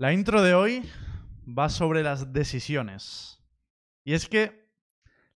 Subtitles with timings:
[0.00, 0.90] La intro de hoy
[1.46, 3.38] va sobre las decisiones.
[4.02, 4.66] Y es que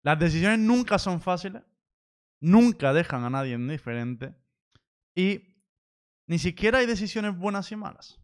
[0.02, 1.64] las decisiones nunca son fáciles,
[2.40, 4.36] nunca dejan a nadie indiferente
[5.16, 5.56] y
[6.28, 8.20] ni siquiera hay decisiones buenas y malas.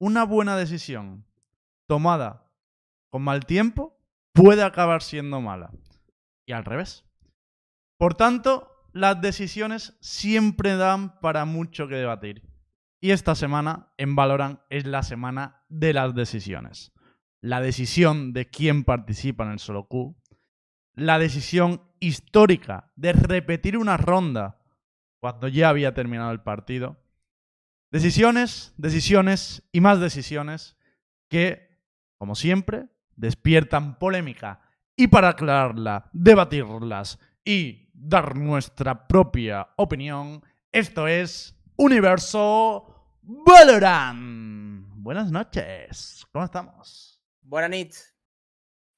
[0.00, 1.24] Una buena decisión
[1.86, 2.50] tomada
[3.08, 3.96] con mal tiempo
[4.32, 5.70] puede acabar siendo mala.
[6.44, 7.04] Y al revés.
[7.98, 12.42] Por tanto, las decisiones siempre dan para mucho que debatir.
[13.00, 16.92] Y esta semana en Valorant es la semana de las decisiones.
[17.40, 20.16] La decisión de quién participa en el solo Q.
[20.94, 24.60] La decisión histórica de repetir una ronda
[25.20, 27.00] cuando ya había terminado el partido.
[27.90, 30.76] Decisiones, decisiones y más decisiones
[31.28, 31.80] que,
[32.18, 34.60] como siempre, despiertan polémica.
[34.96, 44.84] Y para aclararla, debatirlas y dar nuestra propia opinión, esto es Universo Valorant.
[44.96, 47.20] Buenas noches, ¿cómo estamos?
[47.40, 48.14] Buenas noches.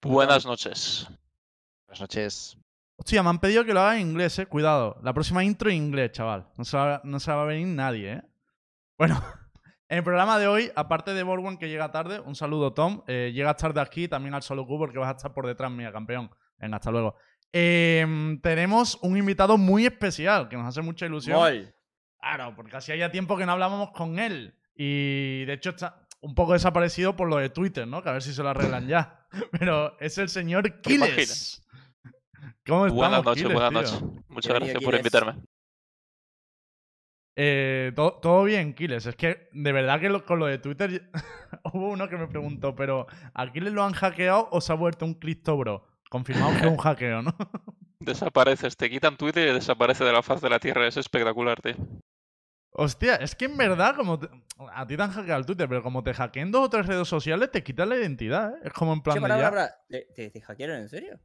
[0.00, 1.06] Buenas noches.
[1.86, 2.56] Buenas noches.
[2.96, 4.46] Hostia, me han pedido que lo haga en inglés, eh.
[4.46, 4.98] Cuidado.
[5.02, 6.48] La próxima intro en inglés, chaval.
[6.56, 8.22] No se va, no se va a venir nadie, eh.
[8.96, 9.22] Bueno,
[9.90, 13.02] en el programa de hoy, aparte de Borwen que llega tarde, un saludo, Tom.
[13.06, 15.92] Eh, llegas tarde aquí también al solo Q porque vas a estar por detrás mía,
[15.92, 16.30] campeón.
[16.56, 17.14] Venga, hasta luego.
[17.52, 21.38] Em, tenemos un invitado muy especial que nos hace mucha ilusión.
[22.20, 24.54] Claro, porque hacía ya tiempo que no hablábamos con él.
[24.74, 28.02] Y de hecho está un poco desaparecido por lo de Twitter, ¿no?
[28.02, 29.26] Que a ver si se lo arreglan ya.
[29.58, 31.62] Pero es el señor ¿Te Kiles.
[32.66, 34.00] ¿Cómo estamos, Buenas noches, Kiles, buenas tío?
[34.00, 34.24] noches.
[34.28, 35.34] Muchas gracias por invitarme.
[37.36, 39.06] Eh, todo, todo bien, Kiles.
[39.06, 41.10] Es que de verdad que lo- con lo de Twitter
[41.72, 45.04] hubo uno que me preguntó, pero ¿a Kiles lo han hackeado o se ha vuelto
[45.06, 45.86] un Cristo Bro?
[46.10, 47.34] Confirmado que es un hackeo, ¿no?
[48.00, 50.86] Desapareces, te quitan Twitter y desaparece de la faz de la Tierra.
[50.86, 51.74] Es espectacular, tío.
[52.72, 54.28] Hostia, es que en verdad, como te-
[54.72, 57.08] a ti te han hackeado el Twitter, pero como te hackeen dos o tres redes
[57.08, 58.60] sociales, te quitan la identidad, ¿eh?
[58.64, 59.50] Es como en plan Che, de pará, ya.
[59.50, 59.84] pará, pará.
[59.88, 61.20] ¿Te, te, te hackearon en serio?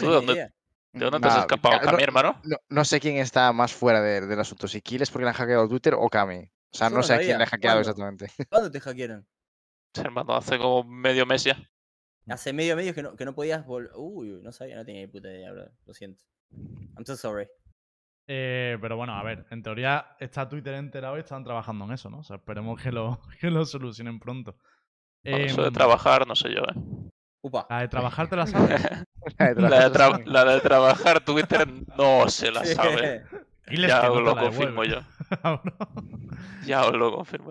[0.00, 0.52] ¿tú dónde-.
[0.92, 1.78] ¿De dónde te has Nah, escapado?
[1.80, 2.40] ca- ¿Cami, hermano?
[2.44, 5.36] No, no sé quién está más fuera de- del asunto, si Kiles porque le han
[5.36, 6.38] hackeado Twitter o Kami.
[6.38, 7.90] O sea, no no sé a quién le ha hackeado ¿Cuándo?
[7.90, 8.26] exactamente.
[8.50, 9.26] ¿Cuándo te hackearon?
[9.94, 11.56] Hermano, hace como medio mes ya.
[12.28, 13.90] Hace medio medio que no, que no podías volver.
[13.96, 15.70] Uy, no sabía, no tenía ni puta idea, bro.
[15.86, 16.22] Lo siento.
[16.96, 17.48] I'm so sorry.
[18.26, 22.08] Eh, pero bueno, a ver, en teoría está Twitter enterado y están trabajando en eso,
[22.10, 22.18] ¿no?
[22.18, 24.56] O sea, esperemos que lo, que lo solucionen pronto.
[25.28, 26.74] Bueno, eso de Em, trabajar, no sé yo, ¿eh?
[27.42, 27.66] Upa.
[27.68, 28.82] La de trabajar te la sabes.
[29.38, 30.22] La de La de, trabajar tra- sí.
[30.26, 33.24] la de trabajar Twitter no se la sabe.
[33.68, 35.00] Ya no os lo confirmo yo.
[36.66, 37.50] Ya os lo confirmo.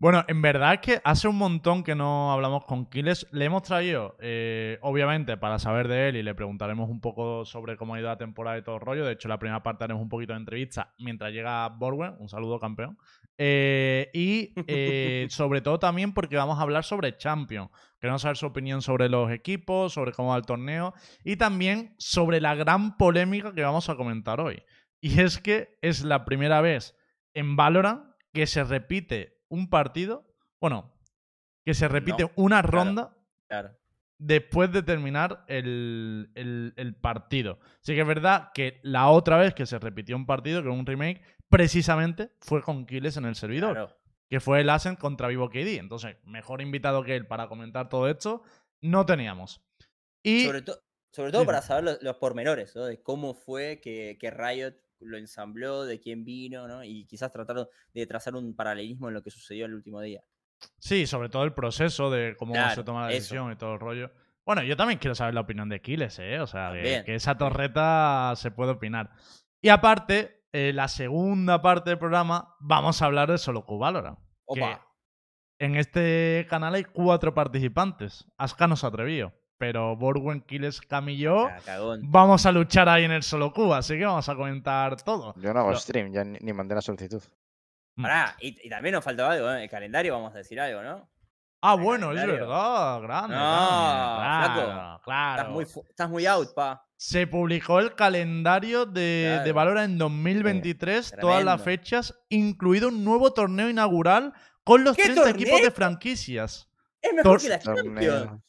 [0.00, 3.26] Bueno, en verdad es que hace un montón que no hablamos con Kiles.
[3.32, 7.76] Le hemos traído, eh, obviamente, para saber de él y le preguntaremos un poco sobre
[7.76, 9.04] cómo ha ido la temporada y todo el rollo.
[9.04, 12.14] De hecho, la primera parte haremos un poquito de entrevista mientras llega Borwen.
[12.18, 12.96] Un saludo, campeón.
[13.36, 17.68] Eh, y eh, sobre todo también porque vamos a hablar sobre Champions.
[18.00, 20.94] Queremos saber su opinión sobre los equipos, sobre cómo va el torneo
[21.24, 24.62] y también sobre la gran polémica que vamos a comentar hoy.
[24.98, 26.96] Y es que es la primera vez
[27.34, 28.00] en Valorant
[28.32, 30.24] que se repite un partido,
[30.60, 30.92] bueno,
[31.64, 33.14] que se repite No, una ronda
[33.48, 33.76] Claro.
[34.18, 37.58] después de terminar el, el- el partido.
[37.82, 40.76] Sí que es verdad que la otra vez que se repitió un partido, que era
[40.78, 43.96] un remake, precisamente fue con Kiles en el servidor, claro.
[44.28, 45.78] que fue el Ascent contra Vivo KD.
[45.78, 48.42] Entonces, mejor invitado que él para comentar todo esto,
[48.80, 49.60] no teníamos.
[50.22, 50.80] Y Sobre, to-
[51.12, 52.84] sobre todo para saber los, los pormenores, ¿no?
[52.86, 56.84] De cómo fue que, que Riot lo ensambló, de quién vino, ¿no?
[56.84, 60.22] Y quizás tratar de trazar un paralelismo en lo que sucedió el último día.
[60.78, 63.16] Sí, sobre todo el proceso de cómo se toma la eso.
[63.16, 64.10] decisión y todo el rollo.
[64.44, 66.40] Bueno, yo también quiero saber la opinión de Kiles, ¿eh?
[66.40, 69.10] O sea, que, esa torreta se puede opinar.
[69.60, 74.18] Y aparte, eh, la segunda parte del programa, vamos a hablar de Solo Valorant.
[74.18, 74.86] que Opa.
[75.58, 78.26] en este canal hay cuatro participantes.
[78.36, 81.60] Aska no se atrevió, pero Borwen, Kiles, Cam y yo Ah,
[82.00, 85.34] vamos a luchar ahí en el Solo Q, así que vamos a comentar todo.
[85.36, 87.22] Yo no hago stream, ya ni, ni mandé la solicitud.
[87.94, 89.64] Pará, y, y también nos faltaba algo, ¿eh?
[89.64, 91.06] El calendario, vamos a decir algo, ¿no?
[91.60, 93.36] Ah, el bueno, es verdad, grande.
[93.36, 94.70] No, grande, flaco.
[94.72, 95.40] claro, claro.
[95.42, 96.86] Estás, muy, estás muy out, pa.
[96.96, 99.52] Se publicó el calendario de, de.
[99.52, 104.32] Valorant en 2023, Eh, todas las fechas, incluido un nuevo torneo inaugural
[104.64, 106.66] con los ¿Qué 30 equipos de franquicias.
[107.02, 108.40] Es mejor Tor- que la Champions.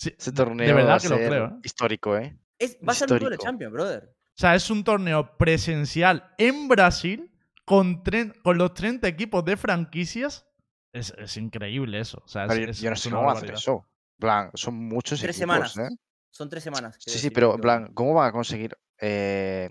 [0.00, 1.46] Sí, Ese torneo de va verdad a que lo ser creo.
[1.46, 1.60] ¿eh?
[1.62, 2.34] histórico, ¿eh?
[2.58, 3.42] Es, va a ser la Histórico.
[3.44, 4.04] Champions, brother.
[4.08, 7.30] O sea, es un torneo presencial en Brasil
[7.66, 10.46] con, tre- con los 30 equipos de franquicias.
[10.94, 12.22] Es, es increíble eso.
[12.24, 13.86] O sea, es, Pero yo- es- yo no sé cómo van a hacer eso.
[14.18, 15.92] En plan, son muchos Tres equipos, semanas.
[15.92, 15.96] ¿eh?
[16.30, 16.96] Son tres semanas.
[16.98, 19.68] Sí, sí, pero en plan, ¿cómo van a conseguir eh,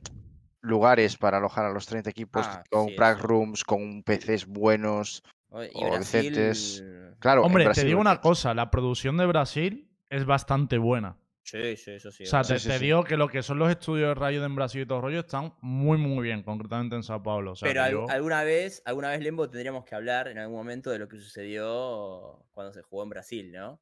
[0.62, 5.24] lugares para alojar a los 30 equipos Ah, con sí, prac rooms, con PCs buenos?
[5.52, 6.34] Y o Brasil.
[6.36, 6.84] decentes.
[7.20, 11.16] Claro, Hombre, te digo una cosa, la producción de Brasil es bastante buena.
[11.44, 12.24] Sí, sí, eso sí.
[12.24, 12.60] o sea, te.
[12.60, 12.86] Sí, sí, te sí.
[12.86, 15.20] digo que lo que son los estudios de radio en Brasil y todo el rollo
[15.22, 17.54] están muy, muy bien, concretamente en Sao Paulo.
[17.54, 20.38] O sea, Pero que al- yo- alguna vez, alguna vez, Lembo, tendríamos que hablar en
[20.38, 23.80] algún momento de lo que sucedió cuando se jugó en Brasil, ¿no?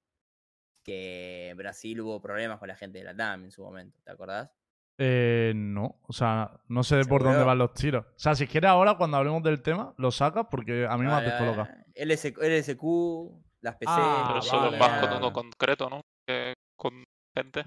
[0.84, 4.12] Que en Brasil hubo problemas con la gente de la TAM en su momento, ¿te
[4.12, 4.50] acordás?
[5.00, 7.46] Eh, no, o sea, no sé por dónde ¿Seguro?
[7.48, 8.06] van los tiros.
[8.06, 11.22] O sea, si quieres ahora, cuando hablemos del tema, lo sacas porque a mí me
[11.22, 11.68] descolocado.
[11.68, 11.86] vale.
[11.96, 12.82] LS LSQ,
[13.62, 13.92] las PC.
[13.96, 15.08] Ah, Pero solo máquinas.
[15.08, 16.02] con uno concreto, ¿no?
[16.28, 17.04] Que con
[17.36, 17.64] gente.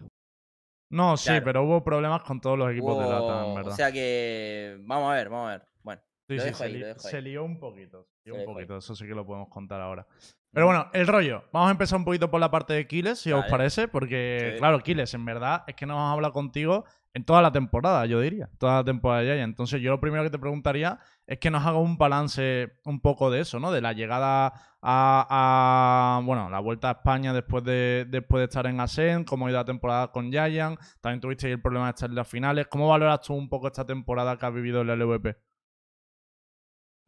[0.93, 1.45] No, sí, Claro.
[1.45, 3.73] pero hubo problemas con todos los equipos de lata, en verdad.
[3.73, 4.77] O sea que.
[4.83, 5.67] Vamos a ver, vamos a ver.
[5.83, 7.23] Bueno, sí, lo sí, dejo se, ahí, li- lo dejo se ahí.
[7.23, 8.09] lió un poquito.
[8.25, 8.47] se lió un ahí.
[8.47, 10.07] poquito, eso sí que lo podemos contar ahora.
[10.53, 11.45] Pero bueno, el rollo.
[11.53, 14.59] Vamos a empezar un poquito por la parte de Kiles, si os parece, porque, Sí.
[14.59, 16.85] claro, Kiles, en verdad, es que no hemos hablado contigo
[17.15, 18.51] en toda la temporada, yo diría.
[18.59, 19.35] Toda la temporada ya.
[19.43, 23.31] Entonces, yo lo primero que te preguntaría es que nos haga un balance un poco
[23.31, 23.73] de eso, ¿no?
[23.73, 24.53] De la llegada
[24.83, 29.51] a, bueno, la vuelta a España después de, después de estar en Asen, cómo ha
[29.51, 32.69] ido la temporada con Giant, también tuviste el problema de estar en las finales.
[32.69, 35.37] ¿Cómo valoras tú un poco esta temporada que has vivido en la LVP?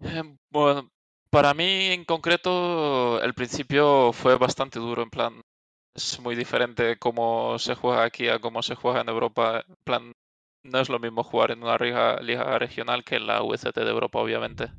[0.00, 0.90] Eh, Bueno,
[1.30, 5.41] para mí en concreto el principio fue bastante duro, en plan,
[5.94, 9.64] es muy diferente cómo se juega aquí a cómo se juega en Europa.
[9.68, 10.12] En plan,
[10.64, 14.18] no es lo mismo jugar en una liga, regional que en la VCT de Europa,
[14.20, 14.70] obviamente.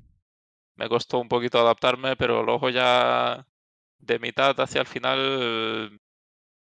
[0.75, 3.45] Me costó un poquito adaptarme, pero luego ya
[3.99, 5.99] de mitad hacia el final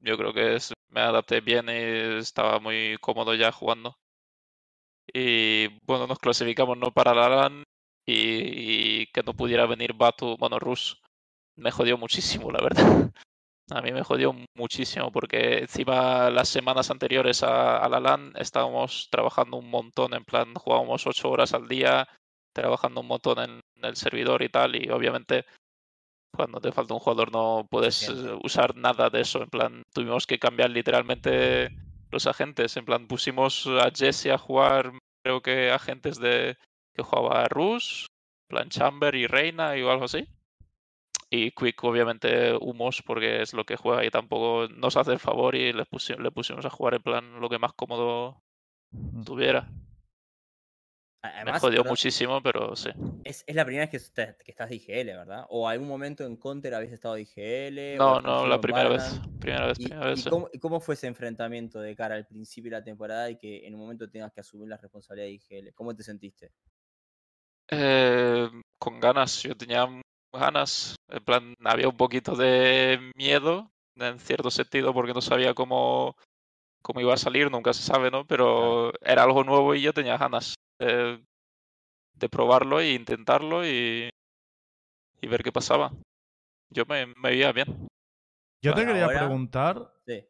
[0.00, 0.58] yo creo que
[0.90, 3.96] me adapté bien y estaba muy cómodo ya jugando.
[5.12, 7.64] Y bueno, nos clasificamos no para la LAN
[8.06, 11.00] y, y que no pudiera venir Batu, bueno, Rus,
[11.56, 13.10] me jodió muchísimo, la verdad.
[13.70, 19.08] A mí me jodió muchísimo porque encima las semanas anteriores a, a la LAN estábamos
[19.10, 22.06] trabajando un montón, en plan jugábamos ocho horas al día,
[22.54, 25.46] trabajando un montón en, en el servidor y tal, y obviamente
[26.34, 28.12] cuando te falta un jugador no puedes eh,
[28.42, 31.70] usar nada de eso, en plan tuvimos que cambiar literalmente
[32.10, 34.92] los agentes, en plan pusimos a Jesse a jugar,
[35.24, 36.56] creo que agentes de
[36.94, 38.06] que jugaba Rus,
[38.50, 40.26] en plan Chamber y Reina y o algo así.
[41.36, 45.56] Y Quick, obviamente, humos, porque es lo que juega y tampoco nos hace el favor
[45.56, 48.40] y le, pusi- le pusimos a jugar en plan lo que más cómodo
[49.24, 49.68] tuviera.
[51.44, 52.90] Me jodió muchísimo, pero sí.
[53.24, 55.44] es, es la primera vez que, estás- que estás de IGL, ¿verdad?
[55.48, 57.98] ¿O algún momento en Counter habéis estado de IGL?
[57.98, 59.20] No, no, la primera vez.
[59.40, 60.20] Primera vez, ¿Y, primera vez.
[60.20, 60.30] y sí.
[60.30, 63.74] cómo, cómo fue ese enfrentamiento de cara al principio de la temporada y que en
[63.74, 65.72] un momento tengas que asumir la responsabilidad de IGL?
[65.74, 66.52] ¿Cómo te sentiste?
[67.72, 68.48] Eh,
[68.78, 69.88] con ganas, yo tenía
[70.38, 70.96] ganas.
[71.08, 76.16] En plan, había un poquito de miedo, en cierto sentido, porque no sabía cómo,
[76.82, 78.26] cómo iba a salir, nunca se sabe, ¿no?
[78.26, 81.24] Pero era algo nuevo y yo tenía ganas de,
[82.14, 84.08] de probarlo e intentarlo y,
[85.20, 85.92] y ver qué pasaba.
[86.70, 87.88] Yo me, me veía bien.
[88.62, 90.24] Yo te quería ahora- preguntar, Sí.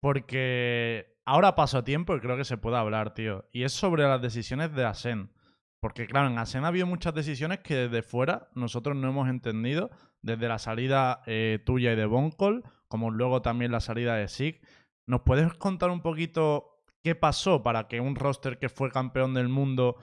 [0.00, 3.46] porque ahora paso a tiempo y creo que se puede hablar, tío.
[3.52, 5.30] Y es sobre las decisiones de Asen.
[5.80, 9.90] Porque, claro, en Asen ha habido muchas decisiones que desde fuera nosotros no hemos entendido.
[10.22, 14.60] Desde la salida eh, tuya y de Boncol, como luego también la salida de Sig.
[15.06, 19.48] ¿Nos puedes contar un poquito qué pasó para que un roster que fue campeón del
[19.48, 19.96] mundo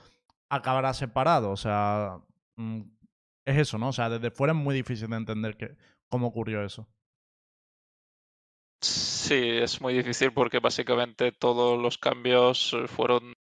[0.49, 1.51] acabara separado?
[1.51, 2.19] O sea,
[2.55, 2.81] mm,
[3.45, 3.89] es eso, ¿no?
[3.89, 5.75] O sea, desde fuera es muy difícil de entender que,
[6.07, 6.87] cómo ocurrió eso.
[8.81, 13.33] Sí, es muy difícil porque básicamente todos los cambios eh, fueron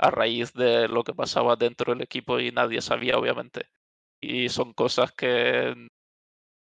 [0.00, 3.66] a raíz de lo que pasaba dentro del equipo y nadie sabía, obviamente.
[4.20, 5.74] Y son cosas que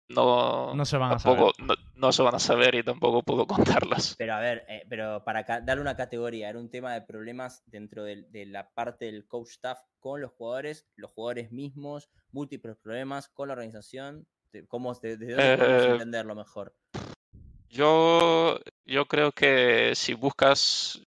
[0.09, 1.47] no, No se van a saber.
[1.47, 4.15] tampoco, no, no se van a saber y tampoco puedo contarlas.
[4.17, 8.03] Pero a ver, eh, pero para darle una categoría, era un tema de problemas dentro
[8.03, 13.47] de, la parte del coach staff con los jugadores, los jugadores mismos, múltiples problemas con
[13.49, 14.27] la organización.
[14.69, 16.75] ¿Cómo, de, de dónde podemos Eh, entenderlo mejor?
[17.69, 21.01] Yo, yo creo que si buscas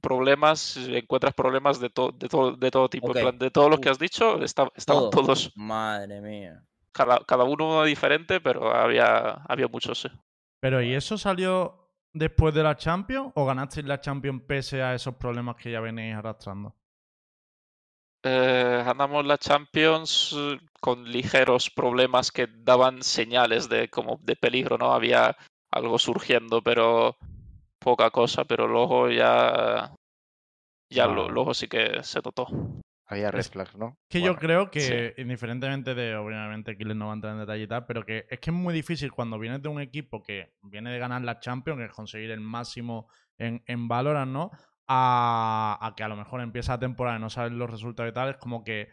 [0.00, 3.08] problemas, encuentras problemas de, to- de, todo de todo tipo.
[3.08, 3.92] En plan, de todos los que Uf.
[3.92, 5.22] has dicho, esta- estaban Todo.
[5.22, 5.52] todos.
[5.56, 6.62] Madre mía.
[6.92, 10.08] Cada, cada uno diferente, pero había, había muchos, sí.
[10.60, 15.14] Pero ¿y eso salió después de la Champions o ganasteis la Champions pese a esos
[15.16, 16.74] problemas que ya venéis arrastrando?
[18.24, 24.78] Eh, ganamos la Champions eh, con ligeros problemas que daban señales de como de peligro,
[24.78, 24.92] ¿no?
[24.92, 25.36] Había
[25.70, 27.16] algo surgiendo, pero
[27.86, 29.94] poca cosa, pero luego ya
[30.92, 32.46] ya lo- luego sí que se notó.
[33.08, 33.94] Había red flags, ¿no?
[34.10, 37.68] Que yo creo que, indiferentemente de, obviamente, Kiles no va a entrar en detalle y
[37.68, 40.90] tal, pero que es que es muy difícil cuando vienes de un equipo que viene
[40.90, 44.50] de ganar la Champions, que es conseguir el máximo en, en Valorant, ¿no?
[44.88, 48.14] A, a que a lo mejor empieza la temporada y no sabes los resultados y
[48.14, 48.88] tal, es como que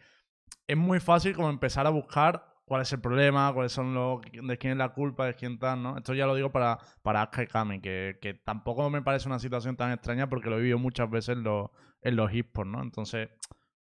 [0.68, 4.22] es muy fácil como empezar a buscar cuál es el problema, cuáles son los.
[4.32, 5.98] de quién es la culpa, de quién tal, ¿no?
[5.98, 9.76] Esto ya lo digo para, para Asuka y que, que tampoco me parece una situación
[9.78, 11.70] tan extraña porque lo he vivido muchas veces en los,
[12.02, 12.82] en los esports, ¿no?
[12.82, 13.30] Entonces,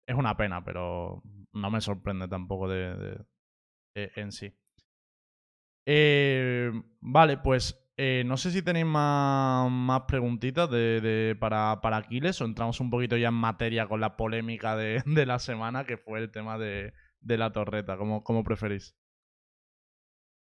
[0.06, 1.22] es una pena, pero
[1.52, 3.24] no me sorprende tampoco de, de-
[3.96, 4.52] eh, en sí.
[5.86, 6.70] Eh,
[7.00, 12.40] vale, pues eh, no sé si tenéis más, más preguntitas de, de- para, para Aquiles
[12.40, 15.96] o entramos un poquito ya en materia con la polémica de, de la semana, que
[15.96, 17.96] fue el tema de, de la torreta.
[17.96, 18.94] ¿Cómo, cómo preferís?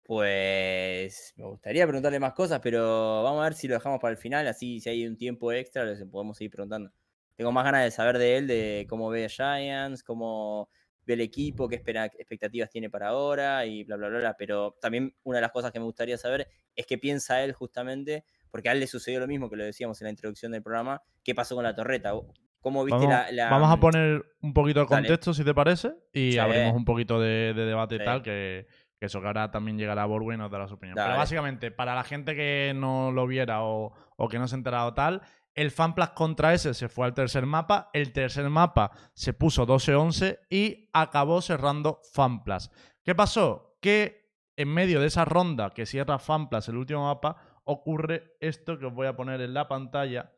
[0.04, 4.18] Pues me gustaría preguntarle más cosas, pero vamos a ver si lo dejamos para el
[4.18, 6.92] final, así si hay un tiempo extra, les podemos seguir preguntando.
[7.36, 10.70] Tengo más ganas de saber de él, de cómo ve a Giants, cómo
[11.06, 14.36] ve el equipo, qué espera, expectativas tiene para ahora y bla, bla, bla, bla.
[14.38, 18.26] Pero también una de las cosas que me gustaría saber es qué piensa él justamente,
[18.50, 21.02] porque a él le sucedió lo mismo que lo decíamos en la introducción del programa,
[21.24, 22.14] qué pasó con la torreta,
[22.62, 25.08] ¿cómo viste Vamos, la, la- vamos a poner un poquito de Dale.
[25.08, 26.38] contexto, si te parece, y Sí.
[26.40, 28.68] abrimos un poquito de, de debate y tal, que,
[29.00, 30.96] que eso que ahora también llegará a Borgo y nos dará su opinión.
[30.96, 34.58] Pero básicamente, para la gente que no lo viera o, o que no se ha
[34.60, 35.22] enterado tal,
[35.54, 40.40] el FanPlus contra ese se fue al tercer mapa, el tercer mapa se puso 12-11
[40.50, 42.70] y acabó cerrando FanPlus.
[43.04, 43.76] ¿Qué pasó?
[43.82, 48.86] Que en medio de esa ronda que cierra FanPlus, el último mapa, ocurre esto que
[48.86, 50.32] os voy a poner en la pantalla,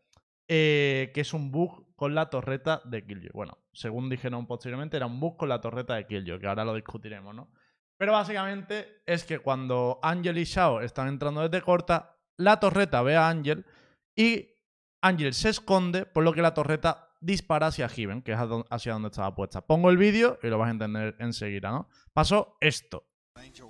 [0.48, 3.30] eh, que es un bug con la torreta de Killjoy.
[3.34, 6.76] Bueno, según dijeron posteriormente, era un bug con la torreta de Killjoy, que ahora lo
[6.76, 7.50] discutiremos, ¿no?
[7.96, 13.16] Pero básicamente es que cuando Ángel y Shao están entrando desde corta, la torreta ve
[13.16, 13.66] a Ángel
[14.18, 14.50] y
[15.02, 19.08] Ángel se esconde, por lo que la torreta dispara hacia Given, que es hacia donde
[19.08, 19.62] estaba puesta.
[19.62, 21.88] Pongo el vídeo y lo vas a entender enseguida, ¿no?
[22.12, 23.08] Pasó esto.
[23.36, 23.70] Angel.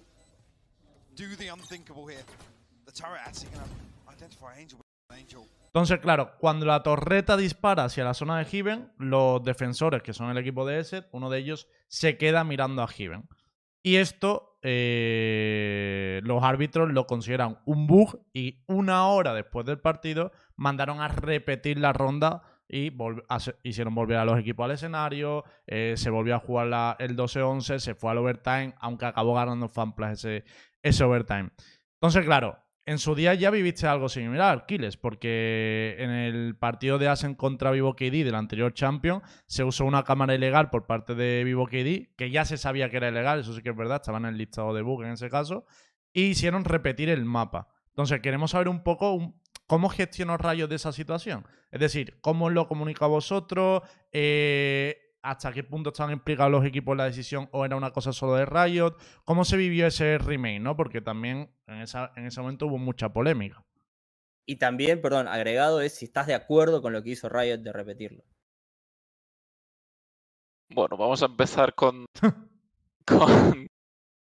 [4.57, 5.47] Angel Angel.
[5.73, 10.29] Entonces, claro, cuando la torreta dispara hacia la zona de Given, los defensores, que son
[10.29, 13.27] el equipo de Esset, uno de ellos se queda mirando a Given.
[13.81, 20.31] Y esto, eh, los árbitros lo consideran un bug y una hora después del partido
[20.55, 22.91] mandaron a repetir la ronda y
[23.63, 27.79] hicieron volver a los equipos al escenario, eh, se volvió a jugar la- el 12-11,
[27.79, 30.45] se fue al overtime, aunque acabó ganando FanPlus ese,
[30.83, 31.49] ese overtime.
[31.95, 37.07] Entonces, claro, en su día ya viviste algo similar, Aquiles, porque en el partido de
[37.07, 41.43] Asen contra Vivo KD del anterior Champion se usó una cámara ilegal por parte de
[41.43, 44.17] Vivo KD, que ya se sabía que era ilegal, eso sí que es verdad, estaba
[44.17, 45.65] en el listado de bug en ese caso,
[46.11, 47.69] y hicieron repetir el mapa.
[47.89, 49.33] Entonces, queremos saber un poco
[49.67, 51.45] cómo gestionó Rayos de esa situación.
[51.71, 56.93] Es decir, cómo lo comunica a vosotros, Eh, hasta qué punto estaban implicados los equipos
[56.93, 60.59] en la decisión o era una cosa solo de Riot, cómo se vivió ese remake,
[60.59, 60.75] ¿no?
[60.75, 63.63] Porque también en, esa, en ese momento hubo mucha polémica.
[64.45, 67.71] Y también, perdón, agregado es si estás de acuerdo con lo que hizo Riot de
[67.71, 68.23] repetirlo.
[70.69, 72.05] Bueno, vamos a empezar con,
[73.05, 73.67] con,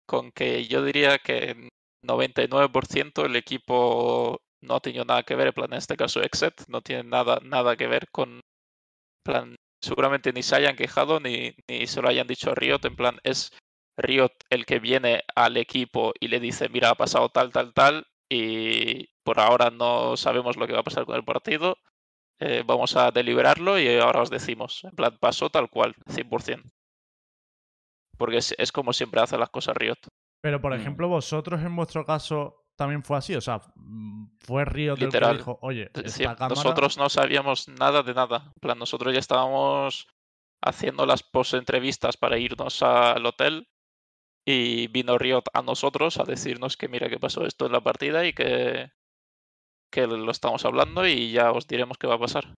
[0.06, 1.68] con que yo diría que en
[2.06, 6.68] 99% el equipo no ha tenido nada que ver, en plan, en este caso Exet,
[6.68, 8.40] no tiene nada, nada que ver con,
[9.24, 12.96] plan, seguramente ni se hayan quejado ni, ni se lo hayan dicho a Riot, en
[12.96, 13.50] plan, es
[13.98, 18.06] Riot el que viene al equipo y le dice, mira, ha pasado tal, tal, tal,
[18.30, 21.76] y por ahora no sabemos lo que va a pasar con el partido,
[22.40, 24.82] eh, vamos a deliberarlo y ahora os decimos.
[24.84, 26.62] En plan, pasó tal cual, 100%.
[28.18, 29.98] Porque es, es como siempre hace las cosas Riot.
[30.40, 30.80] Pero, por Mm.
[30.80, 33.34] ejemplo, vosotros en vuestro caso también fue así.
[33.34, 36.48] O sea, mm, fue Riot el que dijo, oye, esta Sí, cámara...
[36.48, 38.44] Nosotros no sabíamos nada de nada.
[38.54, 40.08] En plan, nosotros ya estábamos
[40.64, 43.68] haciendo las post-entrevistas para irnos al hotel
[44.46, 48.24] y vino Riot a nosotros a decirnos que mira que pasó esto en la partida
[48.26, 48.90] y que,
[49.92, 52.54] que lo estamos hablando y ya os diremos qué va a pasar.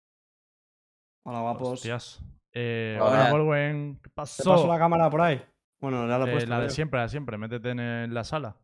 [1.25, 1.69] Hola, guapos.
[1.75, 2.21] Hostias.
[2.53, 3.33] Eh, Hola.
[3.33, 3.57] hola.
[3.57, 4.67] ¿Qué ¿Te pasó?
[4.67, 5.41] la cámara por ahí?
[5.81, 6.51] Bueno, ya lo he Eh, puesto.
[6.51, 7.39] la de siempre, la de siempre.
[7.39, 8.57] Métete en, la sala.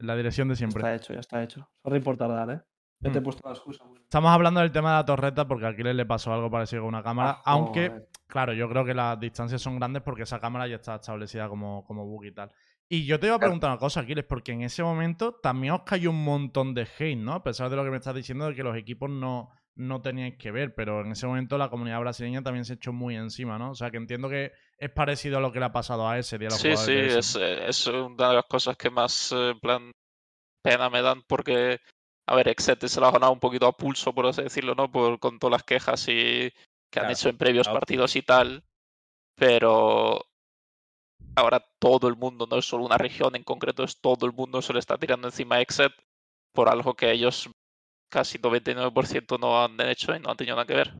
[0.00, 0.80] La dirección de Ya siempre.
[0.82, 1.68] está hecho, ya está hecho.
[1.82, 2.60] Sorry por tardar, ¿eh?
[3.00, 3.24] Ya te he Mm.
[3.24, 3.84] puesto la excusa.
[4.02, 6.88] Estamos hablando del tema de la torreta porque a Aquiles le pasó algo parecido con
[6.88, 7.30] una cámara.
[7.38, 8.08] Ah, aunque, joder.
[8.26, 11.84] claro, yo creo que las distancias son grandes porque esa cámara ya está establecida como,
[11.84, 12.50] como bug y tal.
[12.88, 15.82] Y yo te iba a preguntar una cosa, Aquiles, porque en ese momento también os
[15.82, 17.34] cayó un montón de hate, ¿no?
[17.34, 19.50] A pesar de lo que me estás diciendo de que los equipos no,
[19.80, 23.16] no teníais que ver, pero en ese momento la comunidad brasileña también se echó muy
[23.16, 23.70] encima, ¿no?
[23.70, 26.38] O sea, que entiendo que es parecido a lo que le ha pasado a ese
[26.38, 29.50] día a los Sí, sí, es, eh, es una de las cosas que más, eh,
[29.50, 29.92] en plan,
[30.62, 31.80] pena me dan porque,
[32.28, 34.90] a ver, Exete se la ha ganado un poquito a pulso, por así decirlo, ¿no?
[34.90, 36.52] Por, con todas las quejas y
[36.90, 37.80] que han hecho en previos claro.
[37.80, 38.64] partidos y tal,
[39.36, 40.24] pero
[41.36, 44.60] ahora todo el mundo, no es solo una región en concreto, es todo el mundo
[44.60, 45.92] se le está tirando encima a Exet
[46.52, 47.48] por algo que ellos
[48.10, 50.98] casi 99% no han hecho y no han tenido nada que ver.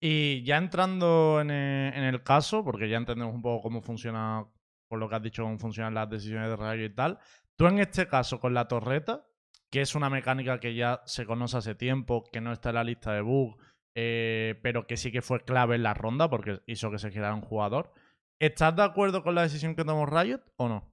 [0.00, 4.46] Y ya entrando en e- en el, caso, porque ya entendemos un poco cómo funciona,
[4.88, 7.18] por lo que has dicho, cómo funcionan las decisiones de Rayo y tal,
[7.56, 9.26] tú en este caso con la torreta,
[9.70, 12.84] que es una mecánica que ya se conoce hace tiempo, que no está en la
[12.84, 13.56] lista de bugs,
[13.96, 17.34] eh, pero que sí que fue clave en la ronda porque hizo que se quedara
[17.34, 17.92] un jugador.
[18.38, 20.92] ¿Estás de acuerdo con la decisión que tomó Riot o no?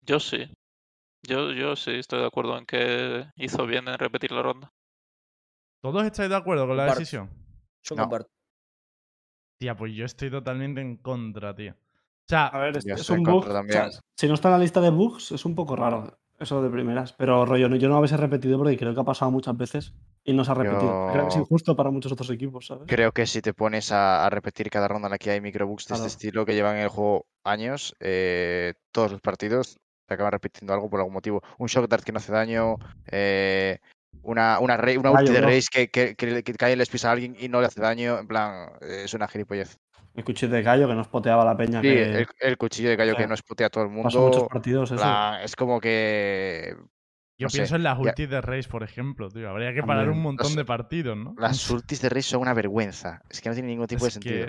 [0.00, 0.50] Yo sí.
[1.26, 4.72] Yo, yo sí estoy de acuerdo en que hizo bien en repetir la ronda.
[5.82, 7.00] ¿Todos estáis de acuerdo con la Comparto.
[7.00, 7.30] decisión?
[7.82, 8.02] Yo No.
[8.02, 8.30] comparto.
[9.58, 11.72] Tía, pues yo estoy totalmente en contra, tío.
[11.72, 13.46] O sea, A ver, es, es estoy un en bug.
[13.48, 16.18] o sea, si no está en la lista de bugs, es un poco raro.
[16.38, 17.14] Eso de primeras.
[17.14, 19.94] Pero rollo, no- yo no lo hubiese repetido porque creo que ha pasado muchas veces
[20.22, 21.06] y no se ha repetido.
[21.10, 22.84] Creo que es injusto para muchos otros equipos, ¿sabes?
[22.86, 25.84] Creo que si te pones a, a repetir cada ronda en la que hay microbugs
[25.86, 26.04] de Claro.
[26.04, 30.72] este estilo que llevan en el juego años, eh, todos los partidos se acaban repitiendo
[30.72, 31.42] algo por algún motivo.
[31.58, 32.76] Un shock dart que no hace daño,
[33.10, 33.78] eh,
[34.22, 37.12] una, una, una ulti de race que, que, que, que cae y les pisa a
[37.12, 38.18] alguien y no le hace daño.
[38.18, 39.78] En plan, eh, es una gilipollez.
[40.14, 41.80] El cuchillo de gallo que nos poteaba la peña.
[41.80, 43.90] Sí, que el, el cuchillo de gallo o que sea, nos putea a todo el
[44.02, 44.48] pasó muchos mundo.
[44.48, 45.04] partidos eso.
[45.42, 46.74] es como que
[47.38, 49.50] yo no sé, pienso en las ya- ultis de Race, por ejemplo, tío.
[49.50, 51.34] Habría que parar un montón de partidos, ¿no?
[51.36, 53.20] las ultis de race son una vergüenza.
[53.28, 54.46] Es que no tiene ningún tipo de sentido.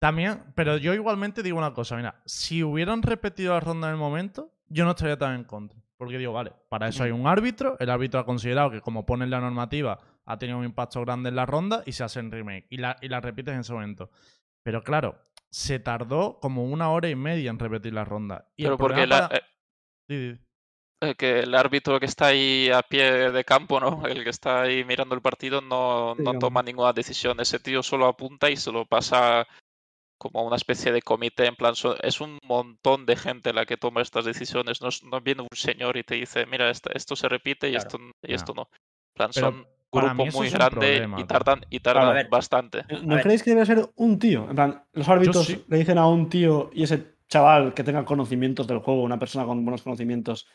[0.00, 3.98] También, pero yo igualmente digo una cosa, mira, si hubieran repetido la ronda en el
[4.00, 5.78] momento, yo no estaría tan en contra.
[5.96, 9.26] Porque digo, vale, para eso hay un árbitro, el árbitro ha considerado que como pone
[9.26, 12.66] la normativa, ha tenido un impacto grande en la ronda y se hace en remake.
[12.70, 14.10] Y la, y la repites en ese momento.
[14.62, 15.18] Pero claro,
[15.50, 18.46] se tardó como una hora y media en repetir la ronda.
[18.54, 19.42] Y Pero porque la- para- eh,
[20.08, 20.40] Sí, sí, sí.
[21.02, 23.88] eh, que el árbitro que está ahí a pie de campo, ¿no?
[24.20, 27.40] El que está ahí mirando el partido no, Sí, no toma ninguna decisión.
[27.40, 29.46] Ese tío solo apunta y se lo pasa
[30.18, 31.46] como una especie de comité.
[31.46, 34.82] En plan, es un montón de gente la que toma estas decisiones.
[34.82, 37.72] No, es- no viene un señor y te dice, mira, esto, esto se repite y,
[37.72, 37.86] Claro.
[37.86, 38.34] esto, y No.
[38.34, 38.62] esto no.
[38.72, 42.28] En plan, Pero son grupo muy grande problema, y tardan, y tardan ver.
[42.28, 42.84] bastante.
[43.02, 43.22] ¿No ver.
[43.22, 44.46] creéis que debe ser un tío?
[44.50, 45.64] En plan, los árbitros sí.
[45.66, 49.46] le dicen a un tío y ese chaval que tenga conocimientos del juego, una persona
[49.46, 50.46] con buenos conocimientos,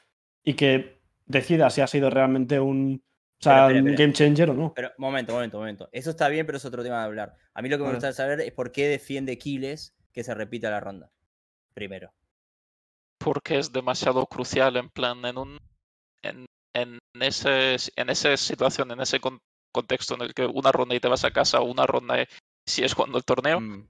[0.44, 3.04] y que decida si ha sido realmente un,
[3.52, 4.74] o sea, un game changer o no.
[4.74, 5.90] Pero, momento, momento, momento.
[5.92, 7.36] Eso está bien, pero es otro tema de hablar.
[7.54, 10.70] A mí lo que me gustaría saber es por qué defiende Kiles que se repita
[10.70, 11.12] la ronda.
[11.74, 12.14] Primero.
[13.18, 15.58] porque es demasiado crucial en plan en un
[16.24, 19.40] en, en ese en esa situación en ese con-
[19.72, 22.28] contexto en el que una ronda y te vas a casa una ronda
[22.68, 23.88] si es cuando el torneo Mm,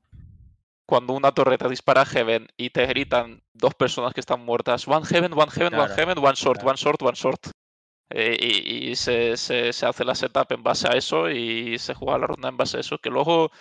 [0.86, 5.06] cuando una torreta dispara a Heaven y te gritan dos personas que están muertas one
[5.06, 6.70] Heaven one Heaven one Heaven one short claro.
[6.70, 7.40] one short one short
[8.16, 11.96] Eh, y, y se, se, se hace la setup en base a eso y se
[11.96, 13.52] juega la ronda en base a eso que luego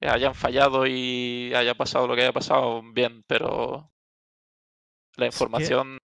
[0.00, 3.90] hayan fallado y haya pasado lo que haya pasado bien pero
[5.16, 5.98] la Es que información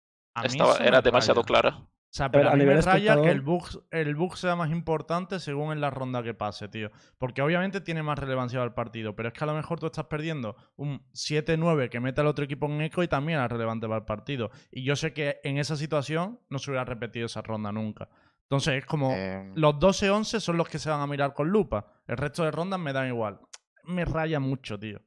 [0.44, 1.48] estaba, era demasiado raya.
[1.48, 1.88] clara.
[2.10, 4.56] O sea, pero a a mí me nivel raya que el bug, el bug sea
[4.56, 6.90] más importante según en la ronda que pase, tío.
[7.20, 10.06] Porque obviamente tiene más relevancia al partido, pero es que a lo mejor tú estás
[10.06, 14.00] perdiendo un 7-9 que mete al otro equipo en eco y también es relevante para
[14.00, 14.50] el partido.
[14.72, 18.10] Y yo sé que en esa situación no se hubiera repetido esa ronda nunca.
[18.44, 21.86] Entonces es como Em, los 12-11 son los que se van a mirar con lupa.
[22.08, 23.40] El resto de rondas me dan igual.
[23.84, 25.00] Me raya mucho, tío.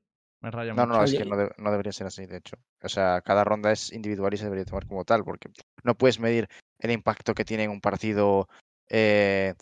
[0.43, 0.99] Me raya No, mucho.
[0.99, 2.57] no, es que no, de- no debería ser así, de hecho.
[2.83, 5.51] O sea, cada ronda es individual y se debería tomar como tal, porque
[5.85, 8.49] no puedes medir el impacto que tiene en un partido
[8.89, 9.55] eh,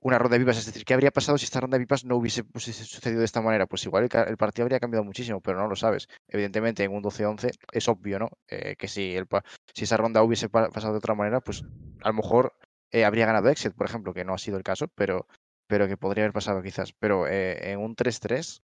[0.00, 0.58] una ronda de pipas.
[0.58, 3.24] Es decir, ¿qué habría pasado si esta ronda de pipas no hubiese, hubiese sucedido de
[3.24, 3.66] esta manera?
[3.66, 6.08] Pues igual el, el partido habría cambiado muchísimo, pero no lo sabes.
[6.28, 8.28] Evidentemente, en un 12-11 es obvio, ¿no?
[8.48, 11.62] Eh, que si, el, pa- si esa ronda hubiese pa- pasado de otra manera, pues
[12.02, 12.54] a lo mejor
[12.90, 15.26] eh, habría ganado Exit, por ejemplo, que no ha sido el caso, pero,
[15.66, 16.92] pero que podría haber pasado quizás.
[16.92, 18.62] Pero eh, en un 3-3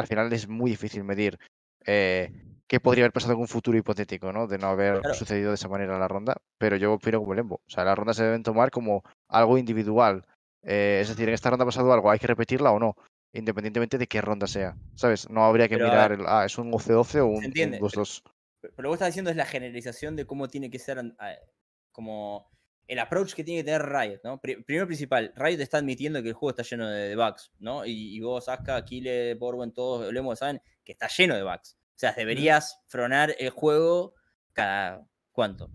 [0.00, 1.38] al final es muy difícil medir
[1.86, 2.32] eh,
[2.66, 4.46] qué podría haber pasado en un futuro hipotético, ¿no?
[4.46, 5.14] De no haber Claro.
[5.14, 6.36] sucedido de esa manera la ronda.
[6.58, 7.56] Pero yo opino como Lembo.
[7.56, 10.24] O sea, las rondas se deben tomar como algo individual.
[10.62, 12.96] Eh, es decir, en esta ronda ha pasado algo, ¿hay que repetirla o no?
[13.32, 14.76] Independientemente de qué ronda sea.
[14.94, 15.30] ¿Sabes?
[15.30, 18.22] No habría que Pero, mirar el, ah, es un 12-12 o un, un entiende, 2-2.
[18.60, 21.36] Pero lo que estás diciendo es la generalización de cómo tiene que ser a-
[21.92, 22.50] como
[22.90, 24.40] el approach que tiene que tener Riot, ¿no?
[24.40, 27.84] Pri- primero principal, Riot está admitiendo que el juego está lleno de, bugs, ¿no?
[27.86, 31.76] Y, y vos, Aska, Kile, Borwen, todos, Olemo, saben que está lleno de bugs.
[31.94, 34.14] O sea, deberías fronar el juego
[34.52, 35.70] cada, ¿cuánto?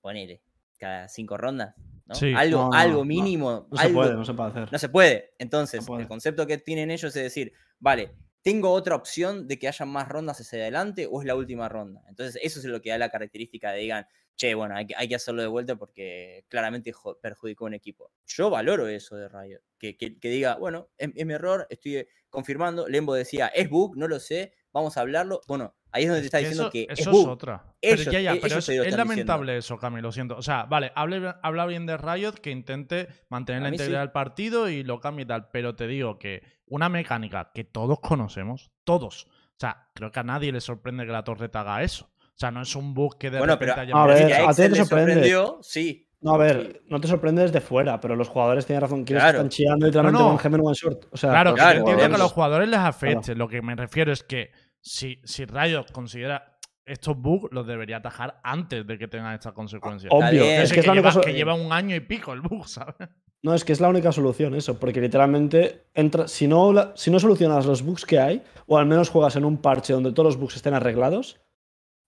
[0.00, 0.42] Ponele,
[0.78, 1.74] cada cinco rondas,
[2.06, 2.14] ¿no?
[2.14, 2.32] Sí.
[2.34, 3.04] Algo, No, algo no.
[3.04, 3.68] mínimo.
[3.70, 4.72] No se algo- puede, no se puede hacer.
[4.72, 5.34] no se puede.
[5.38, 6.02] Entonces, puede.
[6.02, 10.08] el concepto que tienen ellos es decir, vale, ¿tengo otra opción de que haya más
[10.08, 12.02] rondas hacia adelante o es la última ronda?
[12.08, 15.08] Entonces, eso es lo que da la característica de digan, che, bueno, hay que, hay
[15.08, 16.92] que hacerlo de vuelta porque claramente
[17.22, 18.10] perjudicó a un equipo.
[18.26, 22.06] Yo valoro eso de Riot, que, que- que diga, bueno, es, es mi error, estoy
[22.30, 22.88] confirmando.
[22.88, 25.40] Lembo decía, es bug, no lo sé, vamos a hablarlo.
[25.46, 27.28] Bueno, ahí es donde te está diciendo eso, que es eso bug.
[27.28, 27.74] otra.
[27.80, 30.36] Pero ya, ya, e- pero es, lo es lamentable eso, Cami, lo siento.
[30.36, 34.02] O sea, vale, hable- habla bien de Riot que intente mantener A la integridad sí.
[34.06, 35.48] del partido y lo cambie y tal.
[35.52, 39.26] Pero te digo que una mecánica que todos conocemos, todos.
[39.56, 42.10] O sea, creo que a nadie le sorprende que la torreta haga eso.
[42.34, 44.50] O sea, no es un bug que de Bueno, repente pero haya A ver, a
[44.50, 46.08] a ti te sorprendió, sí.
[46.20, 49.04] No, a ver, no te sorprende desde fuera, pero los jugadores tienen razón.
[49.04, 49.38] Quieres Claro.
[49.38, 50.30] están chillando literalmente No, no.
[50.30, 51.04] one Gemen one short.
[51.12, 53.34] O sea, Claro, Claro, entiendo que a los jugadores les afecte.
[53.34, 58.40] Lo que me refiero es que si, si Riot considera estos bugs, los debería atajar
[58.42, 60.10] antes de que tengan estas consecuencias.
[60.12, 60.62] Obvio, bien.
[60.62, 62.40] es que, que es la lleva, única so- que lleva un año y pico el
[62.40, 62.94] bug, ¿sabes?
[63.42, 67.10] No, es que es la única solución eso, porque literalmente entra, si, no, la- si
[67.10, 70.26] no solucionas los bugs que hay, o al menos juegas en un parche donde todos
[70.28, 71.38] los bugs estén arreglados,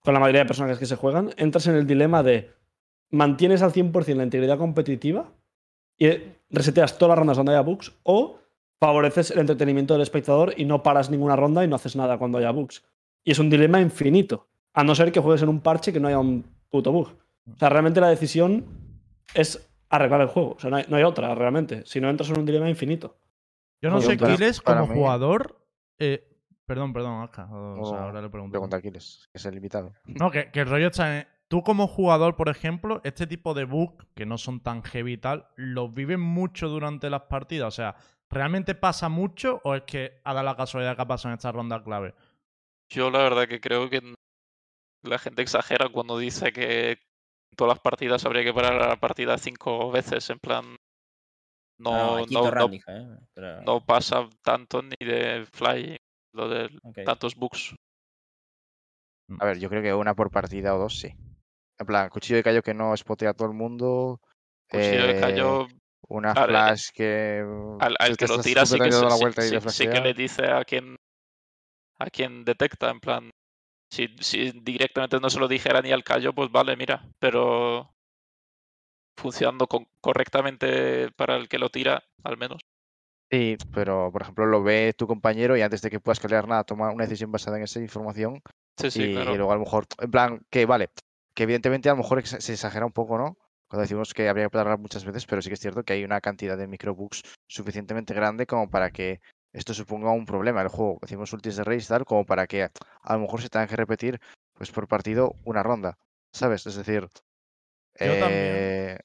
[0.07, 2.53] con la mayoría de personajes que se juegan, entras en el dilema de
[3.11, 5.33] mantienes al 100% la integridad competitiva
[5.99, 6.09] y
[6.49, 8.39] reseteas todas las rondas donde haya bugs, o
[8.79, 12.39] favoreces el entretenimiento del espectador y no paras ninguna ronda y no haces nada cuando
[12.39, 12.85] haya bugs.
[13.25, 16.09] Y es un dilema infinito, a no ser que juegues en un parche que no
[16.09, 17.09] haya un puto bug.
[17.53, 18.65] O sea, realmente la decisión
[19.35, 20.53] es arreglar el juego.
[20.57, 21.83] O sea, no hay, no hay otra realmente.
[21.87, 23.17] Si no entras en un dilema infinito.
[23.83, 25.59] Yo no sé, Kiles, como mí- jugador.
[25.99, 26.29] eh,
[26.67, 27.45] perdón, perdón, Aska.
[27.51, 28.53] O sea, No, ahora le pregunto.
[28.53, 29.93] Pregunta a Aquiles, que es el invitado.
[30.05, 31.27] No, que, que el rollo está en.
[31.49, 35.19] Tú, como jugador, por ejemplo, este tipo de bugs, que no son tan heavy y
[35.19, 37.69] tal, ¿los vives mucho durante las partidas?
[37.69, 37.95] O sea,
[38.29, 41.53] ¿realmente pasa mucho o es que ha dado la casualidad que ha pasado en esta
[41.53, 42.15] ronda clave?
[42.91, 44.15] Yo la verdad que creo que
[45.05, 46.99] la gente exagera cuando dice que en
[47.57, 50.65] todas las partidas habría que parar a la partida cinco veces, en plan...
[51.79, 52.49] No, No, aquí no,
[52.89, 53.19] ¿eh?
[53.35, 55.97] Pero- no pasa tanto ni de Fly,
[56.37, 56.99] lo de ok.
[57.05, 57.75] tantos bugs.
[59.41, 61.09] A ver, yo creo que una por partida o dos, sí.
[61.79, 64.21] En plan, cuchillo de callo que no spotea a todo el mundo.
[64.69, 65.67] Cuchillo de eh, callo
[66.09, 67.45] Una flash que.
[67.79, 70.15] al, al que lo tira sí que, sí- vuelta y sí- le sí que le
[70.15, 70.97] dice a quien
[71.99, 73.31] a quien detecta, en plan,
[73.91, 77.95] si, si directamente no se lo dijera ni al callo, pues vale, mira, pero
[79.17, 82.61] funcionando con- correctamente para el que lo tira, al menos.
[83.31, 86.65] Sí, pero por ejemplo lo ve tu compañero y antes de que puedas crear nada,
[86.65, 88.41] toma una decisión basada en esa información
[88.79, 89.37] Sí, sí, y, claro.
[89.37, 90.91] luego a lo mejor, en plan, que vale,
[91.35, 93.39] que evidentemente a lo mejor se exagera un poco, ¿no?
[93.69, 96.05] Cuando decimos que habría que parar muchas veces, pero sí que es cierto que hay
[96.05, 99.21] una cantidad de microbugs suficientemente grande como para que
[99.53, 100.63] esto suponga un problema.
[100.63, 103.67] El juego, decimos ultis de race tal, como para que a lo mejor se tenga
[103.67, 104.21] que repetir
[104.55, 105.99] pues por partido una ronda,
[106.33, 106.67] ¿sabes?
[106.67, 107.09] Es decir,
[107.99, 108.53] Yo también.
[108.55, 108.99] eh,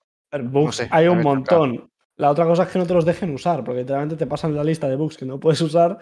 [0.43, 1.90] bugs sé, hay un montón.
[2.21, 4.63] La otra cosa es que no te los dejen usar, porque literalmente te pasan la
[4.63, 5.97] lista de bugs que no puedes usar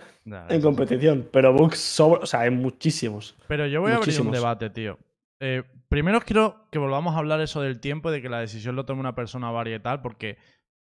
[0.49, 1.29] en competición.
[1.31, 2.23] Pero bugs sobre.
[2.23, 3.37] O sea, hay muchísimos.
[3.47, 4.33] Pero yo voy a abrir un Muchísimos.
[4.33, 4.99] debate, tío.
[5.39, 8.75] Eh, primero quiero que volvamos a hablar eso del tiempo y de que la decisión
[8.75, 10.37] lo tome una persona varietal, porque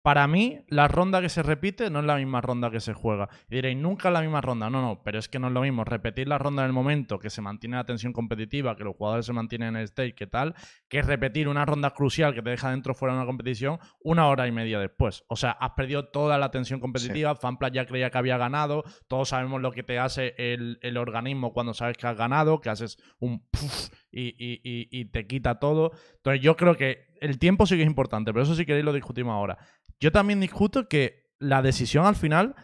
[0.06, 3.28] para mí la ronda que se repite no es la misma ronda que se juega.
[3.50, 4.70] Y diréis, nunca es la misma ronda.
[4.70, 7.18] No, no, pero es que no es lo mismo repetir la ronda en el momento,
[7.18, 10.28] que se mantiene la tensión competitiva, que los jugadores se mantienen en el stage, que
[10.28, 10.54] tal,
[10.90, 14.48] que repetir una ronda crucial que te deja dentro fuera de una competición una hora
[14.48, 15.24] y media después.
[15.28, 19.30] O sea, has perdido toda la tensión competitiva, Fanplas ya creía que había ganado, todos
[19.30, 23.00] sabemos lo que te hace el, el organismo cuando sabes que has ganado, que haces
[23.18, 25.94] un puff y, y- y- y te quita todo.
[26.18, 28.94] Entonces yo creo que el tiempo sí que es importante, pero eso si queréis lo
[28.94, 29.58] discutimos ahora.
[30.00, 32.56] Yo también discuto que la decisión al final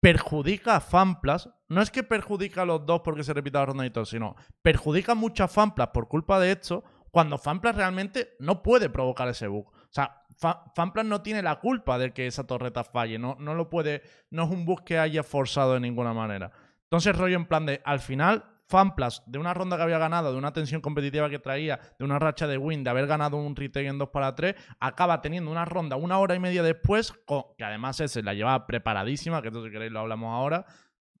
[0.00, 1.48] perjudica a Fanplas.
[1.68, 5.14] No es que perjudica a los dos porque se repita la ronda todo, sino perjudica
[5.14, 9.68] mucho a Fanplas por culpa de esto cuando Fanplas realmente no puede provocar ese bug.
[9.68, 13.18] O sea, Fa- Fanplas no tiene la culpa de que esa torreta falle.
[13.18, 14.02] No, no lo puede.
[14.30, 16.50] No es un bug que haya forzado de ninguna manera.
[16.84, 20.38] Entonces, rollo en plan de, al final, Fanplas, de una ronda que había ganado, de
[20.38, 23.86] una tensión competitiva que traía, de una racha de win, de haber ganado un retake
[23.86, 27.64] en 2 para 3, acaba teniendo una ronda una hora y media después, con- que
[27.64, 30.64] además ese la llevaba preparadísima, que esto si queréis lo hablamos ahora.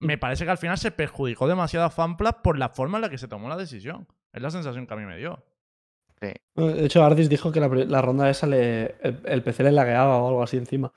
[0.00, 3.08] Me parece que al final se perjudicó demasiado a Fanplas por la forma en la
[3.10, 4.08] que se tomó la decisión.
[4.32, 5.44] Es la sensación que a mí me dio.
[6.56, 10.16] De hecho, Ardis dijo que la, la ronda esa le, el, el PC le lagueaba
[10.18, 10.92] o algo así encima.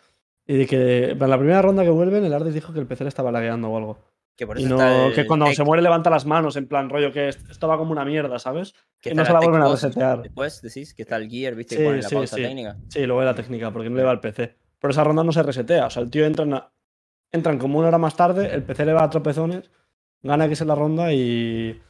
[0.47, 3.03] Y de que en la primera ronda que vuelven, el Ardis dijo que el PC
[3.03, 3.99] le estaba lagueando o algo.
[4.35, 6.89] Que por Y no, está el que cuando se muere levanta las manos, en plan
[6.89, 8.73] rollo que est- esto va como una mierda, ¿sabes?
[8.99, 10.21] que y no se la vuelven a resetear.
[10.23, 12.41] Después decís que está el gear, viste, Sí, pone la sí, pausa sí.
[12.43, 12.77] técnica.
[12.89, 14.55] Sí, luego de la técnica, porque no le va al PC.
[14.79, 15.85] Pero esa ronda no se resetea.
[15.85, 16.59] O sea, el tío entra en
[17.31, 19.69] entran como una hora más tarde, el PC le va a tropezones,
[20.21, 21.81] gana que es la ronda y.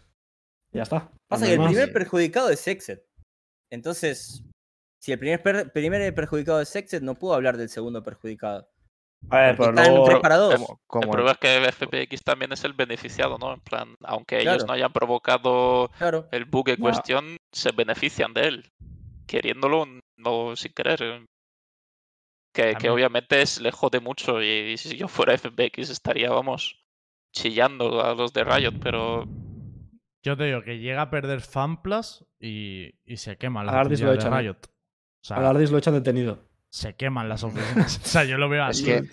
[0.72, 1.10] y ya está.
[1.28, 3.04] Pasa que el primer perjudicado es Exet.
[3.72, 4.44] Entonces,
[5.00, 8.70] si el primer, per- primer perjudicado es Exet, no puedo hablar del segundo perjudicado.
[9.30, 10.06] A ver, pero luego.
[10.06, 10.54] tres para dos.
[10.56, 13.54] como, como el el- problema es que FPX también es el beneficiado, ¿no?
[13.54, 14.68] En plan, aunque ellos Claro.
[14.68, 16.28] no hayan provocado Claro.
[16.32, 18.72] el bug en cuestión, se benefician de él.
[19.28, 21.26] queriéndolo, no sin querer.
[22.54, 26.80] Que, que obviamente es, le jode mucho y, si yo fuera FBX estaría, vamos,
[27.34, 29.26] chillando a los de Riot, pero
[30.24, 34.42] Yo te digo que llega a perder FanPlus y, y se lo oficinas de ¿eh?
[34.42, 34.58] Riot.
[34.68, 36.48] O sea, A Lardis lo echan detenido.
[36.76, 38.00] Se queman las oficinas.
[38.04, 38.86] o sea, yo lo veo Es así.
[38.86, 39.04] que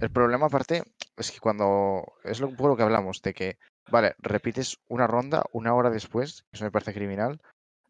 [0.00, 0.82] el problema aparte
[1.16, 3.58] es que cuando es lo, un poco lo que hablamos de que,
[3.90, 7.40] vale, repites una ronda una hora después, eso me parece criminal,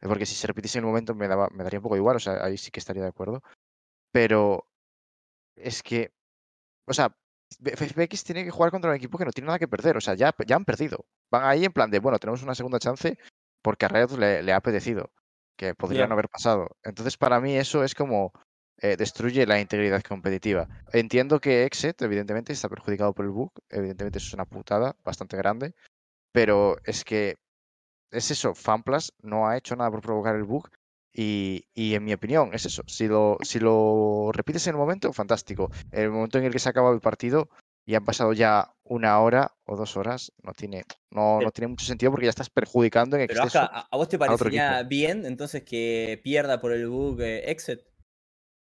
[0.03, 2.21] porque si se repitiese en el momento me, daba, me daría un poco igual, o
[2.21, 3.43] sea, ahí sí que estaría de acuerdo,
[4.13, 4.67] pero
[5.57, 6.13] es que,
[6.87, 7.17] o sea,
[7.65, 10.15] FBX tiene que jugar contra un equipo que no tiene nada que perder, o sea,
[10.15, 11.07] ya, ya han perdido.
[11.31, 13.17] Van ahí en plan de, bueno, tenemos una segunda chance
[13.63, 15.11] porque a Riot le, le ha apetecido,
[15.57, 16.77] que podría no haber pasado.
[16.83, 18.33] Entonces, para mí eso es como
[18.81, 20.69] eh, destruye la integridad competitiva.
[20.93, 23.53] Entiendo que Exet, evidentemente, está perjudicado por el bug.
[23.71, 25.75] Evidentemente, eso es una putada bastante grande.
[26.33, 27.37] Pero es que
[28.11, 28.55] es eso.
[28.55, 30.69] FanPlus no ha hecho nada por provocar el bug.
[31.13, 32.83] Y, y en mi opinión, es eso.
[32.87, 35.71] Si lo, si lo repites en el momento, fantástico.
[35.91, 37.49] En el momento en el que se ha acabado el partido
[37.87, 41.69] y han pasado ya una hora o dos horas, no tiene, no, no Pero- tiene
[41.69, 43.61] mucho sentido porque ya estás perjudicando en Pero exceso.
[43.61, 47.81] Aja, ¿a, vos te parecería bien entonces que pierda por el bug eh, Exit?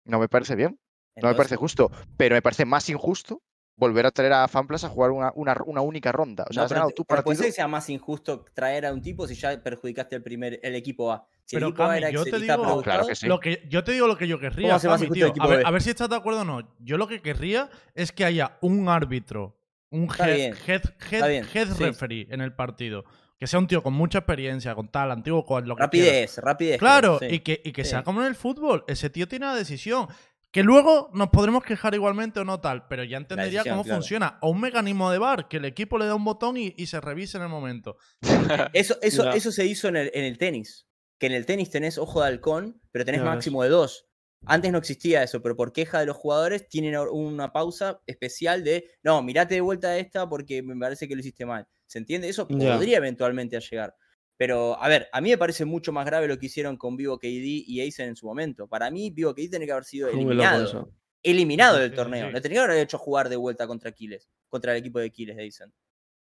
[0.04, 0.78] No me parece bien.
[1.16, 3.40] No me parece justo, pero me parece más injusto
[3.76, 6.44] volver a traer a FanPlus a jugar una, una, una única ronda.
[6.48, 7.42] O sea, no, has ganado te- tu pero puede partido.
[7.44, 10.74] ser que sea más injusto traer a un tipo si ya perjudicaste el primer el
[10.74, 11.26] equipo A.
[11.44, 13.26] Si Pero, el equipo A Cami, era yo te digo- No, claro que sí.
[13.26, 14.68] Lo que, yo te digo lo que yo querría.
[14.68, 15.32] ¿Cómo hace más Cami, tío.
[15.38, 15.64] a, ver, B?
[15.66, 16.68] a ver si estás de acuerdo o no.
[16.80, 19.56] Yo lo que querría es que haya un árbitro,
[19.90, 21.84] un head, sí.
[21.84, 23.04] referee en el partido.
[23.44, 26.78] Que sea un tío con mucha experiencia, con tal, antiguo, con lo que rapidez, rapidez.
[26.78, 27.36] Claro, creo, sí.
[27.36, 27.90] y que, y que Sí.
[27.90, 28.84] sea como en el fútbol.
[28.88, 30.08] Ese tío tiene la decisión.
[30.50, 33.96] Que luego nos podremos quejar igualmente o no tal, pero ya entendería decisión, cómo claro.
[34.00, 34.38] funciona.
[34.40, 37.02] O un mecanismo de bar, que el equipo le da un botón y, y se
[37.02, 37.98] revise en el momento.
[38.72, 40.86] Eso, eso, eso se hizo en el, en el tenis.
[41.18, 43.34] Que en el tenis tenés ojo de halcón, pero tenés Ya ves.
[43.34, 44.06] máximo de dos.
[44.46, 48.90] Antes no existía eso, pero por queja de los jugadores tienen una pausa especial de
[49.02, 51.66] no, mirate de vuelta esta porque me parece que lo hiciste mal.
[51.86, 52.28] ¿Se entiende?
[52.28, 53.94] Eso podría eventualmente llegar.
[54.36, 57.18] Pero, a ver, a mí me parece mucho más grave lo que hicieron con Vivo
[57.18, 57.26] KD
[57.66, 58.66] y Aizen en su momento.
[58.66, 60.92] Para mí, Vivo KD tiene que haber sido eliminado.
[61.22, 62.30] Eliminado del torneo.
[62.30, 64.28] Le tenía que haber hecho jugar de vuelta contra Aquiles.
[64.48, 65.72] Contra el equipo de Aquiles de Aizen.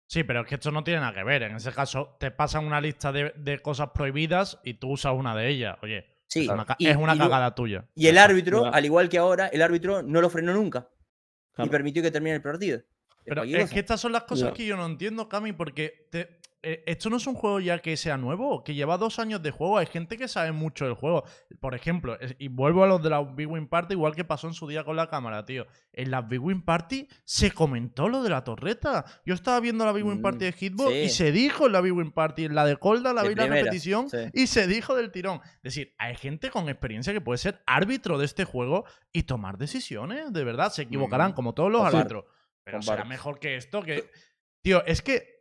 [0.08, 1.44] Sí, pero es que esto no tiene nada que ver.
[1.44, 5.36] En ese caso, te pasan una lista de, de cosas prohibidas y tú usas una
[5.36, 5.78] de ellas.
[5.84, 7.86] Oye, Sí, es una, ca- y- es una y luego- cagada tuya.
[7.96, 10.88] Y el árbitro, al igual que ahora, el árbitro no lo frenó nunca.
[11.58, 12.82] Y permitió que termine el partido.
[13.26, 17.10] Pero es que estas son las cosas que yo no entiendo, Cami, porque te- esto
[17.10, 19.78] no es un juego ya que sea nuevo, que lleva dos años de juego.
[19.78, 21.24] Hay gente que sabe mucho del juego.
[21.62, 24.54] Por ejemplo, y vuelvo a los de la Big Win Party, igual que pasó en
[24.54, 25.68] su día con la cámara, tío.
[25.94, 29.06] En la Big Win Party se comentó lo de la torreta.
[29.26, 31.82] Yo estaba viendo la Big Win Mm, Party de Hitbox y se dijo en la
[31.82, 34.18] Big Win Party, en la de Colda, la De vi la primeras, repetición sí.
[34.34, 35.40] y se dijo del tirón.
[35.44, 39.58] Es decir, hay gente con experiencia que puede ser árbitro de este juego y tomar
[39.58, 40.72] decisiones, de verdad.
[40.72, 42.26] Se equivocarán, Mm, como todos los árbitros.
[42.66, 44.10] Pero será mejor que esto que.
[44.62, 45.39] Tío, es que.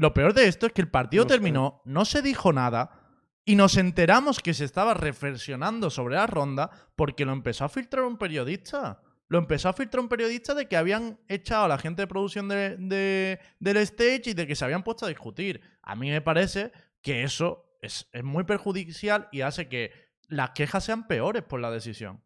[0.00, 1.34] Lo peor de esto es que el partido No sé.
[1.34, 2.96] terminó, no se dijo nada.
[3.44, 8.04] Y nos enteramos que se estaba reflexionando sobre la ronda porque lo empezó a filtrar
[8.04, 9.02] un periodista.
[9.28, 12.48] Lo empezó a filtrar un periodista de que habían echado a la gente de producción
[12.48, 15.60] de, de- del stage y de que se habían puesto a discutir.
[15.82, 19.92] A mí me parece que eso es, es muy perjudicial y hace que
[20.28, 22.22] las quejas sean peores por la decisión.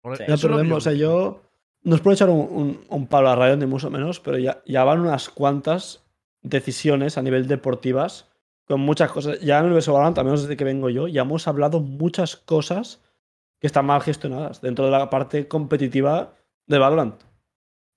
[0.00, 0.24] Por- Sí.
[0.26, 1.42] eso o sea, yo.
[1.82, 4.62] No es por echar un, un, un palo a Riot, ni mucho menos, pero ya,
[4.66, 6.03] ya van unas cuantas
[6.44, 8.28] decisiones a nivel deportivas
[8.66, 9.40] con muchas cosas.
[9.40, 12.36] Ya en el universo Valorant, al menos desde que vengo yo, ya hemos hablado muchas
[12.36, 13.02] cosas
[13.58, 16.34] que están mal gestionadas dentro de la parte competitiva
[16.66, 17.20] de Valorant.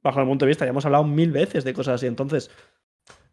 [0.01, 2.07] Bajo el punto de vista, ya hemos hablado mil veces de cosas así.
[2.07, 2.49] Entonces,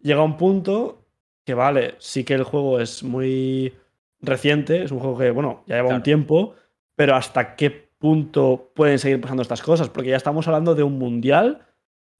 [0.01, 1.07] llega un punto
[1.45, 3.73] que, vale, sí que el juego es muy
[4.21, 6.55] reciente, es un juego que, bueno, ya lleva un tiempo,
[6.97, 10.99] pero hasta qué punto pueden seguir pasando estas cosas, porque ya estamos hablando de un
[10.99, 11.67] mundial,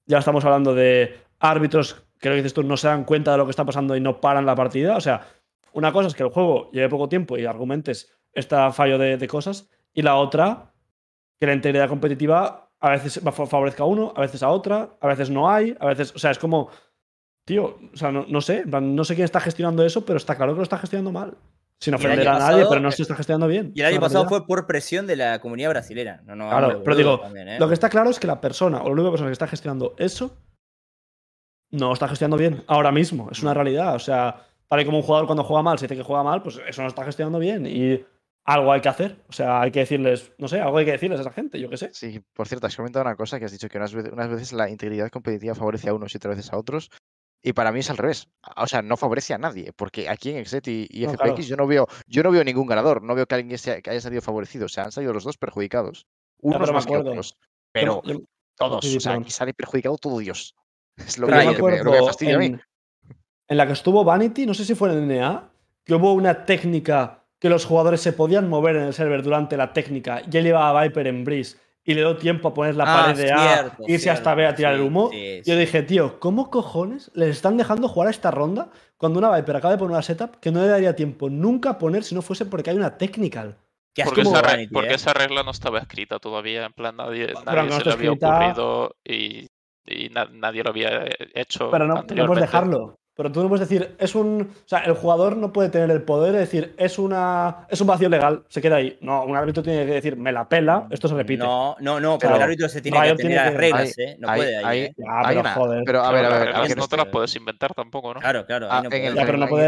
[0.05, 3.45] ya estamos hablando de árbitros lo que dices tú no se dan cuenta de lo
[3.45, 4.95] que está pasando y no paran la partida.
[4.97, 5.27] O sea,
[5.73, 9.27] una cosa es que el juego lleve poco tiempo y argumentes este fallo de, de
[9.27, 10.73] cosas, y la otra,
[11.39, 15.29] que la integridad competitiva a veces favorezca a uno, a veces a otra, a veces
[15.29, 16.69] no hay, a veces, o sea, es como,
[17.45, 20.53] tío, o sea, no, no sé, no sé quién está gestionando eso, pero está claro
[20.53, 21.37] que lo está gestionando mal.
[21.79, 23.71] Sin ofender a nadie, pasado- pero no se está gestionando bien.
[23.75, 24.29] Y el año pasado realidad.
[24.45, 26.21] fue por presión de la comunidad brasilera.
[26.25, 27.59] No, no, Claro, pero digo, también, ¿eh?
[27.59, 29.93] Lo que está claro es que la persona o la única persona que está gestionando
[29.97, 30.37] eso
[31.71, 33.29] no está gestionando bien ahora mismo.
[33.31, 33.95] Es una realidad.
[33.95, 36.41] O sea, tal y como un jugador cuando juega mal se dice que juega mal,
[36.41, 37.65] pues eso no está gestionando bien.
[37.65, 38.03] Y
[38.45, 39.23] algo hay que hacer.
[39.27, 41.69] O sea, hay que decirles, no sé, algo hay que decirles a esa gente, yo
[41.69, 41.89] qué sé.
[41.93, 44.53] Sí, por cierto, has comentado una cosa que has dicho que unas veces, unas veces
[44.53, 46.89] la integridad competitiva favorece a unos y otras veces a otros.
[47.41, 48.27] Y para mí es al revés.
[48.57, 51.41] O sea, no favorece a nadie, porque aquí en Exet y, y No, FPX claro.
[51.41, 54.01] yo no veo, yo no veo ningún ganador, no veo que alguien sea- que haya
[54.01, 54.65] salido favorecido.
[54.65, 56.07] O sea, han salido los dos perjudicados.
[56.41, 57.37] Unos me más que otros.
[57.71, 58.19] Pero Yo- yo-
[58.57, 60.55] todos, sí, sí, o sea, aquí sale perjudicado todo Dios.
[61.07, 62.45] Es lo que, me me, lo que me acuerdo fastidia a mí.
[63.47, 65.49] en, la que estuvo Vanity, no sé si fue en el NA,
[65.83, 69.73] que hubo una técnica que los jugadores se podían mover en el server durante la
[69.73, 72.85] técnica y él iba a Viper en Breeze y le dio tiempo a poner la
[72.87, 75.09] Ah, pared de A, cierto, irse hasta B a tirar el humo.
[75.11, 75.59] sí, Yo sí.
[75.59, 79.73] dije, tío, ¿cómo cojones les están dejando jugar a esta ronda cuando una Viper acaba
[79.73, 82.45] de poner una setup que no le daría tiempo nunca a poner si no fuese
[82.47, 83.57] porque hay una technical?
[83.93, 84.95] Qué Porque, asco esa, Vanity, porque ¿eh?
[84.95, 88.29] esa regla no estaba escrita todavía, en plan nadie, nadie no se le había escrita-
[88.39, 89.47] ocurrido y,
[89.85, 92.97] y na- nadie lo había hecho Pero no, puedes dejarlo.
[93.15, 94.41] Pero tú no puedes decir, es un.
[94.53, 97.65] O sea, el jugador no puede tener el poder de decir, es una.
[97.69, 98.97] Es un vacío legal, se queda ahí.
[99.01, 101.43] No, un árbitro tiene que decir, me la pela, esto se repite.
[101.43, 102.35] No, no, no, pero Claro.
[102.35, 104.17] el árbitro se tiene que tiene a las que- reglas, Hay- ¿eh?
[104.19, 104.93] No hay- puede ahí, hay- ¿eh?
[105.07, 105.83] Hay pero una- joder.
[105.85, 108.19] pero a ver, a ver, a ver, no te las puedes inventar tampoco, ¿no?
[108.19, 108.67] Claro, claro.
[108.69, 109.15] Ah, ahí no puede.
[109.15, 109.65] Ya, pero no puede.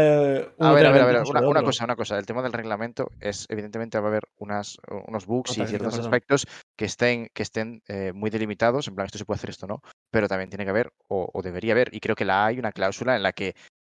[0.58, 2.18] A ver, a tener ver, a ver, una, cosa, una cosa.
[2.18, 6.00] El tema del reglamento es, evidentemente, va a haber unas, unos bugs y ciertos perdón.
[6.00, 9.66] aspectos que estén, que estén eh, muy delimitados, en plan, esto se puede hacer, esto
[9.66, 9.80] no,
[10.10, 12.72] pero también tiene que haber, o, o debería haber, y creo que la hay una
[12.72, 13.37] cláusula en la que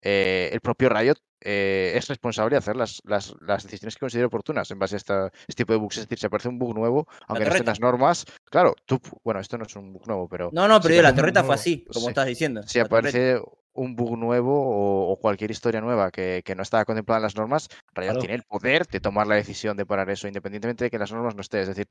[0.02, 4.26] eh, el propio Riot eh, es responsable de hacer las, las, las decisiones que considere
[4.26, 5.96] oportunas en base a esta- este tipo de bugs.
[5.98, 7.70] Es decir, si aparece un bug nuevo, aunque no esté en torreta.
[7.70, 11.00] las normas, claro, tú, bueno, esto no es un bug nuevo, pero No, no, pero
[11.02, 12.08] la torreta fue así, como Sí.
[12.08, 12.62] estás diciendo.
[12.64, 12.86] si torreta.
[12.86, 13.40] aparece
[13.74, 17.36] un bug nuevo o, o cualquier historia nueva que, que no estaba contemplada en las
[17.36, 18.18] normas, Riot Claro.
[18.20, 21.36] tiene el poder de tomar la decisión de parar eso, independientemente de que las normas
[21.36, 21.60] no estén.
[21.60, 21.86] Es decir,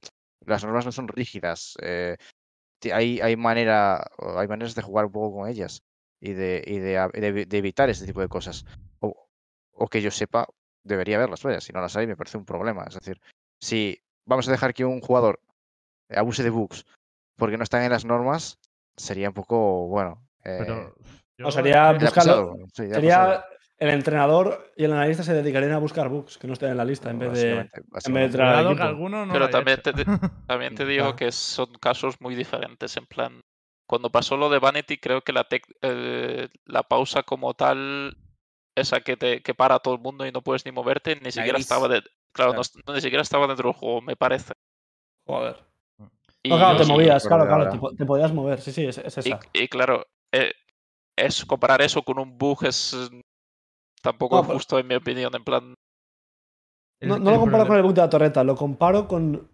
[0.46, 1.76] las normas no son rígidas.
[1.82, 2.18] eh,
[2.92, 5.82] hay, hay, manera, hay maneras de jugar un poco con ellas
[6.20, 8.66] y de, y de, evitar este tipo de cosas.
[9.00, 9.28] O,
[9.72, 10.48] o que yo sepa,
[10.84, 11.62] debería haberlas, vaya.
[11.62, 12.86] Si no las hay, me parece un problema.
[12.88, 13.20] Es decir,
[13.62, 15.40] si vamos a dejar que un jugador
[16.16, 16.86] abuse de bugs
[17.36, 18.60] porque no están en las normas,
[18.96, 20.28] sería un poco, bueno.
[20.44, 20.96] eh, Pero.
[21.38, 22.90] yo- O sería buscarlo- sí.
[22.90, 23.46] Sería
[23.78, 26.86] el entrenador y el analista se dedicarían a buscar bugs que no estén en la
[26.86, 27.52] lista en vez de.
[28.06, 29.94] En vez de no Pero también te,
[30.48, 32.98] también te digo que son casos muy diferentes.
[32.98, 33.42] En plan,
[33.88, 38.18] cuando pasó lo de Vanity, creo que la, tec- eh, la pausa como tal,
[38.76, 41.32] esa que te que para a todo el mundo y no puedes ni moverte, ni
[41.32, 42.54] siquiera estaba de, claro, Claro.
[42.54, 44.54] No, est- ni siquiera estaba dentro del juego, me parece.
[45.26, 45.58] Joder.
[46.44, 48.98] Y, No, claro, te movías, claro, claro, te, po- te podías mover, sí, sí, es,
[49.00, 49.40] es y- esa.
[49.54, 50.54] y claro, eh,
[51.18, 52.96] es comparar eso con un bug es
[54.02, 55.34] tampoco No, es pero- justo en mi opinión.
[55.36, 55.74] En plan,
[57.02, 59.50] No, no lo comparo con el bug de la torreta, lo comparo con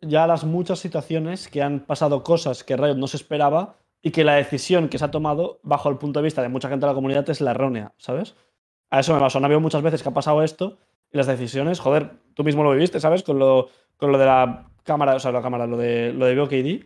[0.00, 4.24] ya las muchas situaciones que han pasado cosas que Riot no se esperaba y que
[4.24, 6.90] la decisión que se ha tomado, bajo el punto de vista de mucha gente de
[6.92, 8.34] la comunidad, es la errónea, ¿sabes?
[8.90, 9.40] A eso me pasó.
[9.40, 10.78] No ha habido muchas veces que ha pasado esto
[11.10, 13.22] y las decisiones, joder, tú mismo lo viviste, ¿sabes?
[13.22, 16.36] Con lo, con lo de la cámara, o sea, la cámara, lo de, lo de
[16.36, 16.84] BOKD,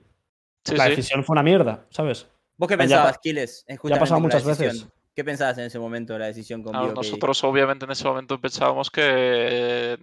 [0.65, 0.91] sí, la sí.
[0.91, 2.27] decisión fue una mierda, ¿sabes?
[2.57, 3.65] ¿Vos qué Ya pensabas, Kiles?
[3.69, 4.73] Ya ha pasado muchas decisión?
[4.77, 4.89] veces.
[5.15, 6.97] ¿Qué pensabas en ese momento de la decisión con Claro, BioKD?
[6.97, 9.99] nosotros obviamente en ese momento pensábamos que...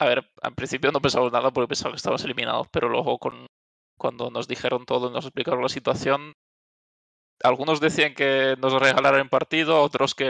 [0.00, 3.46] A ver, al principio no pensábamos nada porque pensábamos que estábamos eliminados, pero luego con...
[3.98, 6.32] cuando nos dijeron todo y nos explicaron la situación,
[7.42, 10.26] algunos decían que nos regalaran el partido, otros que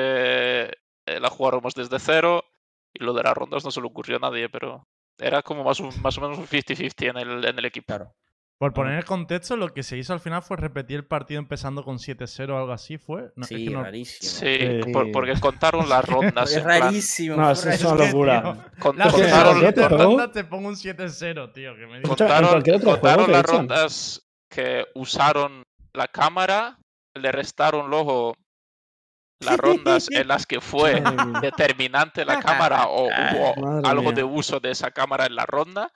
[1.06, 2.44] eh, la jugáramos desde cero,
[2.92, 4.86] y lo de las rondas no se le ocurrió a nadie, pero
[5.18, 7.86] era como más, un- más o menos un 50-50 en el, en el equipo.
[7.86, 8.14] Claro.
[8.60, 11.82] Por poner el contexto, lo que se hizo al final fue repetir el partido empezando
[11.82, 13.32] con 7-0 o algo así, ¿fue.
[13.34, 14.30] No, es sí, que no- rarísimo.
[14.30, 14.92] Sí, Sí.
[14.92, 16.04] por- porque contaron las
[16.44, 16.50] rondas.
[16.50, 17.36] Es en plan, rarísimo.
[17.36, 18.70] No, fue es- es una locura.
[18.78, 20.30] con- la Es que primera ¿sabes contaron, qué te ronda pegó?
[20.30, 21.74] te pongo un 7-0, tío.
[21.74, 25.62] Que me en contaron, contaron las rondas que usaron
[25.94, 26.78] la cámara,
[27.14, 28.34] le restaron luego
[29.42, 29.56] las
[29.88, 31.02] rondas en las que fue
[31.40, 34.12] determinante la cámara o hubo Madre algo mía.
[34.12, 35.90] de uso de esa cámara en la ronda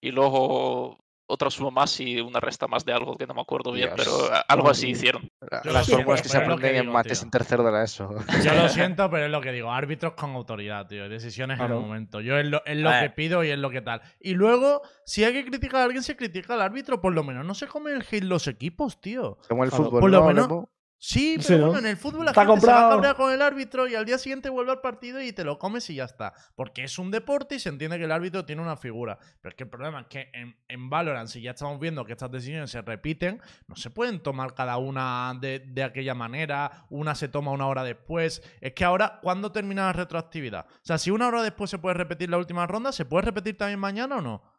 [0.00, 3.72] y luego otra suma más y una resta más de algo que no me acuerdo
[3.72, 4.06] bien, Dios.
[4.06, 5.22] pero algo así hicieron.
[5.64, 7.26] Yo Las fórmulas siento, que se aprenden en mates tío.
[7.26, 8.10] en tercero de la ESO.
[8.44, 9.72] Yo lo siento, pero es lo que digo.
[9.72, 11.08] Árbitros con autoridad, tío.
[11.08, 11.76] Decisiones en Claro.
[11.80, 12.20] el momento.
[12.20, 14.02] Yo es lo, es lo que pido y es lo que tal.
[14.20, 17.00] Y luego, si hay que criticar a alguien, se critica al árbitro.
[17.00, 19.38] Por lo menos no se comen el hate los equipos, tío.
[19.48, 20.64] Como el fútbol, por lo ¿no, menos-?
[21.04, 21.66] Sí, pero Sí, ¿no?
[21.66, 22.90] bueno, en el fútbol la Está gente se va a comprado.
[22.90, 25.90] cabrear con el árbitro y al día siguiente vuelve al partido y te lo comes
[25.90, 26.32] y ya está.
[26.54, 29.18] Porque es un deporte y se entiende que el árbitro tiene una figura.
[29.40, 32.12] Pero es que el problema es que en, en Valorant, si ya estamos viendo que
[32.12, 37.16] estas decisiones se repiten, no se pueden tomar cada una de, de aquella manera, una
[37.16, 38.40] se toma una hora después.
[38.60, 40.66] Es que ahora, ¿cuándo termina la retroactividad?
[40.70, 43.56] O sea, si una hora después se puede repetir la última ronda, ¿se puede repetir
[43.58, 44.51] también mañana o no?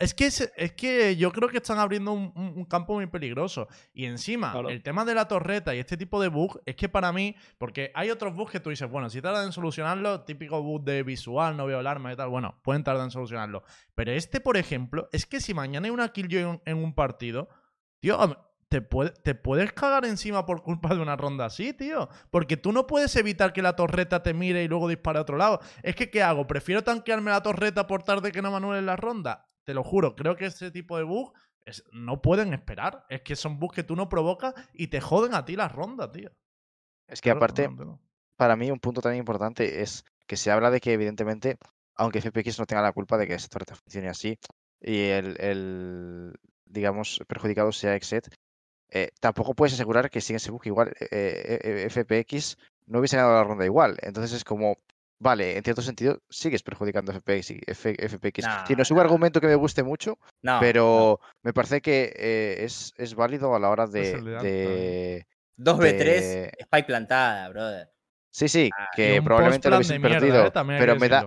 [0.00, 3.06] Es que, es, es que yo creo que están abriendo un, un- un campo muy
[3.06, 3.68] peligroso.
[3.92, 4.68] Y encima, Claro.
[4.70, 7.92] el tema de la torreta y este tipo de bug es que para mí, porque
[7.94, 11.56] hay otros bugs que tú dices, bueno, si tardan en solucionarlo, típico bug de visual,
[11.56, 13.62] no veo el arma y tal, bueno, pueden tardar en solucionarlo.
[13.94, 17.50] Pero este, por ejemplo, es que si mañana hay una kill en, en un partido,
[18.00, 18.16] tío,
[18.70, 22.08] te, puede- te puedes cagar encima por culpa de una ronda así, tío.
[22.30, 25.36] Porque tú no puedes evitar que la torreta te mire y luego dispare a otro
[25.36, 25.60] lado.
[25.82, 26.46] Es que, ¿qué hago?
[26.46, 29.49] ¿Prefiero tanquearme la torreta por tarde que no me en la ronda?
[29.64, 31.32] Te lo juro, creo que ese tipo de bug
[31.64, 33.04] es- no pueden esperar.
[33.08, 36.10] Es que son bugs que tú no provocas y te joden a ti la ronda,
[36.10, 36.30] tío.
[37.06, 38.00] Es que Claro, aparte, no
[38.40, 41.58] para mí un punto también importante es que se habla de que evidentemente,
[41.94, 44.38] aunque FPX no tenga la culpa de que esta torreta funcione así
[44.80, 46.32] y el, el,
[46.64, 48.34] digamos, perjudicado sea Exet,
[48.88, 52.56] eh, tampoco puedes asegurar que sin ese bug igual eh, eh, FPX
[52.86, 53.98] no hubiese ganado la ronda igual.
[54.00, 54.76] Entonces es como,
[55.20, 57.50] vale, en cierto sentido sigues perjudicando a FPX.
[57.70, 58.46] FPX.
[58.76, 59.02] No es un nah.
[59.04, 63.60] argumento que me guste mucho, No, pero me parece que eh, es, es válido a
[63.60, 67.92] la hora de, de Ant de- 2v3, de- spike plantada, brother.
[68.32, 70.52] Sí, sí, Ah, que probablemente lo hubiesen perdido, ¿eh?
[70.78, 71.26] Pero me da,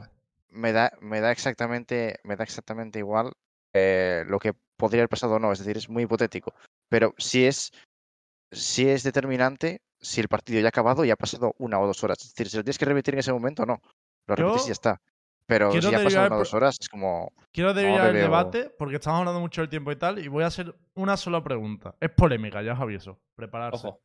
[0.50, 3.34] me da, me da exactamente, me da exactamente igual
[3.74, 6.54] eh, lo que podría haber pasado o no, es decir, es muy hipotético.
[6.90, 7.72] Pero si es,
[8.54, 12.04] si es determinante, si el partido ya ha acabado y ha pasado una o dos
[12.04, 12.18] horas.
[12.22, 13.82] Es decir, si lo tienes que repetir en ese momento, no.
[14.28, 15.02] Lo repites y ya está.
[15.46, 17.32] Pero si ya ha pasado derivar una o dos horas, es como.
[17.52, 20.20] Quiero desviar el veo- debate porque estamos hablando mucho del tiempo y tal.
[20.20, 21.96] Y voy a hacer una sola pregunta.
[22.00, 23.20] Es polémica, ya os aviso.
[23.36, 23.88] Prepararse.
[23.88, 24.02] Ojo,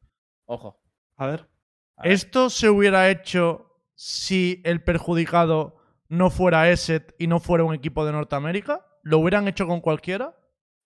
[0.46, 0.80] ojo.
[1.16, 1.48] A ver.
[1.96, 2.12] A ver.
[2.12, 5.76] ¿Esto se hubiera hecho si el perjudicado
[6.08, 8.84] no fuera ESET y no fuera un equipo de Norteamérica?
[9.02, 10.34] ¿Lo hubieran hecho con cualquiera?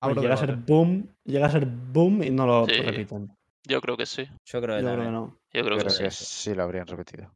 [0.01, 2.73] Pues llega a ser boom, llega a ser boom y no lo Sí.
[2.83, 3.35] repiten.
[3.65, 4.25] Yo creo que sí.
[4.45, 5.13] Yo creo que Yo creo que también.
[5.13, 5.39] no.
[5.53, 6.03] Yo creo Yo que creo sí.
[6.05, 7.33] que sí lo habrían repetido.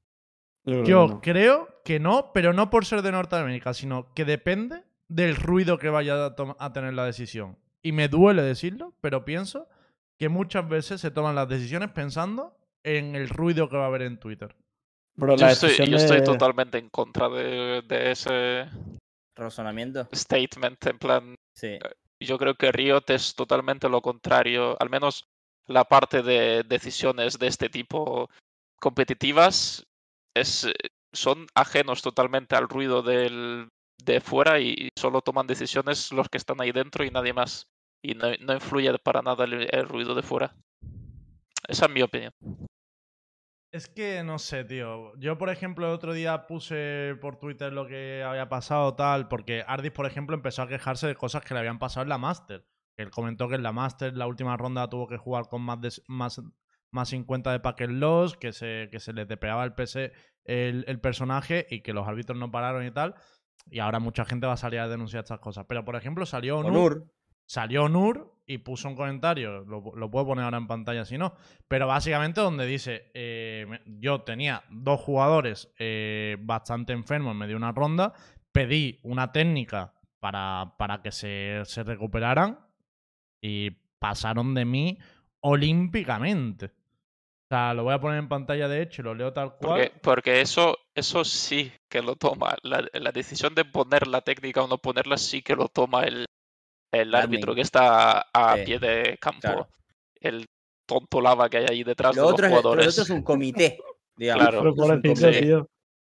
[0.64, 1.20] Yo creo que no.
[1.20, 5.88] creo que no, pero no por ser de Norteamérica, sino que depende del ruido que
[5.90, 7.56] vaya a, a tener la decisión.
[7.82, 9.68] Y me duele decirlo, pero pienso
[10.18, 14.02] que muchas veces se toman las decisiones pensando en el ruido que va a haber
[14.02, 14.56] en Twitter.
[15.18, 18.66] Pero Yo la estoy, totalmente en contra de, de ese
[19.36, 20.08] Razonamiento.
[20.12, 20.84] statement.
[20.86, 21.78] En plan, Sí.
[22.20, 24.76] yo creo que Riot es totalmente lo contrario.
[24.80, 25.24] Al menos
[25.66, 28.30] la parte de decisiones de este tipo
[28.80, 29.86] competitivas
[30.34, 30.72] es, eh,
[31.12, 33.68] son ajenos totalmente al ruido del,
[34.02, 37.66] de fuera y solo toman decisiones los que están ahí dentro y nadie más.
[38.02, 40.54] Y no, no influye para nada el, el ruido de fuera.
[41.66, 42.32] Esa es mi opinión.
[43.72, 45.14] Es que no sé, tío.
[45.16, 49.64] Yo, por ejemplo, el otro día puse por Twitter lo que había pasado, tal, porque
[49.66, 52.64] Ardis, por ejemplo, empezó a quejarse de cosas que le habían pasado en la Master.
[52.96, 55.90] Él comentó que en la Master, la última ronda, tuvo que jugar con más de
[56.08, 56.40] más,
[56.90, 60.12] más 50 de packet loss, que se, que se le tepeaba el PC
[60.44, 63.14] el, el personaje y que los árbitros no pararon y tal.
[63.68, 65.66] Y ahora mucha gente va a salir a denunciar estas cosas.
[65.68, 67.12] Pero, por ejemplo, salió Onur, Onur.
[67.46, 71.34] salió Nur y puso un comentario, lo, lo puedo poner ahora en pantalla si no,
[71.66, 77.56] pero básicamente donde dice, eh, yo tenía dos jugadores eh, bastante enfermos en medio de
[77.56, 78.12] una ronda,
[78.52, 82.65] pedí una técnica para, para que se, se recuperaran
[83.40, 84.98] y pasaron de mí
[85.40, 86.66] olímpicamente.
[86.66, 89.58] O sea, lo voy a poner en pantalla de hecho y lo leo tal cual.
[89.58, 92.56] Porque, porque eso, eso sí que lo toma.
[92.62, 96.26] La, la decisión de poner la técnica o no ponerla sí que lo toma el,
[96.92, 99.40] el árbitro que está a Sí, pie de campo.
[99.42, 99.68] claro.
[100.20, 100.46] El
[100.86, 102.88] tonto lava que hay ahí detrás Lo de los otro, es, lo jugadores.
[102.98, 103.78] otro es un comité.
[104.16, 104.42] Digamos.
[104.48, 104.58] Claro.
[104.58, 105.42] Pero Es un pobrecito, comité.
[105.42, 105.70] tío.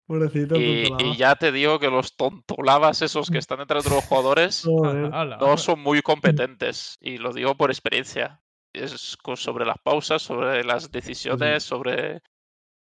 [0.09, 0.56] Pobrecito.
[0.56, 4.64] Y, ya te digo que los tontolavas esos que están detrás de los jugadores
[5.40, 6.96] no son muy competentes.
[7.00, 8.40] Y lo digo por experiencia.
[8.72, 12.22] Es sobre las pausas, sobre las decisiones, sobre,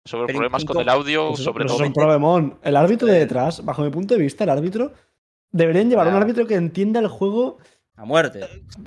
[0.05, 1.77] sobre Pero problemas con el audio, Pues eso- sobre todo.
[1.83, 2.59] es un problemón.
[2.63, 4.93] El árbitro de detrás, bajo mi punto de vista, el árbitro
[5.51, 6.25] deberían llevar un Claro.
[6.25, 7.59] árbitro que entienda el juego,
[7.99, 8.41] A muerte.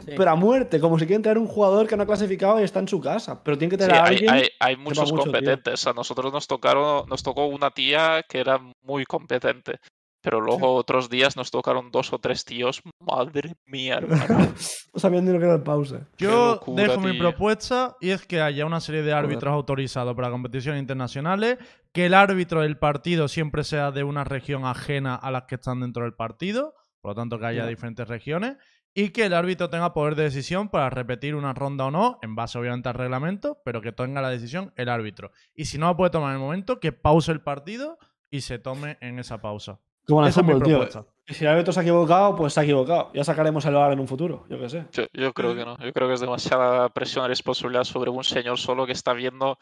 [0.05, 0.13] Sí.
[0.17, 2.79] pero a muerte, como si quieren traer un jugador que no ha clasificado y está
[2.79, 3.43] en su casa.
[3.43, 4.33] Pero tiene que Sí, tener a hay, alguien.
[4.33, 5.33] hay- hay muchos mucho, tío.
[5.33, 5.85] competentes.
[5.85, 9.79] A nosotros nos tocaron, nos tocó una tía que era muy competente.
[10.23, 12.81] Pero luego otros días nos tocaron dos o tres tíos.
[12.99, 13.95] Madre mía,
[14.37, 14.53] hermano.
[14.93, 15.95] no sabían ni lo que era el pause.
[16.15, 20.15] Qué Yo locura, dejo mi propuesta y es que haya una serie de árbitros autorizados
[20.15, 21.57] para competiciones internacionales,
[21.91, 25.81] que el árbitro del partido siempre sea de una región ajena a las que están
[25.81, 27.67] dentro del partido, por lo tanto que haya Ya.
[27.69, 28.57] diferentes regiones,
[28.93, 32.35] y que el árbitro tenga poder de decisión para repetir una ronda o no, en
[32.35, 35.31] base obviamente al reglamento, pero que tenga la decisión el árbitro.
[35.55, 37.97] Y si no la puede tomar en el momento, que pause el partido
[38.29, 39.79] y se tome en esa pausa.
[40.07, 41.07] Como en el Esa es mi fútbol, tío.
[41.27, 43.11] si el árbitro se ha equivocado, pues se ha equivocado.
[43.13, 44.85] Ya sacaremos el VAR en un futuro, yo qué sé.
[44.91, 45.77] Yo, yo creo que no.
[45.77, 49.57] Yo creo que es demasiada presión y responsabilidad sobre un señor solo que está viendo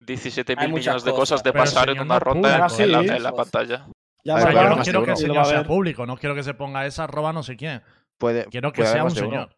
[0.00, 3.02] 17 Hay mil millones de cosas de pasar en una ronda en, público, en la,
[3.02, 3.16] sí.
[3.16, 3.86] en la pantalla.
[4.24, 6.54] Ya O sea, yo no quiero que el señor sea público, no quiero que se
[6.54, 7.82] ponga esa arroba no sé quién.
[8.18, 9.30] Puede, Quiero que puede sea un más de uno.
[9.30, 9.56] señor.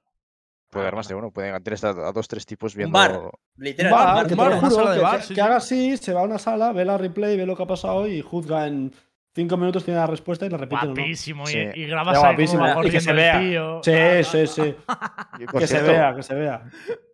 [0.70, 1.30] Puede haber más de uno.
[1.32, 2.92] Pueden tener a, a dos, tres tipos viendo.
[2.96, 3.18] bar.
[3.56, 3.92] Literal.
[3.92, 5.40] Va, bar que bar, lo una juro, sala de que, bar, que- sí, que sí.
[5.40, 8.06] haga así, se va a una sala, ve la replay, ve lo que ha pasado
[8.06, 8.92] y juzga en
[9.34, 10.94] cinco minutos, tiene la respuesta y la repite o no.
[10.94, 11.44] Guapísimo.
[11.44, 11.58] Y, Sí.
[11.74, 12.84] y grabas ahí guapísimo.
[12.84, 13.40] Y que se vea.
[13.40, 13.80] tío.
[13.82, 14.76] Sí, sí, sí.
[15.58, 16.62] Que se vea, que se vea.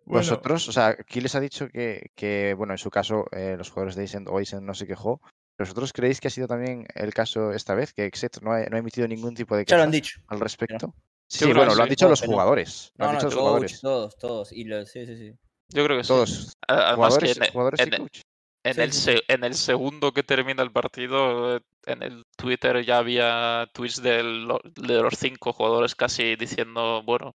[0.05, 3.55] Bueno, Vosotros, o sea, aquí les ha dicho que, que, bueno, en su caso, eh,
[3.57, 5.19] los jugadores de Ascent o Ascent no se quejó.
[5.59, 7.91] ¿Vosotros creéis que ha sido también el caso esta vez?
[7.91, 10.19] Que Exet no ha, no ha emitido ningún tipo de queja han dicho.
[10.27, 10.93] al respecto.
[11.29, 12.27] Sí, bueno, lo han dicho los no.
[12.27, 12.91] jugadores.
[12.97, 13.81] Lo han no, dicho los coach, jugadores.
[13.81, 14.51] todos, todos.
[14.53, 15.33] Y lo, sí, sí, sí.
[15.69, 16.07] Yo creo que sí.
[16.07, 16.53] Todos.
[16.67, 18.19] Además que Jugadores, en, jugadores en y coach.
[18.63, 22.23] en Sí, el, sí, se- en el segundo que termina el partido, eh, en el
[22.37, 27.33] Twitter ya había tweets de, lo- de los cinco jugadores casi diciendo, bueno,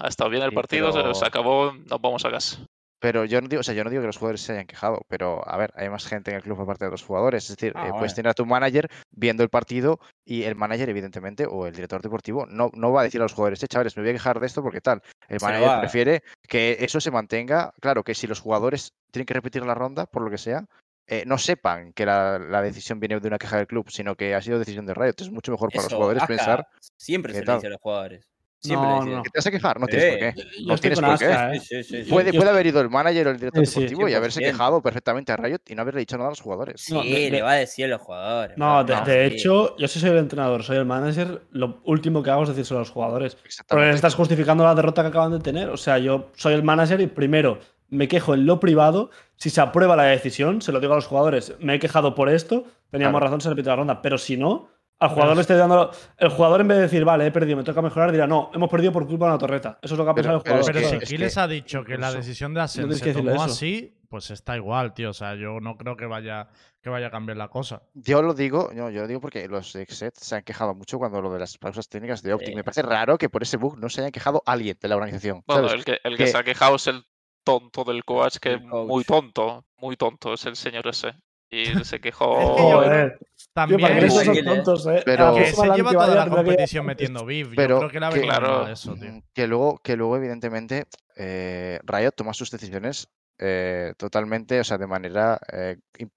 [0.00, 2.64] ha estado bien el Sí, partido, se- se pero- acabó, nos vamos a casa.
[3.00, 5.02] Pero yo no digo, o sea, yo no digo que los jugadores se hayan quejado,
[5.08, 7.44] pero a ver, hay más gente en el club aparte de los jugadores.
[7.44, 10.88] Es decir, Ah, eh, puedes tener a tu manager viendo el partido y el manager,
[10.88, 13.96] evidentemente, o el director deportivo, no, no va a decir a los jugadores, eh, chavales,
[13.96, 15.02] me voy a quejar de esto porque tal.
[15.28, 17.72] El lo manager va prefiere que eso se mantenga.
[17.80, 20.64] Claro, que si los jugadores tienen que repetir la ronda, por lo que sea,
[21.06, 24.34] eh, no sepan que la, la decisión viene de una queja del club, sino que
[24.34, 25.14] ha sido decisión de Riot.
[25.18, 26.66] Es mucho mejor para los jugadores pensar
[26.98, 27.56] Siempre ¿qué se tal?
[27.56, 28.28] dice a los jugadores.
[28.60, 29.22] Siempre No, no.
[29.22, 30.34] que te vas a quejar, no tienes por qué.
[30.66, 31.24] No tienes por qué.
[31.30, 31.60] ¿eh?
[31.60, 32.10] Sí, sí, sí, sí.
[32.10, 34.50] Puede, haber ido el manager o el director Sí, sí, deportivo y haberse 100%.
[34.52, 36.80] quejado perfectamente a Riot y no haberle dicho nada a los jugadores.
[36.80, 38.58] Sí, No, de- de- le va a decir a los jugadores.
[38.58, 39.34] No, de, no, de sí.
[39.36, 41.42] hecho, yo sí soy el entrenador, soy el manager.
[41.52, 43.36] Lo último que hago es decírselo a los jugadores.
[43.68, 45.68] Porque les estás justificando la derrota que acaban de tener.
[45.68, 49.10] O sea, yo soy el manager y primero me quejo en lo privado.
[49.36, 51.54] Si se aprueba la decisión, se lo digo a los jugadores.
[51.60, 53.26] Me he quejado por esto, teníamos Claro.
[53.26, 54.02] razón, se repite la ronda.
[54.02, 54.68] Pero si no,
[55.00, 55.90] al jugador le estoy dando.
[56.16, 58.68] El jugador, en vez de decir, vale, he perdido, me toca mejorar, dirá, no, hemos
[58.68, 59.78] perdido por culpa de una torreta.
[59.82, 60.72] Eso es lo que ha Pero- pensado el pero jugador.
[60.82, 63.30] Pero que- si Kiles que ha dicho que la decisión de Ascent tienes se tomó
[63.34, 63.42] eso.
[63.44, 65.10] así, pues está igual, tío.
[65.10, 66.48] O sea, yo no creo que vaya,
[66.82, 67.82] que vaya a cambiar la cosa.
[67.94, 71.20] Yo lo digo, no, yo lo digo porque los Exet se han quejado mucho cuando
[71.20, 72.54] lo de las pausas técnicas de Optic.
[72.56, 75.42] Me parece raro que por ese bug no se hayan quejado alguien de la organización.
[75.46, 75.74] Bueno, ¿sabes?
[75.80, 77.04] el que, el que Que- se ha quejado es el
[77.44, 81.14] tonto del coach, que es muy tonto, muy tonto, es el señor ese.
[81.50, 82.56] Y se quejó.
[82.56, 83.10] Tío,
[83.54, 85.02] También son tontos, eh.
[85.04, 87.48] Pero- la que se lleva toda la competición metiendo beef.
[87.56, 88.68] Pero yo creo que le ha que- Claro.
[88.68, 89.22] eso, tío.
[89.34, 90.86] Que luego, que luego evidentemente,
[91.16, 93.08] eh, Riot toma sus decisiones
[93.40, 95.76] eh, totalmente, o sea, de manera, eh,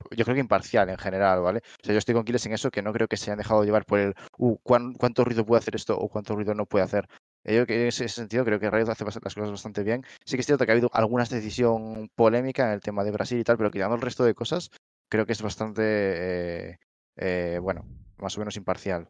[0.09, 1.59] yo creo que imparcial en general, ¿vale?
[1.59, 3.63] O sea, yo estoy con Kiles en eso, que no creo que se hayan dejado
[3.63, 6.84] llevar por el, uh, ¿cuán- ¿cuánto ruido puede hacer esto o cuánto ruido no puede
[6.84, 7.07] hacer?
[7.43, 10.03] Eh, Yo que en ese sentido creo que Riot hace las cosas bastante bien.
[10.25, 13.38] Sí que es cierto que ha habido alguna decisión polémica en el tema de Brasil
[13.39, 14.71] y tal, pero quitando el resto de cosas,
[15.12, 16.80] creo que es bastante, eh,
[17.18, 17.86] eh, bueno,
[18.18, 19.09] más o menos imparcial.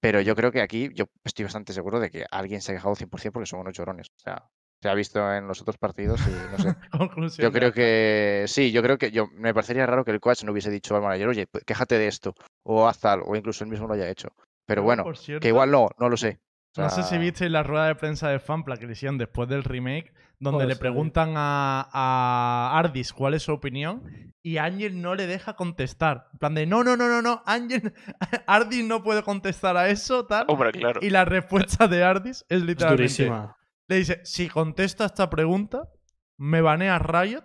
[0.00, 2.94] Pero yo creo que aquí yo estoy bastante seguro de que alguien se ha quejado
[2.94, 4.06] 100% porque son unos llorones.
[4.16, 4.48] O sea,
[4.80, 6.74] se ha visto en los otros partidos y no sé.
[6.90, 10.44] Conclusión Yo creo que sí, yo creo que yo me parecería raro que el coach
[10.44, 13.70] no hubiese dicho al manager, oye, quéjate de esto, o haz tal, o incluso él
[13.70, 14.28] mismo lo haya hecho.
[14.64, 16.40] Pero bueno, cierto, que igual no, no lo sé.
[16.76, 19.18] O No sé si sea, visteis la rueda de prensa de Fanpla que le hicieron
[19.18, 20.80] después del remake, donde Joder, le sí.
[20.80, 24.02] preguntan a, a Ardis cuál es su opinión
[24.42, 26.28] y Ángel no le deja contestar.
[26.32, 27.92] En plan de, no, no, no, no, no, Ángel,
[28.46, 30.46] Ardis no puede contestar a eso, tal.
[30.48, 31.00] Hombre, claro.
[31.02, 33.56] Y la respuesta de Ardis es Es literalmente, durísima.
[33.88, 35.90] le dice, si contesta esta pregunta,
[36.38, 37.44] me banea Riot,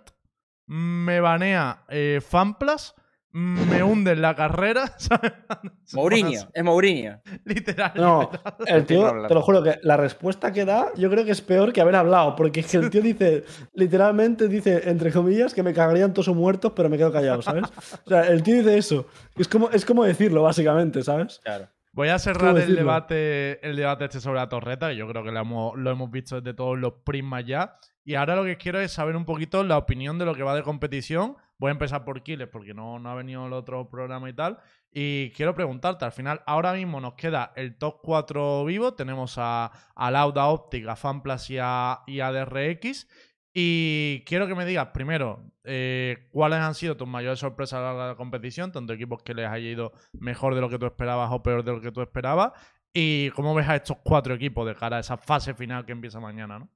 [0.66, 2.94] me banea eh, Fanplas,
[3.32, 5.32] me hunde en la carrera, ¿sabes?
[5.92, 7.20] Mourinho, es Mourinho.
[7.44, 7.92] Literal.
[7.94, 8.30] No,
[8.66, 11.72] el tío, te lo juro que la respuesta que da, yo creo que es peor
[11.72, 15.74] que haber hablado, porque es que el tío dice, literalmente dice, entre comillas, que me
[15.74, 17.64] cagarían todos muertos, pero me quedo callado, ¿sabes?
[18.04, 19.06] O sea, el tío dice eso.
[19.36, 21.40] Es como, es como decirlo, básicamente, ¿sabes?
[21.42, 21.68] Claro.
[21.92, 25.32] Voy a cerrar el debate, el debate este sobre la torreta, que yo creo que
[25.32, 27.76] lo hemos, lo hemos visto desde todos los prismas ya.
[28.04, 30.54] Y ahora lo que quiero es saber un poquito la opinión de lo que va
[30.54, 31.36] de competición.
[31.58, 34.58] Voy a empezar por Kiles, porque no, no ha venido el otro programa y tal.
[34.92, 38.94] Y quiero preguntarte, al final, ahora mismo nos queda el top 4 vivo.
[38.94, 43.08] Tenemos a, a Lauda Optic, a Fanplas y a, y DRX.
[43.52, 48.14] Y quiero que me digas primero eh, cuáles han sido tus mayores sorpresas a la
[48.14, 51.64] competición, tanto equipos que les haya ido mejor de lo que tú esperabas o peor
[51.64, 52.52] de lo que tú esperabas,
[52.92, 56.20] y cómo ves a estos cuatro equipos de cara a esa fase final que empieza
[56.20, 56.70] mañana, ¿no?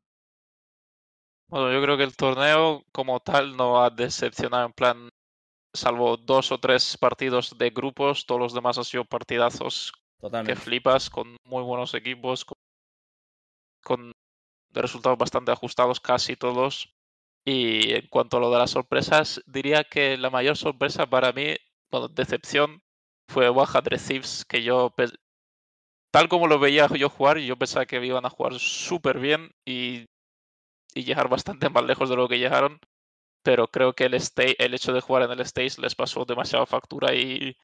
[1.53, 5.11] Bueno, yo creo que el torneo como tal no ha decepcionado en plan,
[5.75, 9.93] salvo dos o tres partidos de grupos, todos los demás han sido partidazos
[10.47, 12.57] que flipas, con muy buenos equipos, con,
[13.85, 14.13] con
[14.71, 16.95] resultados bastante ajustados casi todos.
[17.45, 21.55] Y en cuanto a lo de las sorpresas, diría que la mayor sorpresa para mí,
[21.91, 22.81] bueno, decepción,
[23.29, 24.95] fue Baja Thieves, que yo,
[26.11, 30.07] tal como lo veía yo jugar, yo pensaba que iban a jugar súper bien y,
[30.95, 32.79] y llegar bastante más lejos de lo que llegaron.
[33.45, 36.65] Pero creo que el, sta- el hecho de jugar en el stage les pasó demasiada
[36.67, 37.57] factura y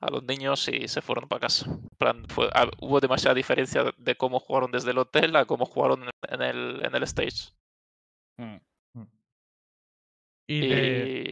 [0.00, 1.66] a los niños y se fueron para casa.
[1.98, 6.08] Plan, fue- ah, hubo demasiada diferencia de- cómo jugaron desde el hotel a cómo jugaron
[6.28, 7.52] en- el, en el stage.
[8.38, 8.56] Mm.
[10.46, 11.30] Y Y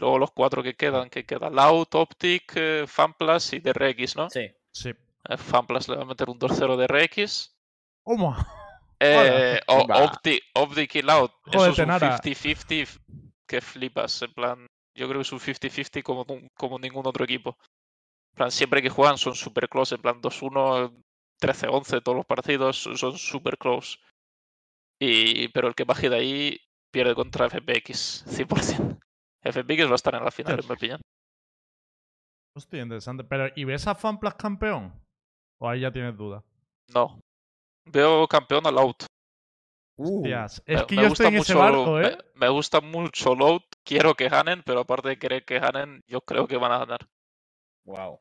[0.00, 4.30] luego los cuatro que quedan, que queda Loud, Optic, eh, Fanplas y DRX, ¿no?
[4.30, 4.48] Sí.
[4.70, 4.90] Sí.
[5.28, 7.52] Eh, Fanplas le va a meter un 2-0 de RX.
[8.04, 8.36] ¿Cómo?
[9.00, 9.86] Eh, o-.
[10.04, 11.30] Opti, Optic y Loud.
[11.44, 12.18] Joder, Eso es un Tenara.
[12.20, 13.00] 50-50 f-
[13.46, 14.22] que flipas.
[14.22, 16.26] En plan, yo creo que es un 50-50 como,
[16.56, 17.56] como ningún otro equipo.
[18.32, 19.94] En plan, siempre que juegan son super close.
[19.94, 20.92] En plan, 2-1,
[21.40, 23.98] 13-11, todos los partidos son- super close.
[25.00, 26.60] Y, pero el que baje de ahí
[26.92, 28.98] pierde contra FPX, 100%.
[29.44, 31.00] FPX va a estar en la final, en mi opinión.
[32.56, 33.22] Hostia, interesante.
[33.24, 34.92] Pero, ¿y ves a Fanplas campeón?
[35.60, 36.42] ¿O ahí ya tienes dudas?
[36.92, 37.20] No.
[37.92, 38.94] Veo campeón a Loud.
[39.96, 42.18] Uh, Hostias, es que me yo gusta estoy en ese barco, me- ¿eh?
[42.34, 43.62] Me, gusta mucho Loud.
[43.84, 47.00] Quiero que ganen, pero aparte de querer que ganen, yo creo que van a ganar.
[47.84, 48.20] wow.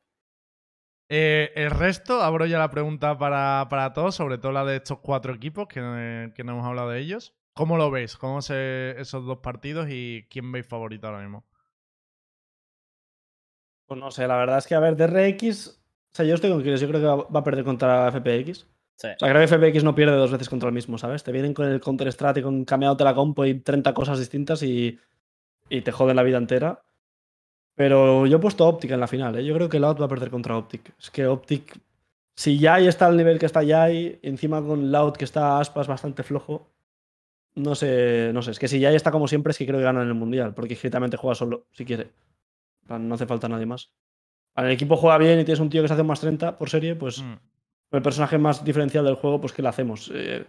[1.10, 5.00] Eh, el resto, abro ya la pregunta para, para todos, sobre todo la de estos
[5.00, 7.34] cuatro equipos, que, que no hemos hablado de ellos.
[7.54, 8.18] ¿Cómo lo veis?
[8.18, 11.46] ¿Cómo se esos dos partidos y quién veis favorito ahora mismo?
[13.88, 15.70] Pues no sé, la verdad es que, a ver, DRX.
[16.12, 18.66] O sea, yo estoy con Kiros, yo creo que va, va a perder contra FPX.
[18.98, 19.08] Sí.
[19.08, 21.24] O sea, creo que FPX no pierde dos veces contra el mismo, ¿sabes?
[21.24, 24.64] Te vienen con el counter strat y con cambiándote la compo y 30 cosas distintas
[24.64, 25.00] y,
[25.70, 26.84] y te joden la vida entera.
[27.76, 29.46] Pero yo he puesto Optic en la final, ¿eh?
[29.46, 30.94] Yo creo que Loud va a perder contra Optic.
[31.00, 31.80] Es que Optic,
[32.36, 36.24] si Yai está al nivel que está Yai, encima con Loud que está aspas bastante
[36.24, 36.72] flojo,
[37.54, 38.50] no sé, no sé.
[38.52, 40.56] Es que si Yai está como siempre, es que creo que gana en el Mundial,
[40.56, 42.10] porque directamente juega solo, si quiere.
[42.88, 43.92] No hace falta nadie más.
[44.56, 46.72] Al equipo juega bien y tienes un tío que se hace un más 30 por
[46.72, 47.36] serie, pues Mm.
[47.92, 50.12] El personaje más diferencial del juego, pues ¿qué le hacemos?
[50.14, 50.46] Eh,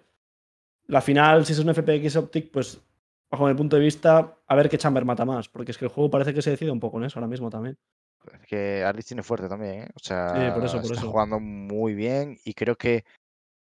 [0.87, 2.81] la final, si es un FPX Optic, pues
[3.31, 5.91] bajo mi punto de vista, a ver qué Chamber mata más, porque es que el
[5.91, 7.79] juego parece que se decide un poco en eso ahora mismo también.
[8.33, 9.89] Es que Arlis tiene fuerte también, ¿eh?
[9.95, 11.11] O sea, por eso, por está eso.
[11.11, 13.05] jugando muy bien y creo que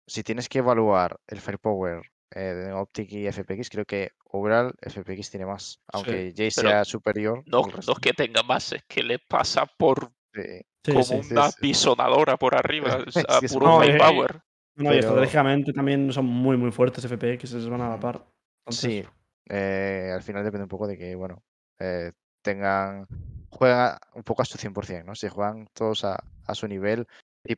[0.05, 2.01] si tienes que evaluar el firepower
[2.31, 5.81] eh, de Optic y FPX, creo que overall FPX tiene más.
[5.91, 7.43] Aunque Jay sea superior.
[7.45, 11.33] No, no es que tenga más, es que le pasa por Sí, Sí, como sí.
[11.33, 11.57] una sí.
[11.59, 14.39] pisonadora por arriba, a que es puro muy- firepower.
[14.75, 18.25] No, y estratégicamente también son muy, muy fuertes FPX, se van a la par.
[18.65, 19.03] Entonces, Sí,
[19.49, 21.43] eh, al final depende un poco de que, bueno,
[21.79, 22.11] eh,
[22.41, 23.05] tengan,
[23.49, 25.15] juegan un poco a su 100%, ¿no?
[25.15, 27.05] Si juegan todos a, a su nivel,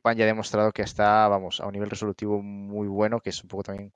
[0.02, 3.44] Pan ya ha demostrado que está, vamos, a un nivel resolutivo muy bueno, que es
[3.44, 3.92] un poco también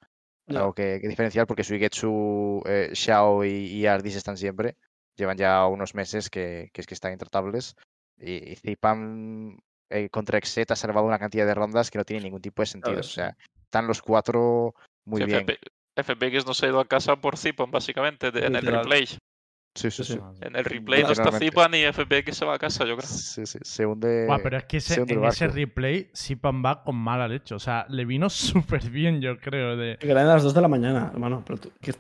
[0.48, 4.76] algo que, que diferencial, porque Suigetsu, eh, Xiao y, y Ardis están siempre,
[5.16, 7.76] llevan ya unos meses que, que es que están intratables,
[8.20, 9.58] y, y Zipan
[9.90, 12.66] eh, contra Exet ha salvado una cantidad de rondas que no tiene ningún tipo de
[12.68, 15.40] sentido, o sea, están los cuatro muy Sí, bien.
[15.42, 15.60] FP
[15.96, 19.06] FPX no se ha ido a casa por Zipan, básicamente, de- en el replay.
[19.76, 20.20] Sí, sí, Sí.
[20.42, 21.32] En el replay no está.
[21.32, 23.08] Zipan y FPX se va a casa, yo creo.
[23.08, 24.26] Sí, sí, se hunde.
[24.28, 27.54] Guau, pero es que ese- en ese replay Sipan va con mala leche.
[27.56, 28.28] O sea, le vino
[28.80, 29.76] súper bien, yo creo.
[29.78, 29.98] De...
[30.00, 31.44] Que eran las 2 de la mañana, hermano.
[31.46, 31.94] Pero tú- que,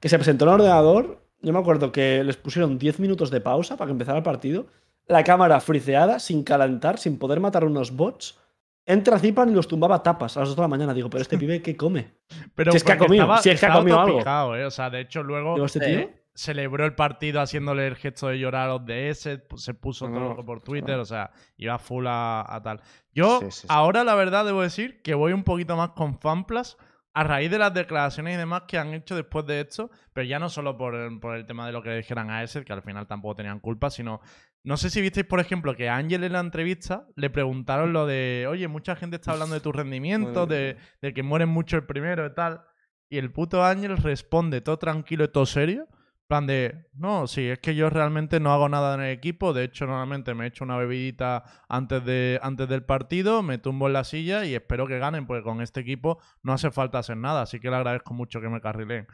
[0.00, 1.22] que se presentó en el ordenador.
[1.40, 4.66] Yo me acuerdo que les pusieron 10 minutos de pausa para que empezara el partido.
[5.08, 8.38] La cámara friseada, sin calentar, sin poder matar unos bots.
[8.86, 10.94] Entra Zipan y los tumbaba tapas a las 2 de la mañana.
[10.94, 12.12] Digo, pero este pibe, ¿qué come?
[12.54, 14.56] Pero Si es que ha comido, estaba- si es que ha comido algo.
[14.56, 14.64] ¿eh?
[14.64, 18.68] O sea, de hecho, luego Digo, este celebró el partido haciéndole el gesto de llorar
[18.70, 20.60] a los DS, pu- se puso No, todo loco por.
[20.62, 22.80] Twitter, o sea, iba full a, a tal.
[23.12, 23.66] Yo Sí, sí, sí.
[23.68, 26.76] ahora la verdad debo decir que voy un poquito más con Fanplas
[27.14, 30.38] a raíz de las declaraciones y demás que han hecho después de esto, pero ya
[30.38, 32.82] no solo por el, por el tema de lo que dijeran a ese, que al
[32.82, 34.20] final tampoco tenían culpa, sino
[34.64, 38.06] no sé si visteis, por ejemplo, que a Ángel en la entrevista le preguntaron lo
[38.06, 41.86] de, oye, mucha gente está hablando de tu rendimiento, de, de que mueren mucho el
[41.86, 42.62] primero y tal.
[43.08, 45.88] Y el puto Ángel responde todo tranquilo y todo serio.
[46.28, 49.52] Plan de, no, sí, es que yo realmente no hago nada en el equipo.
[49.52, 53.94] De hecho, normalmente me echo una bebidita antes, de, antes del partido, me tumbo en
[53.94, 57.42] la silla y espero que ganen, porque con este equipo no hace falta hacer nada.
[57.42, 59.08] Así que le agradezco mucho que me carrileen.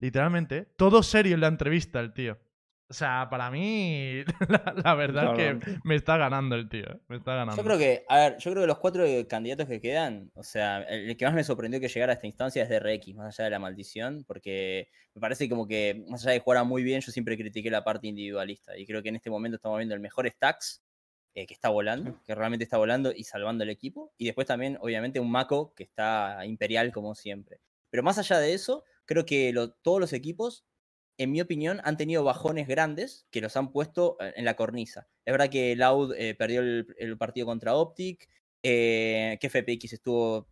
[0.00, 2.38] Literalmente, todo serio en la entrevista el tío.
[2.90, 6.86] O sea, para mí, la, la verdad es que me está ganando el tío.
[7.08, 7.56] Me está ganando.
[7.60, 10.82] Yo creo que, a ver, yo creo que los cuatro candidatos que quedan, o sea,
[10.84, 13.50] el que más me sorprendió que llegara a esta instancia es DRX, más allá de
[13.50, 17.36] la maldición, porque me parece como que, más allá de jugar muy bien, yo siempre
[17.36, 18.76] critiqué la parte individualista.
[18.78, 20.82] Y creo que en este momento estamos viendo el mejor stacks
[21.34, 24.12] eh, que está volando, que realmente está volando y salvando el equipo.
[24.16, 27.60] Y después también, obviamente, un Mako que está imperial como siempre.
[27.90, 30.64] Pero más allá de eso, creo que lo- todos los equipos
[31.18, 35.08] en mi opinión, han tenido bajones grandes que los han puesto eh, en la cornisa.
[35.24, 38.28] Es verdad que Loud eh, perdió el, partido contra Optic,
[38.62, 40.48] eh, que FPX estuvo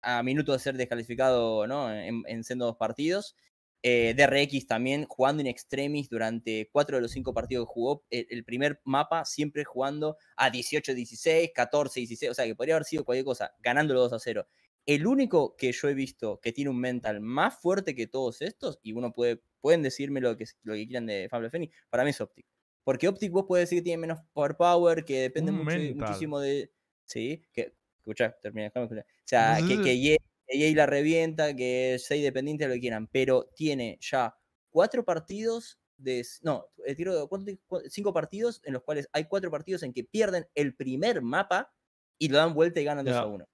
[0.00, 3.36] a minuto de ser descalificado en, en sendos partidos.
[3.84, 8.04] Eh, DRX también jugando en extremis durante cuatro de los cinco partidos que jugó.
[8.10, 13.04] El, el primer mapa siempre jugando a 18-16, 14-16, o sea que podría haber sido
[13.04, 14.48] cualquier cosa, ganándolo 2 a 0.
[14.88, 18.78] El único que yo he visto que tiene un mental más fuerte que todos estos,
[18.82, 22.10] y uno puede, pueden decirme lo que, lo que quieran de Fable Fenix, para mí
[22.10, 22.46] es Optic.
[22.84, 26.72] Porque Optic vos puedes decir que tiene menos power power, que depende mucho, muchísimo de.
[27.04, 27.74] Sí, que.
[27.98, 28.68] Escucha, termina.
[28.68, 29.00] escuchar.
[29.00, 29.98] O sea, que, que
[30.50, 34.34] Ye la revienta, que es 6 dependiente, lo que quieran, pero tiene ya
[34.70, 36.24] cuatro partidos de.
[36.40, 36.64] No,
[36.96, 40.46] tiro, ¿cuánto ti- cu- cinco partidos en los cuales hay cuatro partidos en que pierden
[40.54, 41.74] el primer mapa
[42.16, 43.20] y lo dan vuelta y ganan 2 Ya.
[43.20, 43.46] a 1.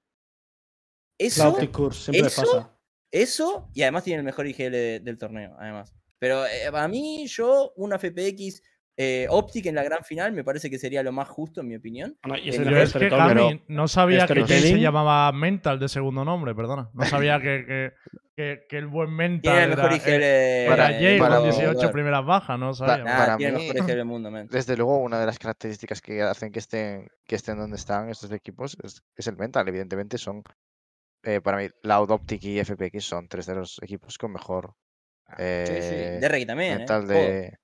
[1.18, 1.56] Eso,
[1.92, 2.76] siempre eso- pasa.
[3.10, 5.94] eso, y además tiene el mejor IGL de- del torneo, además.
[6.18, 8.62] Pero eh, para mí, yo, una FPX
[8.96, 11.74] eh, Optic en la gran final me parece que sería lo más justo, en mi
[11.74, 12.16] opinión.
[12.22, 13.08] Bueno, y el Yo mejor es que.
[13.08, 16.90] Cami, no sabía que se llamaba Mental de segundo nombre, perdona.
[16.94, 17.92] No sabía que, que,
[18.36, 20.22] que- que el buen Mental Tiene el mejor era, IGL.
[20.22, 22.98] era para- Jay para con mí- 18 primeras bajas, no sabía.
[23.04, 24.46] Nah, para el mí- mejor IGL del mundo, man.
[24.48, 28.30] Desde luego, una de las características que hacen que estén, que estén donde están estos
[28.30, 29.66] equipos es, es el mental.
[29.68, 30.44] Evidentemente, son
[31.24, 34.74] eh, para mí, Loud Optic y FPX son tres de los equipos con mejor
[35.26, 35.42] Sí, sí.
[35.42, 36.78] eh, DRX también, ¿eh?
[36.78, 37.12] mental Todo.
[37.14, 37.56] de.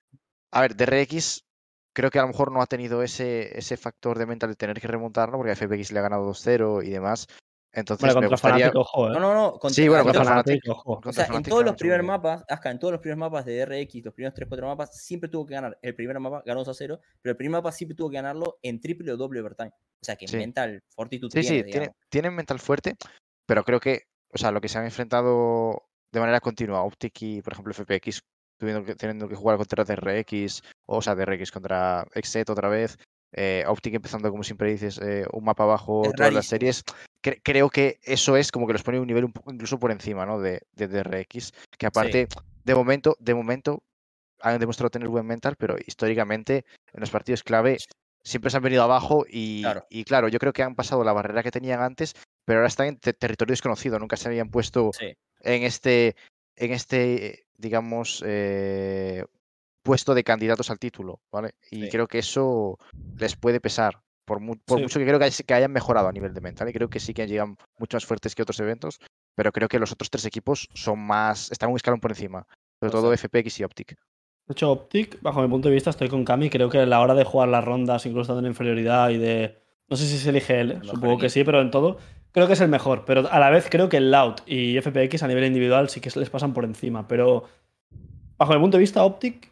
[0.53, 1.45] A ver, DRX
[1.93, 4.81] creo que a lo mejor no ha tenido ese, ese factor de mental de tener
[4.81, 7.27] que remontarlo, porque a FPX le ha ganado 2-0 y demás.
[7.73, 8.73] Entonces, Vale, me contra gustaría.
[8.75, 9.13] Ojo, eh.
[9.13, 9.33] No, no,
[9.63, 9.71] no.
[9.71, 10.43] Sí, bueno, contra- contra.
[10.43, 11.01] Fnatic, ojo.
[11.05, 14.05] O sea, en todos los primeros mapas, Aska, en todos los primeros mapas de DRX,
[14.07, 16.99] los primeros 3-4 mapas, siempre tuvo que ganar el primer mapa, ganó 2 a 0,
[17.23, 19.71] pero el primer mapa siempre tuvo que ganarlo en triple o doble overtime.
[19.71, 20.37] O sea que Sí.
[20.39, 22.97] mental, fortitud Sí, tiene, sí, tiene, tienen mental fuerte,
[23.51, 25.83] pero creo que, o sea, lo que se han enfrentado
[26.13, 28.21] de manera continua, Optic y, por ejemplo, FPX,
[28.57, 32.97] teniendo que, teniendo que jugar contra DRX, o sea, DRX contra Exet otra vez,
[33.33, 36.85] eh, Optic empezando, como siempre dices, eh, un mapa abajo todas las series,
[37.25, 39.91] cre- creo que eso es como que los pone un nivel un poco incluso por
[39.91, 40.39] encima, ¿no?
[40.39, 42.29] De, de DRX, que aparte,
[42.63, 43.83] de momento, de momento,
[44.43, 47.79] han demostrado tener buen mental, pero históricamente, en los partidos clave,
[48.23, 49.87] siempre se han venido abajo y Claro.
[49.91, 52.86] y claro, yo creo que han pasado la barrera que tenían antes, pero ahora están
[52.88, 55.12] en te- territorio desconocido, nunca se habían puesto Sí.
[55.41, 56.16] en este,
[56.57, 59.24] en este, digamos, eh,
[59.82, 61.53] puesto de candidatos al título, ¿vale?
[61.70, 61.88] Y Sí.
[61.91, 62.78] creo que eso
[63.18, 64.82] les puede pesar, por, mu- por Sí.
[64.84, 67.01] mucho que creo que, hay- que hayan mejorado a nivel de mental, y creo que
[67.01, 68.99] sí que llegan mucho más fuertes que otros eventos,
[69.34, 72.47] pero creo que los otros tres equipos son más, están un escalón por encima,
[72.80, 73.12] sobre todo.
[73.12, 73.95] FPX y Optic.
[74.47, 76.51] De hecho, Optic, bajo mi punto de vista, estoy con Cami.
[76.51, 79.62] Creo que a la hora de jugar las rondas, incluso estando en inferioridad y de.
[79.88, 81.99] No sé si se elige él, supongo que sí, pero en todo.
[82.33, 83.05] Creo que es el mejor.
[83.05, 86.11] Pero a la vez creo que el Loud y FPX a nivel individual sí que
[86.11, 87.09] se les pasan por encima.
[87.09, 87.45] Pero
[88.37, 89.51] bajo mi punto de vista, Optic,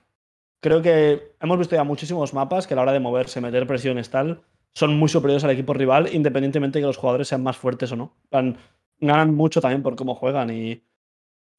[0.61, 4.11] creo que hemos visto ya muchísimos mapas que a la hora de moverse, meter presiones,
[4.11, 7.91] tal, son muy superiores al equipo rival, independientemente de que los jugadores sean más fuertes
[7.93, 8.13] o no.
[9.01, 10.83] Ganan mucho también por cómo juegan y,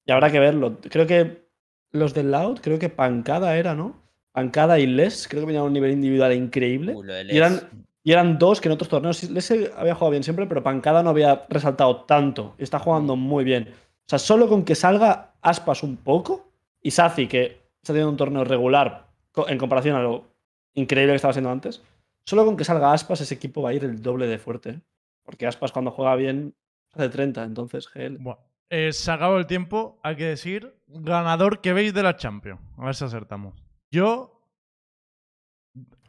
[0.06, 0.80] y habrá que verlo.
[0.82, 1.50] Creo que
[1.92, 3.96] los del Loud, creo que Pancada era, ¿no?
[4.32, 6.94] Pancada y Les, creo que venían a un nivel individual increíble.
[6.96, 7.88] Uh, y, eran.
[8.04, 9.24] Y eran dos que en otros torneos.
[9.30, 12.56] Les había jugado bien siempre, pero Pancada no había resaltado tanto.
[12.58, 13.70] Y está jugando muy bien.
[13.74, 18.18] O sea, solo con que salga Aspas un poco y Sazi, que está teniendo un
[18.18, 19.08] torneo regular
[19.48, 20.26] en comparación a lo
[20.74, 21.84] increíble que estaba siendo antes,
[22.26, 24.70] solo con que salga Aspas, ese equipo va a ir el doble de fuerte.
[24.70, 24.82] ¿eh?
[25.24, 26.56] Porque Aspas, cuando juega bien,
[26.94, 28.18] hace 30, entonces GL.
[28.20, 28.40] Bueno,
[28.70, 32.62] eh, se acabó el tiempo, hay que decir, ganador que veis de la Champions.
[32.78, 33.62] A ver si acertamos.
[33.92, 34.39] Yo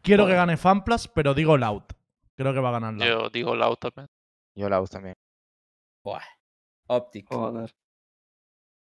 [0.02, 1.82] quiero que gane Fanplas, pero digo Loud.
[2.36, 3.06] Creo que va a ganar Loud.
[3.08, 4.06] Yo digo Loud también.
[4.54, 5.14] Yo Loud también.
[6.02, 6.22] Buah.
[6.86, 7.26] Optic.
[7.28, 7.70] Joder.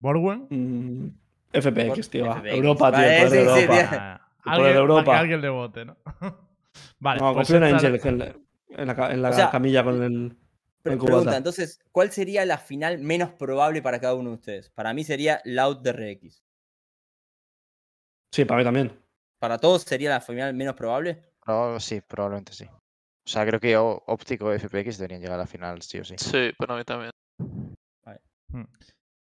[0.01, 0.47] Borwen.
[0.51, 1.09] Mm,
[1.53, 2.27] FPX, tío.
[2.27, 2.37] va.
[2.41, 2.53] FPX.
[2.55, 3.01] Europa, tío.
[3.01, 3.57] Vale, de sí, sí, Europa.
[3.67, 3.73] tío.
[3.77, 5.19] El poder alguien, de para que Europa.
[5.19, 5.97] alguien le vote, ¿no?
[7.01, 8.35] vale, No, pues confío en Angel en la,
[8.71, 10.37] en la ca- en la O sea, camilla con el.
[10.85, 14.71] En pregunta, entonces, ¿cuál sería la final menos probable para cada uno de ustedes?
[14.71, 16.45] Para mí sería Loud DRX.
[18.31, 18.93] Sí, para mí también.
[19.39, 21.21] ¿Para todos sería la final menos probable?
[21.45, 22.65] Pero sí, probablemente sí.
[22.65, 26.05] O sea, creo que O- Optic o FPX deberían llegar a la final, sí o
[26.05, 26.15] sí.
[26.19, 27.11] Sí, para mí también.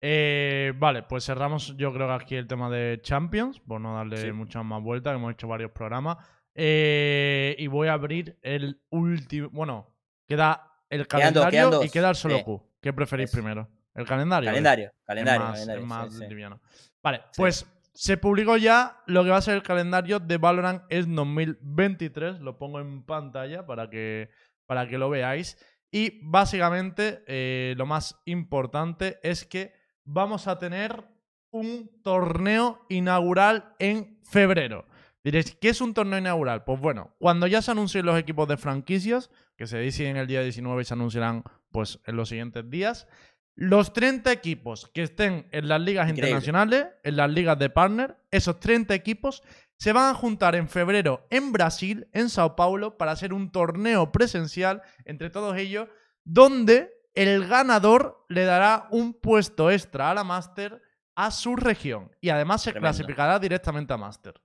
[0.07, 4.17] Eh, vale, pues cerramos yo creo que aquí el tema de Champions, por no darle
[4.17, 4.31] Sí.
[4.31, 6.17] muchas más vueltas, que hemos hecho varios programas.
[6.53, 9.49] Eh, y voy a abrir el último...
[9.51, 9.95] Bueno,
[10.27, 12.43] queda el Quedan dos, calendario y queda el solo Sí.
[12.43, 12.61] Q.
[12.81, 13.37] ¿Qué preferís Eso.
[13.37, 13.67] primero?
[13.95, 14.47] ¿El calendario?
[14.49, 15.81] Calendario, Es calendario, más, calendario.
[15.81, 16.27] es más sí, sí.
[16.27, 16.61] liviano.
[17.01, 17.41] Vale, Sí.
[17.41, 22.41] pues se publicó ya lo que va a ser el calendario de Valorant es 2023.
[22.41, 24.29] Lo pongo en pantalla para que,
[24.65, 25.57] para que lo veáis.
[25.91, 29.73] Y básicamente eh, lo más importante es que
[30.03, 31.05] vamos a tener
[31.51, 34.85] un torneo inaugural en febrero.
[35.23, 36.65] Diréis, ¿qué es un torneo inaugural?
[36.65, 40.43] Pues bueno, cuando ya se anuncien los equipos de franquicias, que se deciden el día
[40.43, 43.07] 19 y se anunciarán pues en los siguientes días,
[43.55, 46.29] los 30 equipos que estén en las ligas Increíble.
[46.29, 49.43] internacionales, en las ligas de partner, esos 30 equipos
[49.77, 54.11] se van a juntar en febrero en Brasil, en Sao Paulo, para hacer un torneo
[54.11, 55.87] presencial entre todos ellos,
[56.23, 60.81] donde el ganador le dará un puesto extra a la Master
[61.15, 62.11] a su región.
[62.19, 62.89] Y además se Tremendo.
[62.93, 64.41] clasificará directamente a Master.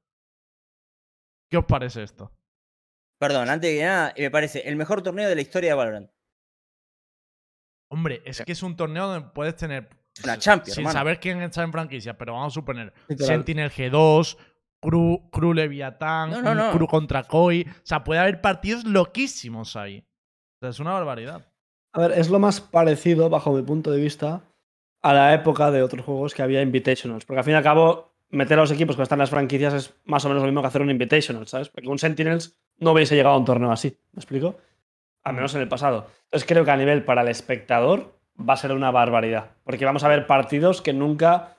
[1.48, 2.32] ¿Qué os parece esto?
[3.18, 6.10] Perdón, antes que nada, me parece el mejor torneo de la historia de Valorant.
[7.90, 9.88] Hombre, es que es un torneo donde puedes tener.
[10.24, 10.98] La Champions, Sin hermano.
[10.98, 12.92] saber quién está en franquicia, pero vamos a suponer.
[13.08, 13.26] Literal.
[13.28, 14.36] Sentinel G2,
[14.80, 16.70] Cru, Cru Leviatán, No, no, un no.
[16.72, 17.62] Cru contra Koi.
[17.68, 19.98] O sea, puede haber partidos loquísimos ahí.
[19.98, 21.46] O sea, es una barbaridad.
[21.92, 24.42] A ver, es lo más parecido, bajo mi punto de vista,
[25.02, 27.24] a la época de otros juegos que había Invitationals.
[27.24, 29.74] Porque al fin y al cabo, meter a los equipos que están en las franquicias
[29.74, 31.68] es más o menos lo mismo que hacer un Invitational, ¿sabes?
[31.68, 34.58] Porque un Sentinels no hubiese llegado a un torneo así, ¿me explico?
[35.24, 36.06] Al menos en el pasado.
[36.24, 39.50] Entonces creo que a nivel para el espectador va a ser una barbaridad.
[39.64, 41.56] Porque vamos a ver partidos que nunca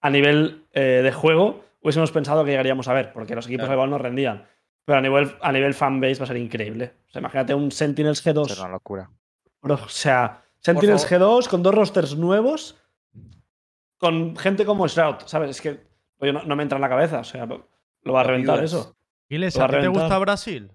[0.00, 3.74] a nivel eh, de juego hubiésemos pensado que llegaríamos a ver, porque los equipos Claro.
[3.74, 4.44] igual no rendían.
[4.84, 6.92] Pero a nivel, a nivel fanbase va a ser increíble.
[7.08, 9.10] O sea, imagínate un Sentinels G2 Es una locura.
[9.62, 12.76] Bro, o sea, Sentinels G2 con dos rosters nuevos,
[13.98, 15.50] con gente como Shroud, ¿sabes?
[15.50, 15.80] Es que
[16.18, 18.96] oye, no, no me entra en la cabeza, o sea, lo va a reventar eso.
[19.28, 20.70] Giles, ¿a a ti te gusta Brasil?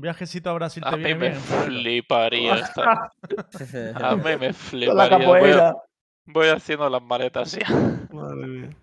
[0.00, 3.10] Un viajecito a Brasil te A mí viene me fliparía estar.
[4.02, 4.94] A mí me fliparía.
[5.18, 5.76] Voy, capoeira.
[6.24, 7.68] voy haciendo las maletas ya.
[8.10, 8.76] Madre mía.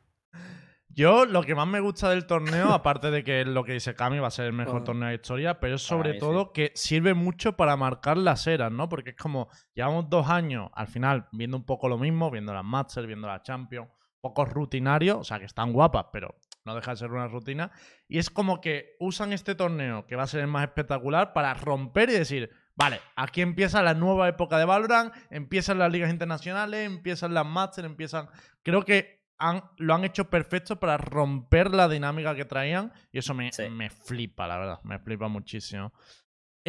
[0.90, 4.20] Yo lo que más me gusta del torneo, aparte de que lo que dice Cami
[4.20, 4.84] va a ser el mejor Ah.
[4.84, 6.20] torneo de historia, pero es sobre mí sí.
[6.20, 8.88] todo que sirve mucho para marcar las eras, ¿no?
[8.88, 12.64] Porque es como, llevamos dos años al final viendo un poco lo mismo, viendo las
[12.64, 13.90] Masters, viendo las Champions,
[14.22, 16.36] poco rutinario, o sea que están guapas, pero
[16.68, 17.72] no deja de ser una rutina.
[18.08, 21.56] Y es como que usan este torneo, que va a ser el más espectacular, para
[21.56, 26.86] romper y decir, vale, aquí empieza la nueva época de Valorant, empiezan las ligas internacionales,
[26.86, 28.30] empiezan las Masters, empiezan...
[28.62, 33.34] Creo que han, lo han hecho perfecto para romper la dinámica que traían y eso
[33.34, 33.70] me, Sí.
[33.70, 35.94] me flipa, la verdad, me flipa muchísimo.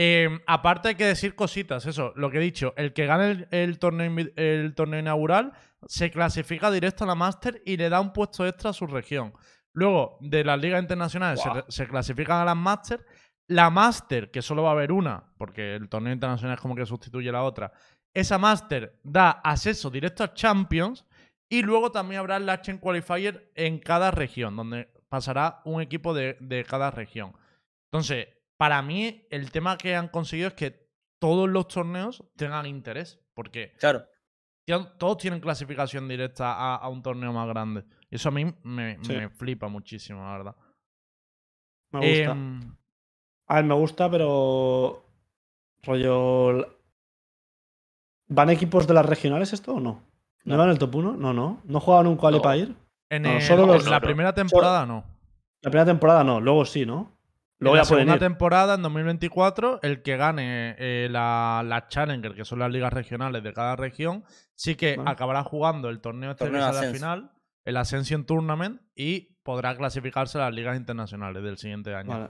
[0.00, 3.48] Eh, aparte hay que decir cositas, eso, lo que he dicho, el que gane el,
[3.50, 5.54] el torneo, el torneo inaugural
[5.88, 9.32] se clasifica directo a la Master y le da un puesto extra a su región.
[9.74, 13.04] Luego, de las ligas internacionales se, clasifican a las Master.
[13.46, 16.84] La Master, que solo va a haber una, porque el torneo internacional es como que
[16.84, 17.72] sustituye a la otra,
[18.12, 21.06] esa Master da acceso directo a Champions
[21.48, 26.36] y luego también habrá el Action Qualifier en cada región, donde pasará un equipo de,
[26.40, 27.32] de cada región.
[27.90, 30.88] Entonces, para mí, el tema que han conseguido es que
[31.18, 34.06] todos los torneos tengan interés, porque Claro.
[34.98, 37.84] todos tienen clasificación directa a, a un torneo más grande.
[38.10, 39.12] Y eso a mí me, Sí.
[39.12, 40.56] me flipa muchísimo, la verdad.
[41.92, 42.32] Me gusta.
[42.32, 42.74] Em,
[43.50, 45.04] A ver, me gusta, pero.
[45.82, 46.76] Rollo.
[48.28, 50.02] ¿Van equipos de las regionales esto o no?
[50.44, 50.58] ¿No, No.
[50.58, 51.12] van en el top 1?
[51.16, 51.60] No, no.
[51.64, 52.74] ¿No jugaban un qualifier?
[53.10, 55.02] en, No, el- solo en los- la primera temporada no.
[55.62, 57.16] La primera temporada no, luego sí, ¿no?
[57.58, 58.20] Luego en la segunda ir.
[58.20, 63.42] temporada, en 2024, el que gane eh, la, la Challenger, que son las ligas regionales
[63.42, 66.94] de cada región, sí que acabará jugando el torneo este Torneo que al ascenso.
[66.94, 67.30] final,
[67.68, 72.10] el Ascension Tournament, y podrá clasificarse a las ligas internacionales del siguiente año.
[72.10, 72.28] Vale.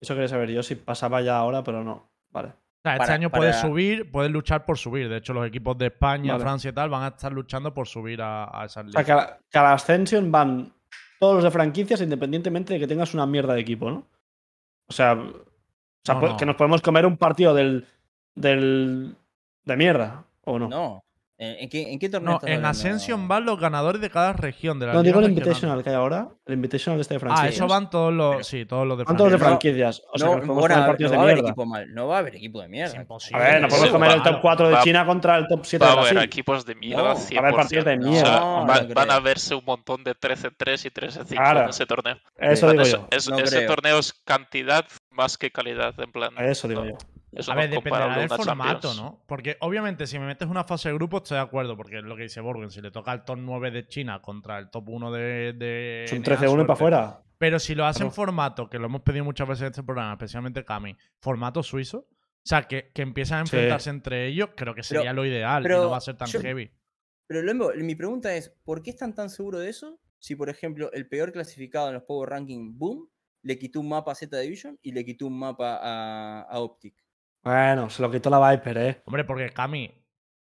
[0.00, 2.10] Eso quería saber yo si pasaba ya ahora, pero no.
[2.30, 2.48] Vale.
[2.48, 2.52] O
[2.84, 5.08] sea, este Para- año puedes subir, puedes luchar por subir.
[5.08, 6.44] De hecho, los equipos de España, Vale.
[6.44, 9.04] Francia y tal van a estar luchando por subir a, a esas O sea, ligas.
[9.06, 10.72] que a, la- que a la Ascension van
[11.20, 14.06] todos los de franquicias independientemente de que tengas una mierda de equipo, ¿no?
[14.88, 15.32] O sea, o
[16.04, 16.36] sea, No, po- no.
[16.36, 17.86] que nos podemos comer un partido del.
[18.34, 19.16] del.
[19.64, 20.68] de mierda, ¿o no?
[20.68, 21.04] No.
[21.40, 22.68] ¿En, en qué, en qué torneo No, estás en hablando?
[22.78, 24.80] Ascension van los ganadores de cada región.
[24.80, 25.26] De las No, digo el.
[25.26, 26.28] Invitational que hay ahora.
[26.46, 27.54] El Invitational este de Ah, franquicias.
[27.54, 28.44] eso van todos los.
[28.44, 29.84] Sí, todos los de Van todos de franquicia.
[29.84, 30.02] franquicias.
[30.12, 31.48] O sea, no, nos podemos bueno, comer no partidos va a de haber mierda.
[31.50, 31.94] equipo mal.
[31.94, 32.96] No va a haber equipo de Es mierda.
[32.96, 33.40] imposible.
[33.40, 35.46] A ver, no podemos Sí, comer el va- top 4 de va- China contra el
[35.46, 36.26] top 7 Va de a haber Brasil.
[36.28, 37.02] equipos de mierda.
[37.04, 37.34] No, 100%.
[37.36, 38.40] va a haber partidos de O sea, mierda.
[38.40, 41.62] No, va- no van a verse un montón de 13-3 y 13-5 Claro.
[41.62, 42.16] en ese torneo.
[42.36, 43.06] Eso digo yo.
[43.12, 46.30] es- No ese torneo es cantidad más que calidad, en plan.
[46.38, 46.96] Eso digo yo.
[47.32, 48.96] Eso A ver, dependerá del formato, Champions.
[48.96, 49.22] ¿no?
[49.26, 52.16] Porque obviamente si me metes una fase de grupo estoy de acuerdo, porque es lo
[52.16, 55.12] que dice Borgen, si le toca el top 9 de China contra el top 1
[55.12, 55.52] de...
[55.52, 57.22] de Es un NA, 13-1 y para afuera.
[57.36, 58.14] Pero si lo hacen Claro.
[58.14, 62.06] formato, que lo hemos pedido muchas veces en este programa, especialmente Cami, formato suizo, o
[62.48, 63.54] sea, que, que empiezan a Sí.
[63.56, 66.40] enfrentarse entre ellos, creo que sería lo ideal y no va a ser tan yo-
[66.40, 66.70] heavy.
[67.26, 70.00] Pero Lembo, mi pregunta es, ¿por qué están tan seguros de eso?
[70.18, 73.06] Si, por ejemplo, el peor clasificado en los Power Ranking, Boom,
[73.42, 76.94] le quitó un mapa a Z Division y le quitó un mapa a, a Optic.
[77.48, 79.02] Bueno, se lo quitó la Viper, ¿eh?
[79.06, 79.84] Hombre, porque Cami...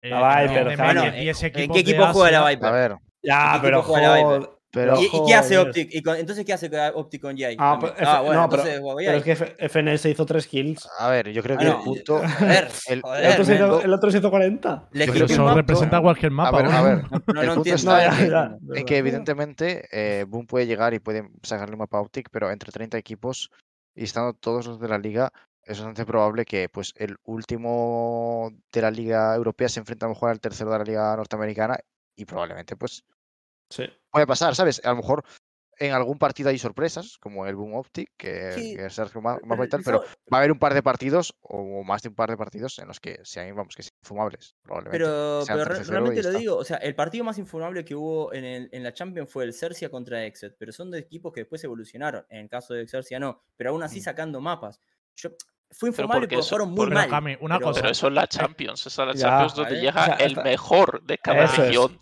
[0.03, 2.69] eh, La Viper, Bueno, que ¿en- 10 ¿En equipos qué equipo juega la Viper?
[2.69, 4.25] A ver, Ya, ¿Qué pero joder.
[4.25, 4.51] Viper?
[4.71, 5.57] pero ¿Y, y qué hace.
[5.59, 5.89] Optic?
[5.95, 7.57] ¿Y con- entonces qué hace con Optic con Jay?
[7.61, 10.47] Ah, pues, Ah, bueno, no, pero, entonces juega pero es que F- FNS hizo 3
[10.49, 10.89] kills.
[10.99, 11.79] a ver, yo creo Ah, que no.
[11.79, 12.19] el punto.
[12.39, 14.89] Joder, el- otro, se hizo, el otro se hizo 40.
[14.93, 16.57] Le Yo creo que representa cualquier A mapa.
[16.63, 16.77] ver, ¿no?
[16.77, 16.97] a ver.
[17.33, 17.75] No, el no punto entiendo.
[17.77, 18.79] está No, en ya, que- ya.
[18.81, 22.73] En que evidentemente eh, Boom puede llegar y puede sacarle un mapa Optic, pero entre
[22.73, 23.51] 30 equipos
[23.95, 25.31] y estando todos los de la liga,
[25.67, 30.15] es bastante probable que pues el último de la liga europea se enfrente a lo
[30.15, 31.79] mejor al tercero de la liga norteamericana
[32.17, 33.05] y probablemente pues
[33.71, 33.85] Sí.
[34.11, 34.81] puede pasar, ¿sabes?
[34.85, 35.25] A lo mejor
[35.79, 39.47] en algún partido hay sorpresas, como el Boom Optic, que, Sí, que Sergio Ma- pero
[39.49, 42.11] Mapa y tal, eso- pero va a haber un par de partidos, o más de
[42.11, 44.99] un par de partidos, en los que sean, vamos, que sean infumables, probablemente.
[45.05, 46.39] Pero, que sean pero re- 13-0 y realmente lo está.
[46.39, 49.43] digo, o sea, el partido más infumable que hubo en, el- en la Champions fue
[49.45, 52.25] el Cercia contra Exet, pero son de equipos que después evolucionaron.
[52.29, 54.03] En el caso de Exercia no, pero aún así Mm.
[54.05, 54.79] sacando mapas.
[55.17, 55.31] Yo,
[55.71, 57.09] fue Pero infumable porque porque eso- fueron muy mal.
[57.09, 57.81] Cami, una pero- cosa.
[57.81, 60.37] Pero eso es la Champions, esa es la Ya, Champions donde llega O sea, el
[60.37, 61.59] mejor de cada Eso es.
[61.69, 61.99] región.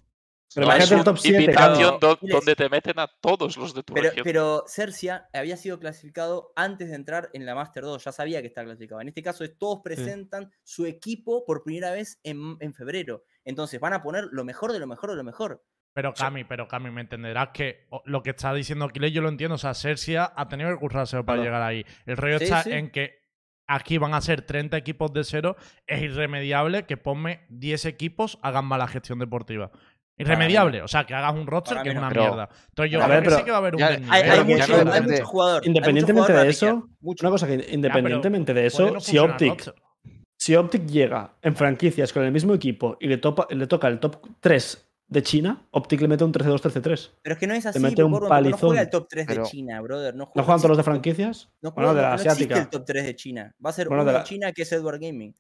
[0.55, 2.19] Pero No es una top 7, invitación claro.
[2.21, 4.23] do- donde te meten a todos los de tu Pero, región.
[4.25, 8.49] pero Cercia había sido clasificado antes de entrar en la Master 2, ya sabía que
[8.49, 9.01] estaba clasificado.
[9.01, 13.25] En este caso, es todos presentan su equipo por primera vez en, en febrero.
[13.47, 15.65] Entonces van a poner lo mejor de lo mejor de lo mejor.
[15.95, 19.55] Pero Cami, pero Cami, me entenderás que lo que está diciendo Aquiles yo lo entiendo.
[19.55, 21.45] O sea, Sersia ha tenido que currárselo para Claro.
[21.51, 21.85] llegar ahí.
[22.05, 22.73] El rollo Sí, está sí.
[22.73, 23.22] en que
[23.75, 25.57] aquí van a ser 30 equipos de cero.
[25.87, 29.71] Es irremediable que ponme 10 equipos hagan mala gestión deportiva.
[30.19, 30.83] Irremediable.
[30.83, 32.49] O sea, que hagas un roster que es una Pero- mierda.
[32.69, 34.13] Entonces yo creo ver, que sí que va a haber un ya- desnivel.
[34.15, 35.53] Hay, Pero hay ya no mucho, hay mucho jugador.
[35.55, 39.19] hay mucho Independientemente jugador de eso, una cosa que independientemente de Puede eso, no si
[39.19, 39.75] Optic, roster.
[40.37, 43.99] si Optic llega en franquicias con el mismo equipo y le, topa- le toca el
[43.99, 47.11] top 3 de China, Optic le mete un 13-2, 13-3.
[47.23, 48.79] Pero es que no es así, mete un porque no juega palizón.
[48.79, 50.15] el top 3 Pero- de China, brother.
[50.15, 51.51] No, ¿No juega- juegan todos los de franquicias?
[51.61, 52.61] No, Bueno, juega- de la no existe asiática.
[52.61, 53.55] el top 3 de China.
[53.65, 55.35] Va a ser Bueno, uno de la- China que es Edward Gaming.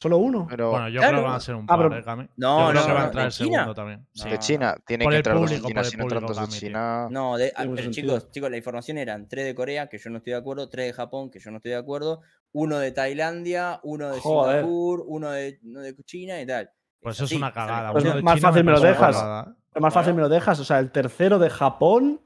[0.00, 0.48] ¿Solo uno?
[0.50, 1.10] Pero Bueno, yo Claro.
[1.12, 2.28] creo que van a ser un Ah, par, pero- ¿eh, Cami?
[2.36, 3.58] No, yo creo no, que va a no, entrar ¿de el China?
[3.58, 4.06] segundo también.
[4.12, 4.24] Sí.
[4.24, 4.30] No.
[4.32, 6.40] de China tiene Por que el entrar dos de público, China, si no entran público,
[6.40, 6.58] dos de.
[6.58, 7.08] China.
[7.10, 8.16] No, de- ah, mucho pero sentido.
[8.18, 10.86] chicos, chicos, la información eran 3 de Corea, que yo no estoy de acuerdo, 3
[10.86, 14.20] de Japón, que yo no estoy de acuerdo, uno de Tailandia, uno de.
[14.20, 16.68] Singapur, uno de, uno de China y tal.
[17.02, 17.92] Pues eso es una cagada.
[17.92, 19.16] Pues más China fácil me lo dejas.
[19.16, 19.56] cagada.
[19.74, 20.60] Lo más fácil me lo dejas.
[20.60, 22.20] O sea, el tercero de Japón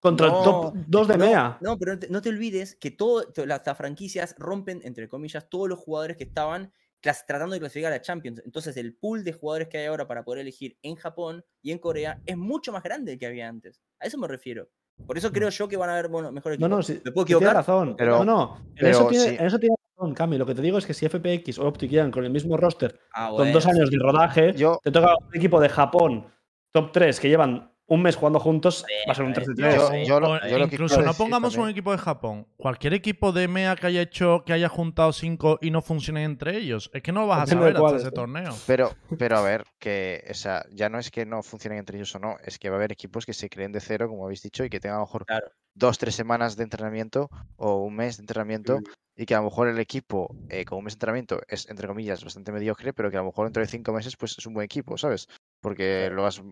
[0.00, 1.58] contra No, el top 2 de no, MEA.
[1.60, 5.08] No, pero no te, no te olvides que todo, to- las, las franquicias rompen, entre
[5.08, 8.40] comillas, todos los jugadores que estaban clas- tratando de clasificar a la Champions.
[8.44, 11.78] Entonces, el pool de jugadores que hay ahora para poder elegir en Japón y en
[11.78, 13.82] Corea es mucho más grande del que había antes.
[14.00, 14.68] A eso me refiero.
[15.06, 17.24] Por eso creo yo que van a haber bueno, mejores No, no, sí, ¿Me puedo
[17.26, 17.54] equivocar?
[17.54, 17.96] razón.
[17.98, 18.56] Pero- no, no.
[18.68, 19.36] En, pero eso tiene, sí.
[19.38, 20.38] en eso tiene razón, Cami.
[20.38, 22.98] Lo que te digo es que si FPX o Optic llegan con el mismo roster,
[23.12, 26.26] Ah, con dos años de rodaje, Yo, te toca un equipo de Japón,
[26.72, 29.88] top 3, que llevan un mes jugando juntos, va a ser un 3 Bien, yo,
[29.88, 30.04] Sí.
[30.06, 32.46] yo lo, yo incluso no pongamos un equipo de Japón.
[32.56, 36.56] Cualquier equipo de MEA que haya hecho, que haya juntado cinco y no funcione entre
[36.56, 36.90] ellos.
[36.92, 38.12] Es que no lo vas a saber hasta cuáles, ese ¿eh?
[38.12, 38.52] torneo.
[38.66, 42.12] Pero, pero a ver, que o sea, ya no es que no funcionen entre ellos
[42.16, 44.42] o no, es que va a haber equipos que se creen de cero, como habéis
[44.42, 45.46] dicho, y que tengan a lo mejor Claro.
[45.74, 48.80] dos, tres semanas de entrenamiento o un mes de entrenamiento.
[49.16, 51.88] Y que a lo mejor el equipo eh, con un mes de entrenamiento es, entre
[51.88, 54.54] comillas, bastante mediocre, pero que a lo mejor dentro de cinco meses pues es un
[54.54, 55.28] buen equipo, ¿sabes?
[55.60, 56.42] Porque lo has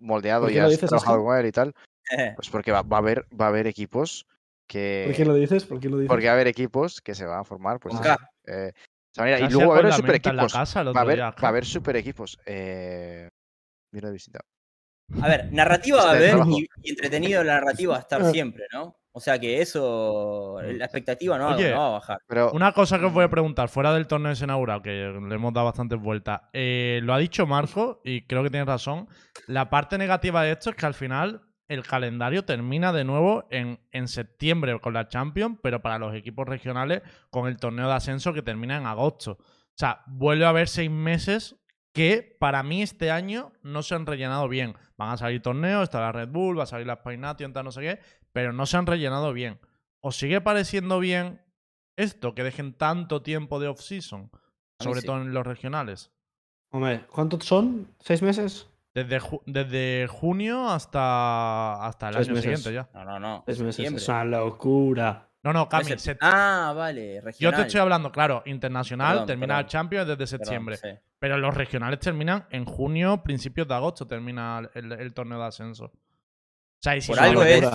[0.00, 1.24] moldeado ¿Por y has trabajado así?
[1.24, 1.74] con él y tal.
[2.36, 4.26] Pues porque va, va a haber, va a haber equipos
[4.66, 5.04] que.
[5.06, 5.64] ¿Por qué lo dices?
[5.64, 6.08] ¿Por qué lo dices?
[6.08, 7.98] Porque va a haber equipos que se van a formar, pues.
[8.00, 8.18] K.
[8.46, 8.72] eh.
[9.14, 10.52] Y luego va a haber super menta en la equipos.
[10.52, 12.38] casa Va a haber, día, va a haber super equipos.
[12.46, 13.28] Eh,
[13.92, 14.40] mira de visita.
[15.20, 18.02] A ver, narrativa va a Está de haber y, y entretenido la narrativa va a
[18.02, 18.96] estar siempre, ¿no?
[19.14, 22.18] O sea que eso, la expectativa no, va- Oye, no va a bajar.
[22.26, 25.34] Pero Una cosa que os voy a preguntar, fuera del torneo ese inaugural, que le
[25.34, 26.40] hemos dado bastantes vueltas.
[26.54, 29.06] eh, lo ha dicho Marco, y creo que tiene razón.
[29.46, 33.80] La parte negativa de esto es que al final el calendario termina de nuevo en,
[33.92, 38.32] en septiembre con la Champions, pero para los equipos regionales con el torneo de ascenso
[38.32, 39.32] que termina en agosto.
[39.40, 41.56] O sea, vuelve a haber seis meses
[41.94, 44.74] que para mí este año no se han rellenado bien.
[44.96, 47.80] Van a salir torneos, está la Red Bull, va a salir la tal no sé
[47.80, 48.00] qué,
[48.32, 49.58] pero no se han rellenado bien.
[50.00, 51.40] ¿Os sigue pareciendo bien
[51.96, 54.30] esto, que dejen tanto tiempo de off-season?
[54.80, 55.06] Sobre sí.
[55.06, 56.10] todo en los regionales.
[56.70, 57.94] Hombre, ¿cuántos son?
[58.00, 58.68] ¿Seis meses?
[58.94, 62.60] Desde, ju- desde junio hasta, hasta el Seis año meses.
[62.60, 62.88] siguiente ya.
[62.98, 63.42] No, no, no.
[63.46, 63.76] Seis meses.
[63.76, 64.02] septiembre.
[64.02, 65.28] Es una locura.
[65.44, 65.84] No, no, Cami.
[65.84, 67.60] sept- Ah, vale, yo regional.
[67.60, 69.66] te estoy hablando, claro, internacional, Perdón, termina el.
[69.66, 70.76] Champions desde Perdón, septiembre.
[70.76, 70.88] sí.
[71.18, 75.84] Pero los regionales terminan en junio, principios de agosto, termina el, el torneo de ascenso.
[75.86, 75.92] O
[76.80, 77.68] sea, y si Por algo es.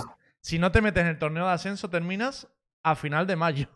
[0.48, 2.48] Si no te metes en el torneo de ascenso, terminas
[2.82, 3.68] a final de mayo.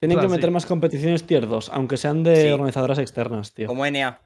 [0.00, 0.30] Tienen que sí.
[0.32, 2.48] meter más competiciones tier 2, aunque sean de Sí.
[2.50, 3.66] organizadoras externas, tío.
[3.66, 4.18] Como NA.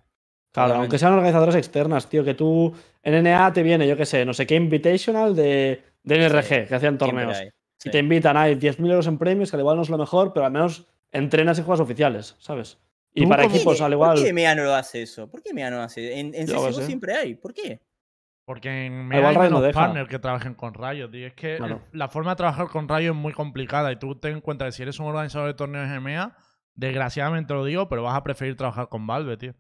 [0.52, 4.24] Claro, aunque sean organizadoras externas, tío, que tú en NA te viene, yo qué sé,
[4.24, 7.36] no sé qué Invitational de, de NRG, que hacían torneos.
[7.84, 10.32] Y te invitan, hay 10.000 euros en premios, que al igual no es lo mejor,
[10.32, 12.78] pero al menos entrenas y juegas oficiales, ¿sabes?
[13.14, 14.14] Y para equipos, al igual.
[14.16, 15.28] ¿Por qué MEA no lo hace eso?
[15.28, 16.20] ¿Por qué MEA no lo hace?
[16.20, 17.34] En, en CSGO siempre hay.
[17.34, 17.80] ¿Por qué?
[18.48, 19.78] Porque en igual hay no menos deja.
[19.78, 21.26] partners que trabajen con Riot, tío.
[21.26, 24.36] Es que el- la forma de trabajar con Riot es muy complicada y tú ten
[24.36, 26.34] en cuenta que si eres un organizador de torneos en MEA,
[26.74, 29.54] desgraciadamente lo digo, pero vas a preferir trabajar con Valve, tío.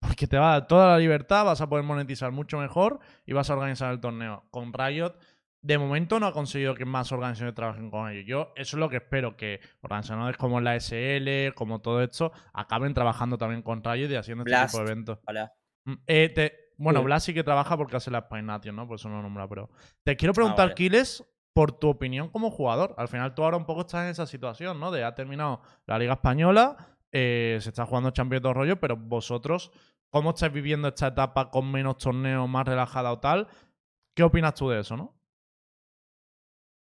[0.00, 3.32] Porque te va a dar toda la libertad, vas a poder monetizar mucho mejor y
[3.32, 4.44] vas a organizar el torneo.
[4.50, 5.14] Con Riot,
[5.62, 8.26] de momento no ha conseguido que más organizaciones trabajen con ellos.
[8.26, 12.92] Yo, eso es lo que espero, que organizaciones como la SL, como todo esto, acaben
[12.92, 15.18] trabajando también con Riot y haciendo este tipo de eventos.
[15.26, 15.50] Hola.
[15.86, 17.04] Mm, eh, te- Bueno, Sí.
[17.06, 18.86] Blas sí que trabaja porque hace la Spine Nation, ¿no?
[18.86, 19.70] Por eso no lo nombra, pero.
[20.02, 20.74] Te quiero preguntar, vale.
[20.74, 22.94] Kiles, por tu opinión como jugador.
[22.98, 24.90] Al final tú ahora un poco estás en esa situación, ¿no?
[24.90, 29.70] De ha terminado la Liga Española, eh, se está jugando Champions todo rollo, pero vosotros,
[30.10, 33.46] ¿cómo estáis viviendo esta etapa con menos torneos, más relajada o tal?
[34.14, 35.14] ¿Qué opinas tú de eso, no?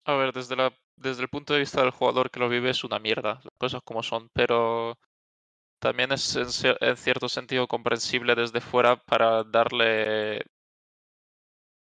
[0.05, 2.83] A ver, desde, la, desde el punto de vista del jugador que lo vive es
[2.83, 4.97] una mierda, las cosas como son, pero
[5.79, 10.43] también es en, cier- en cierto sentido comprensible desde fuera para darle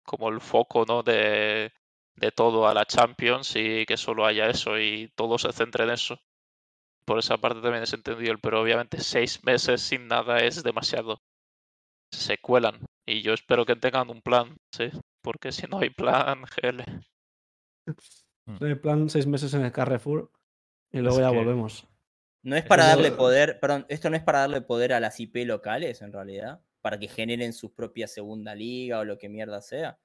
[0.05, 1.03] como el foco, ¿no?
[1.03, 1.72] De,
[2.16, 5.90] de todo a la Champions y que solo haya eso y todo se centre en
[5.90, 6.18] eso.
[7.05, 11.20] Por esa parte también es entendible, pero obviamente seis meses sin nada es demasiado.
[12.12, 14.90] Se cuelan y yo espero que tengan un plan, sí,
[15.22, 16.84] porque si no hay plan, GL.
[18.61, 20.30] En plan, seis meses en el Carrefour
[20.90, 21.86] y luego Es ya que- volvemos.
[22.43, 25.36] No es para darle poder, perdón, esto no es para darle poder a las IP
[25.45, 29.99] locales, en realidad, para que generen su propia segunda liga o lo que mierda sea.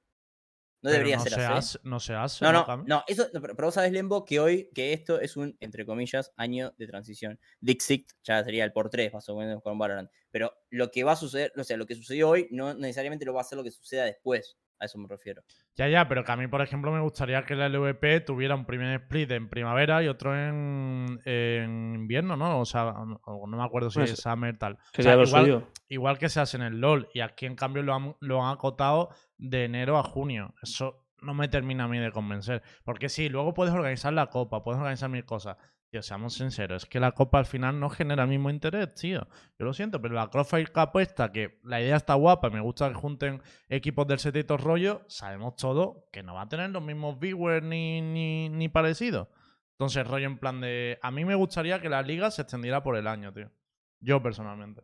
[0.81, 1.53] No Pero debería no ser se así.
[1.53, 2.43] hace, no se hace.
[2.43, 5.85] No, no, no, eso, pero vos sabés, Lembo, que hoy, que esto es un, entre
[5.85, 7.39] comillas, año de transición.
[7.61, 10.11] Dixit ya sería el por tres, más o menos, con Valorant.
[10.29, 13.33] Pero lo que va a suceder, o sea, lo que sucedió hoy no necesariamente lo
[13.33, 14.57] va a ser lo que suceda después.
[14.83, 15.41] A eso me refiero.
[15.77, 18.65] Ya, ya, pero que a mí, por ejemplo, me gustaría que la LVP tuviera un
[18.65, 22.59] primer split en primavera y otro en, en invierno, ¿no?
[22.59, 24.73] O sea, o no me acuerdo si Pues, es Summer tal.
[24.73, 25.71] O Sería sea, lo igual, suyo.
[25.87, 28.53] igual que se hace en el LOL y aquí en cambio lo han, lo han
[28.53, 30.53] acotado de enero a junio.
[30.61, 32.61] Eso no me termina a mí de convencer.
[32.83, 35.55] Porque sí, luego puedes organizar la copa, puedes organizar mil cosas.
[35.93, 39.27] Tío, seamos sinceros, es que la copa al final no genera el mismo interés, tío.
[39.59, 42.87] Yo lo siento, pero la Crossfire Cup esta, que la idea está guapa, me gusta
[42.89, 46.71] que junten equipos del set y todo rollo, sabemos todo que no va a tener
[46.71, 49.29] los mismos viewers ni, ni, ni parecido.
[49.73, 50.97] Entonces, rollo en plan de...
[51.03, 53.51] A mí me gustaría que la liga se extendiera por el año, tío.
[53.99, 54.81] Yo personalmente.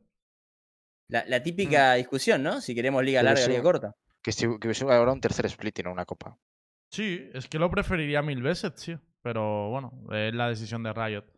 [1.07, 2.61] La, la típica discusión, ¿no?
[2.61, 3.95] Si queremos liga Pero larga, eso- liga corta.
[4.21, 6.37] Que, si, que hubiese ahora un tercer split y no una copa.
[6.91, 9.01] Sí, es que lo preferiría mil veces, tío.
[9.21, 11.23] Pero bueno, es la decisión de Riot.
[11.25, 11.33] O-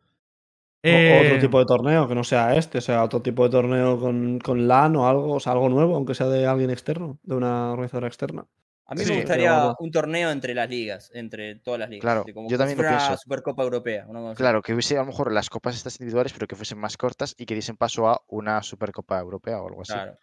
[0.83, 3.99] Eh, otro tipo de torneo que no sea este, o sea, otro tipo de torneo
[3.99, 7.35] con, con LAN o algo, o sea, algo nuevo, aunque sea de alguien externo, de
[7.35, 8.45] una organizadora externa.
[8.87, 12.01] A mí Sí, me gustaría un torneo entre las ligas, entre todas las ligas.
[12.01, 13.17] Claro, como yo también lo fuera pienso.
[13.17, 14.05] Supercopa Europea.
[14.07, 14.37] una cosa así.
[14.37, 17.35] Claro, que hubiese a lo mejor las copas estas individuales, pero que fuesen más cortas
[17.37, 19.93] y que diesen paso a una Supercopa Europea o algo así.
[19.93, 20.17] Claro,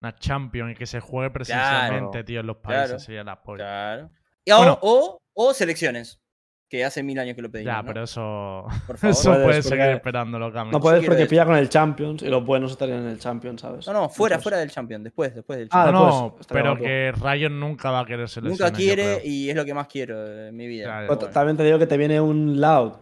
[0.00, 2.24] Una Champion y que se juegue presencialmente, Claro.
[2.24, 2.98] tío, en los países Claro.
[3.00, 3.56] sería la polla.
[3.64, 4.10] claro.
[4.44, 4.78] Y o, Bueno.
[4.80, 6.20] o, o selecciones,
[6.68, 7.72] que hace mil años que lo pedimos.
[7.74, 7.88] Ya, ¿no?
[7.88, 8.66] pero eso.
[8.86, 9.12] Por favor.
[9.16, 10.70] Eso Puedes, puedes seguir porque- esperándolo, Cami.
[10.70, 13.86] No puedes porque pilla con el Champions y los buenos estarían en el Champions, ¿sabes?
[13.86, 15.94] No, no, fuera, Entonces, fuera del Champion, después, después del Ah, Champion.
[15.94, 18.60] No, después, no, estaría pero que Riot nunca va a querer selecciones.
[18.60, 20.84] Nunca quiere y es lo que más quiero en mi vida.
[20.84, 20.96] Ya, ya.
[21.00, 21.32] pero Pero bueno.
[21.32, 22.92] También te digo que te viene un Loud,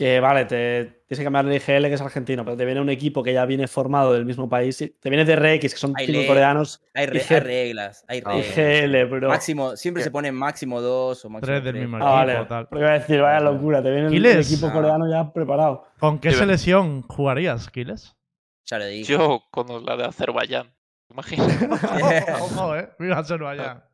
[0.00, 2.88] que vale, te tienes que cambiar el IGL, que es argentino, pero te viene un
[2.88, 4.80] equipo que ya viene formado del mismo país.
[4.80, 6.26] y Te viene de RX, que son Hay cinco ley.
[6.26, 6.82] coreanos.
[6.94, 8.56] Hay, re- hay reglas, hay Ah, reglas.
[8.56, 9.28] IGL, bro.
[9.28, 10.04] Máximo, siempre ¿Qué?
[10.04, 12.46] se ponen máximo dos o máximo Tres del mismo Ah, equipo, vale.
[12.48, 12.68] tal.
[12.68, 14.72] Porque iba a decir, vaya locura, te viene el, el equipo Ah.
[14.72, 15.84] coreano ya preparado.
[15.98, 18.16] ¿Con qué selección jugarías, Kiles?
[18.64, 19.12] Ya lo dije.
[19.12, 20.72] Yo con la de Azerbaiyán,
[21.10, 21.44] imagino,
[22.40, 22.88] Ojo, eh.
[22.98, 23.84] Viva Azerbaiyán.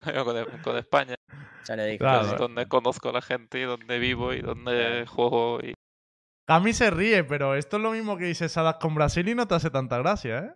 [0.24, 1.16] con, con España,
[1.66, 1.98] Ya lo dije.
[1.98, 2.26] Claro.
[2.28, 5.58] es donde conozco a la gente y donde vivo y donde juego.
[5.62, 5.74] Y...
[6.46, 9.46] Cami se ríe, pero esto es lo mismo que dice Sadak con Brasil y no
[9.48, 10.54] te hace tanta gracia, ¿eh?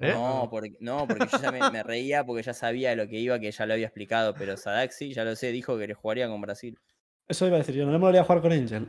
[0.00, 0.12] ¿Eh?
[0.14, 3.18] No, porque, no, porque yo ya me, me reía porque ya sabía de lo que
[3.20, 6.28] iba, que ya lo había explicado, pero Sadaxi, ya lo sé, dijo que le jugaría
[6.28, 6.76] con Brasil.
[7.28, 8.88] Eso iba a decir yo, no le molaría jugar con Angel.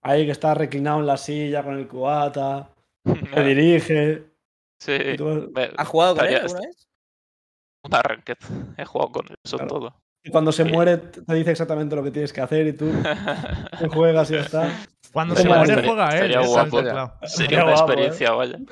[0.00, 2.70] Ahí que está reclinado en la silla con el cubata,
[3.34, 4.24] te dirige.
[4.78, 6.88] sí, tú- me- ¿Has jugado con él alguna vez?
[7.82, 8.38] una ranked.
[8.78, 9.68] He jugado con él, eso es Claro.
[9.68, 10.03] todo.
[10.24, 12.90] Y cuando se muere te dice exactamente lo que tienes que hacer y tú
[13.78, 14.72] te juegas y ya está.
[15.12, 16.32] Cuando se muere juega ¿eh?
[16.34, 16.54] guapo.
[16.54, 17.12] Salto, claro.
[17.24, 17.94] Sería una guapo, ¿eh?
[17.94, 18.58] experiencia, vaya.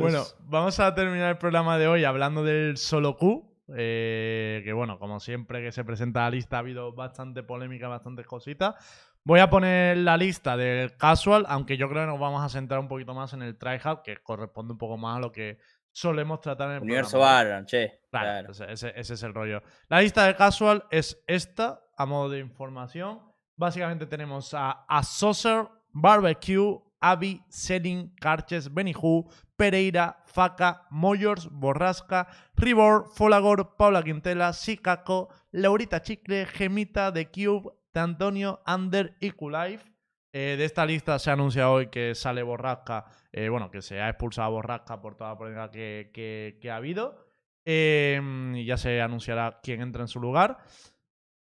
[0.00, 3.44] Bueno, vamos a terminar el programa de hoy hablando del solo Q.
[3.76, 8.26] eh, que bueno, como siempre que se presenta la lista ha habido bastante polémica, bastantes
[8.26, 8.76] cositas.
[9.24, 12.80] Voy a poner la lista del casual, aunque yo creo que nos vamos a centrar
[12.80, 15.58] un poquito más en el tryhard, que corresponde un poco más a lo que
[15.94, 17.18] solemos tratar en el Universo.
[17.20, 18.00] Valorant, che.
[18.10, 18.72] Claro, Claro.
[18.72, 19.62] Ese, ese- es el rollo.
[19.88, 23.20] La lista de casual es esta, a modo de información.
[23.56, 32.26] Básicamente tenemos a, a Saucer, Barbecue, Avi, Selin, Carches, Benihu, Pereira, Faca, Moyors, Borrasca,
[32.56, 39.92] Ribor, Folagor, Paula Quintela, Sikako, Laurita Chicle, Gemita, The Cube, de Antonio, Ander y Kulife.
[40.32, 43.04] Eh, de esta lista se ha anunciado hoy que sale Borrasca,
[43.36, 46.70] eh, bueno, que se ha expulsado a Borrasca por toda la polémica que, que- que
[46.70, 47.26] ha habido.
[47.66, 48.20] Eh,
[48.54, 50.58] y ya se anunciará quién entra en su lugar.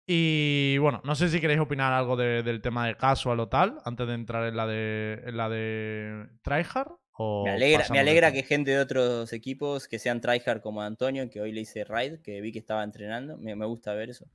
[0.06, 3.78] Y bueno, no sé si queréis opinar algo de- del tema de casual o tal,
[3.84, 8.00] antes de entrar en la de, en la de Tryhard, o Me alegra, me
[8.32, 12.20] que gente de otros equipos que sean tryhard como Antonio, que hoy le hice raid,
[12.22, 13.38] que vi que estaba entrenando.
[13.38, 14.26] Me, me gusta ver eso.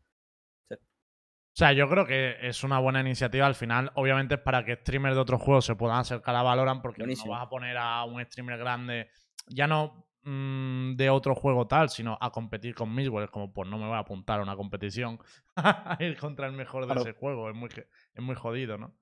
[1.55, 3.47] O sea, yo creo que es una buena iniciativa.
[3.47, 6.81] Al final, obviamente, es para que streamers de otros juegos se puedan acercar a Valorant,
[6.81, 7.33] porque Buenísimo.
[7.35, 9.11] no vas a poner a un streamer grande,
[9.49, 13.25] ya no mm, de otro juego tal, sino a competir con Miswell.
[13.25, 15.19] Es como, pues no me voy a apuntar a una competición
[15.57, 17.03] a ir contra el mejor de Claro.
[17.03, 17.51] ese juego.
[17.51, 18.95] Es muy, es muy jodido, ¿no?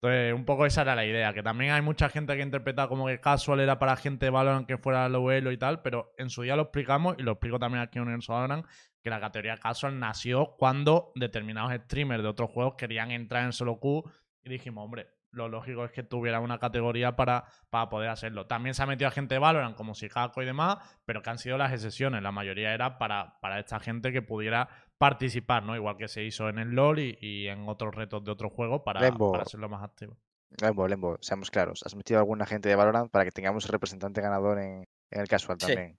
[0.00, 1.34] Entonces, un poco esa era la idea.
[1.34, 4.66] Que también hay mucha gente que interpreta como que casual era para gente de Valorant
[4.66, 7.58] que fuera low elo y tal, pero en su día lo explicamos y lo explico
[7.58, 8.66] también aquí en Universo Valorant
[9.04, 13.78] que la categoría casual nació cuando determinados streamers de otros juegos querían entrar en solo
[13.78, 14.02] Q
[14.42, 18.46] y dijimos, hombre, lo lógico es que tuviera una categoría para, para poder hacerlo.
[18.46, 21.38] También se ha metido a gente de Valorant como Sikaco y demás, pero que han
[21.38, 22.22] sido las excepciones.
[22.22, 25.76] La mayoría era para, para esta gente que pudiera participar, ¿no?
[25.76, 28.82] Igual que se hizo en el LoL y, y en otros retos de otros juegos
[28.84, 29.32] para, Lembo.
[29.32, 30.16] para hacerlo más activo.
[30.62, 31.82] Lembo, Lembo, seamos claros.
[31.84, 35.28] Has metido a alguna gente de Valorant para que tengamos representante ganador en, en el
[35.28, 35.66] casual Sí.
[35.66, 35.98] también.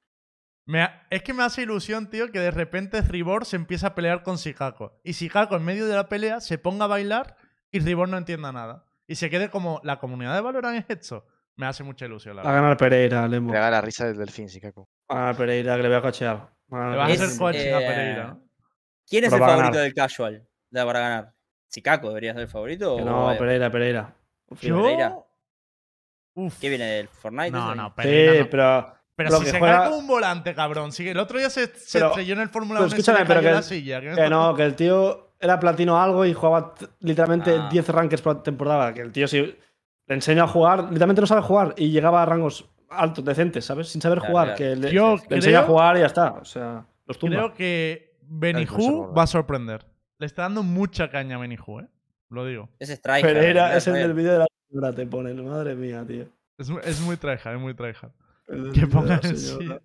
[0.66, 3.96] Me ha- es que me hace ilusión, tío, que de repente Ribor se empieza a
[3.96, 5.00] pelear con Sikako.
[5.04, 7.38] Y Sikako en medio de la pelea se ponga a bailar
[7.72, 8.86] y Ribor no entienda nada.
[9.08, 11.28] Y se quede como, ¿la comunidad de Valorant es esto?
[11.56, 13.52] Me hace mucha ilusión, la Va a ganar Pereira, Lembo.
[13.54, 14.88] Le haga la risa del delfín, Sikaku.
[15.10, 16.36] Va a ganar Pereira, que le voy a cochear.
[16.74, 18.42] Va a ganar Le vas a Es, hacer coaching a eh, Pereira, ¿no?
[19.08, 19.84] ¿Quién es Pero el va favorito ganar.
[19.84, 21.34] del casual de- para ganar?
[21.68, 22.96] ¿Sicaco debería ser el favorito?
[22.96, 23.38] O no?
[23.38, 24.16] Pereira, Pereira.
[24.60, 25.16] Pereira.
[26.34, 26.60] Uf.
[26.60, 27.52] ¿Qué viene del Fortnite?
[27.52, 28.50] No, no, Sí, Pereira no.
[28.50, 28.96] pero.
[29.16, 30.92] Pero lo si que se juega- cae como un volante, cabrón.
[30.98, 33.26] El otro día se, se Pero- estrelló en el Fórmula pero 1 y se le
[33.26, 34.02] cayó que- la silla.
[34.02, 37.70] que Que no, que el tío era platino algo y jugaba literalmente Ah.
[37.72, 38.94] 10 rankings por temporada.
[38.94, 39.56] Que el tío, si le
[40.16, 43.88] enseño a jugar, literalmente no sabe jugar y llegaba a rangos altos, decentes, ¿sabes?
[43.90, 44.46] Sin saber Claro, jugar.
[44.56, 44.58] claro.
[44.58, 46.32] Que le, Yo le enseña a jugar y ya está.
[46.34, 47.36] O sea, los tumba.
[47.38, 49.14] Creo que Borja.
[49.18, 49.86] va a sorprender.
[50.20, 51.88] Le está dando mucha caña a Benihú, ¿eh?
[52.30, 52.70] Lo digo.
[52.80, 53.22] Es tryhard.
[53.22, 55.46] Pereira es el del vídeo de la te ponen.
[55.48, 56.26] Madre mía, tío.
[56.58, 58.12] Es, es muy tryhard, es muy tryhard.
[58.48, 59.82] El Que pongan señora.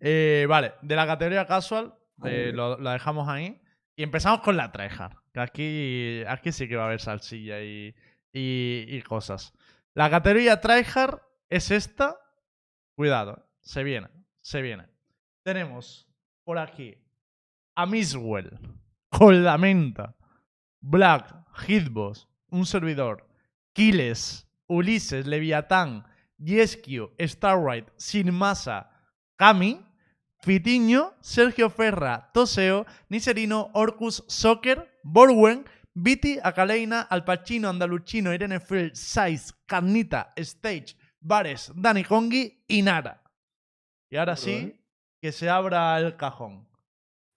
[0.00, 1.94] Eh, vale, de la categoría casual,
[2.24, 3.60] eh, lo, la dejamos ahí.
[3.96, 5.16] Y empezamos con la tryhard.
[5.32, 7.94] Que aquí, aquí sí que va a haber salsilla y,
[8.32, 9.52] y, y cosas.
[9.94, 12.16] La categoría tryhard es esta.
[12.96, 14.08] Cuidado, se viene,
[14.40, 14.86] se viene.
[15.42, 16.08] Tenemos
[16.44, 16.96] por aquí
[17.74, 18.58] a Miswell,
[19.08, 20.16] con la menta,
[20.80, 21.34] Black,
[21.66, 23.26] Hitbox, un servidor,
[23.72, 26.04] Kiles, Ulises, Leviatán,
[26.38, 28.90] Yesquio, Starlight, Sin Masa,
[29.36, 29.80] Kami,
[30.42, 39.54] Fitiño, Sergio Ferra, Toseo, Niserino, Orcus, Soccer, Borwen, Viti, Acaleina, Alpachino, Andaluchino, Irene Field, Saiz,
[39.66, 43.22] Carnita, Stage, Bares, Dani Hongi y Nara.
[44.10, 44.80] Y ahora Duro, sí, ¿eh?
[45.20, 46.68] que se abra el cajón.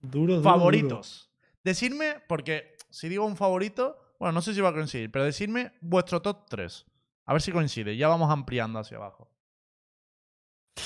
[0.02, 1.32] Duro, duro, Favoritos.
[1.64, 5.74] Decidme, porque si digo un favorito, bueno, no sé si va a coincidir, pero decidme
[5.82, 6.86] vuestro top 3.
[7.28, 7.96] A ver si coincide.
[7.96, 9.30] Ya vamos ampliando hacia abajo.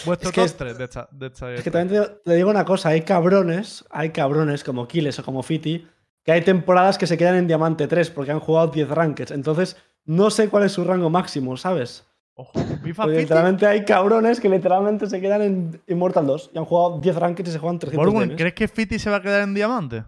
[0.06, 1.08] Vuestro Es que top es- 3 de esta.
[1.12, 4.88] De esta Es que también te, te digo una cosa, hay cabrones, hay cabrones como
[4.88, 5.88] Kiles o como Fiti,
[6.24, 9.32] que hay temporadas que se quedan en Diamante 3 porque han jugado 10 rankings.
[9.32, 12.08] Entonces, no sé cuál es su rango máximo, ¿sabes?
[12.34, 12.54] Ojo,
[12.84, 13.22] FIFA Porque Fiti.
[13.24, 17.50] literalmente hay cabrones que literalmente se quedan en Immortal 2 y han jugado 10 rankings
[17.50, 18.38] y se juegan 300 Borwen, DMs.
[18.40, 20.06] ¿crees que Fiti se va a quedar en diamante?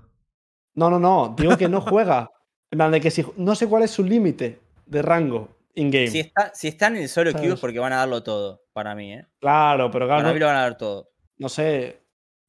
[0.76, 2.30] No, no, no, digo que no juega.
[2.72, 6.08] En plan de que si, no sé cuál es su límite de rango in-game.
[6.08, 8.96] Si, está, si están en el solo queue es porque van a darlo todo, para
[8.96, 9.26] mí, ¿eh?
[9.40, 11.10] Claro, pero claro, Para mí no, lo van a dar todo.
[11.38, 12.00] no sé.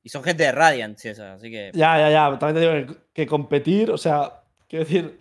[0.03, 1.71] Y son gente de Radiant, sí, eso, así que.
[1.73, 2.39] Ya, ya, ya.
[2.39, 5.19] También te digo que, que competir, o sea, quiero decir,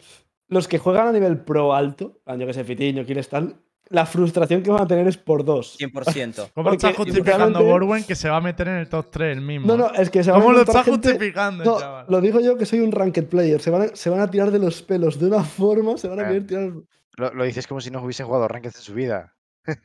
[0.50, 3.56] los que juegan a nivel pro alto, yo que sé, Fitiño, Kiles tal,
[3.90, 5.78] la frustración que van a tener es por dos.
[5.80, 6.36] 100%.
[6.36, 9.42] ¿Cómo Porque estás justificando Borwen que se va a meter en el top 3 el
[9.42, 9.68] mismo?
[9.68, 12.06] No, no, es que se van a ¿Cómo lo gente- justificando, No, chaval?
[12.10, 13.62] lo digo yo que soy un ranked player.
[13.62, 16.20] Se van, a, se van a tirar de los pelos de una forma, se van
[16.20, 16.28] a Ah.
[16.28, 16.72] querer tirar.
[17.18, 19.36] Lo, lo dices como si no hubiesen jugado Ranked en su vida.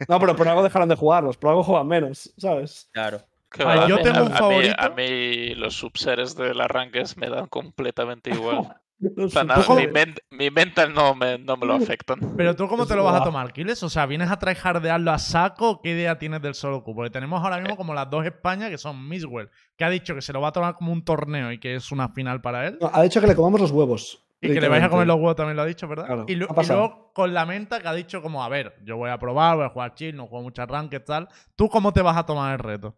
[0.09, 2.89] No, pero por algo dejarán de jugarlos, por algo juegan menos, ¿sabes?
[2.93, 3.21] Claro.
[3.61, 4.75] Ah, yo a mí- tengo a- un a mí- favorito.
[4.79, 8.77] A mí, los subseres del arranques me dan completamente igual.
[9.01, 12.19] Los O sea, nada, mi, ment- mi mental no me, no me lo afectan.
[12.37, 13.81] Pero tú, ¿cómo te lo vas a tomar, Kiles?
[13.85, 16.97] O sea, ¿vienes a tryhardearlo a saco o qué idea tienes del solo Q?
[16.97, 20.21] Porque tenemos ahora mismo como las dos Españas que son Miswell, que ha dicho que
[20.21, 22.79] se lo va a tomar como un torneo y que es una final para él.
[22.81, 24.25] No, ha dicho que le comamos los huevos.
[24.41, 26.07] Y que le vais a comer los huevos también lo ha dicho, ¿verdad?
[26.07, 26.79] Claro, y, lo- ha y pasado.
[26.79, 29.65] luego con la menta que ha dicho como, a ver, yo voy a probar, voy
[29.67, 31.29] a jugar chill, no juego muchas ranked, tal.
[31.57, 32.97] ¿Tú cómo te vas a tomar el reto?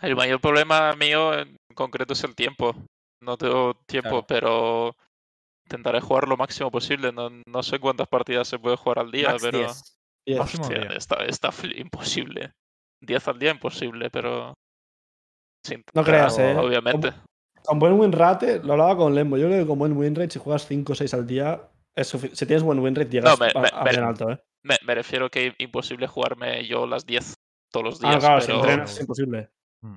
[0.00, 2.74] El mayor problema mío en concreto es el tiempo.
[3.22, 4.26] No tengo tiempo, Claro.
[4.26, 4.96] pero
[5.66, 7.12] intentaré jugar lo máximo posible.
[7.12, 9.96] No, no sé cuántas partidas se puede jugar al día, Max pero 10.
[10.24, 10.38] Yes.
[10.38, 10.90] Máximo hostia, día.
[10.96, 12.52] está, está imposible.
[13.02, 14.54] 10 al día imposible, pero...
[15.66, 16.56] sin No creas, ¿eh?
[16.56, 17.12] Obviamente.
[17.64, 19.36] Con buen win rate, lo hablaba con Lembo.
[19.36, 21.60] Yo creo que con buen win rate, si juegas 5 o 6 al día,
[21.94, 24.38] es si tienes buen win rate, llegas No, me- a, a me- bien alto, ¿eh?
[24.62, 27.34] Me, me refiero que imposible jugarme yo las 10
[27.70, 28.20] todos los Ah, días.
[28.20, 29.50] claro, si entrenas es imposible.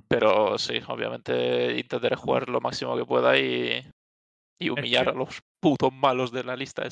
[0.07, 3.85] pero sí, obviamente intentaré jugar lo máximo que pueda y,
[4.59, 6.83] y humillar a los putos malos de la lista.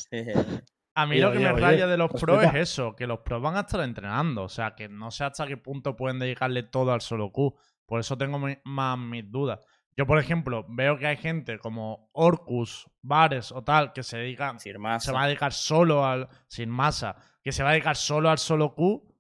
[0.94, 3.08] A mí Oye, lo que oye, me oye, raya de los pros es eso, que
[3.08, 4.44] los pros van a estar entrenando.
[4.44, 7.56] O sea, que no sé hasta qué punto pueden dedicarle todo al solo Q.
[7.86, 9.60] Por eso tengo más mis dudas.
[10.02, 14.60] Yo, por ejemplo, veo que hay gente como Orcus, Vares o tal, que se dedican,
[14.60, 16.28] se va a dedicar solo al.
[16.48, 19.14] sin masa, que se va a dedicar solo al solo Q,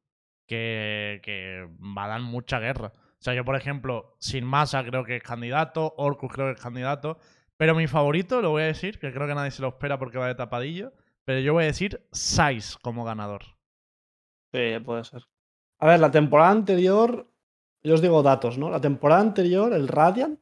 [0.47, 2.93] que, que va a dar mucha guerra.
[2.95, 6.59] O sea, yo, por ejemplo, sin masa creo que es candidato, Orcus creo que es
[6.59, 7.19] candidato.
[7.57, 10.17] Pero mi favorito, lo voy a decir, que creo que nadie se lo espera porque
[10.17, 10.93] va de tapadillo.
[11.25, 13.43] Pero yo voy a decir Sais como ganador.
[14.51, 15.27] Sí, puede ser.
[15.77, 17.31] A ver, la temporada anterior,
[17.83, 18.71] yo os digo datos, ¿no?
[18.71, 20.39] La temporada anterior, el Radiant,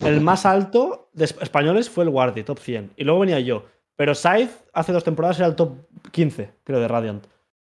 [0.00, 2.92] el más alto de esp- españoles fue el Guardi, top 100.
[2.96, 3.64] Y luego venía yo.
[3.96, 5.78] Pero Scythe hace dos temporadas era el top
[6.10, 7.26] 15, creo, de Radiant.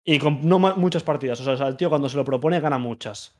[0.04, 1.40] Y con no muchas partidas.
[1.40, 3.34] O sea, el tío cuando se lo propone gana muchas.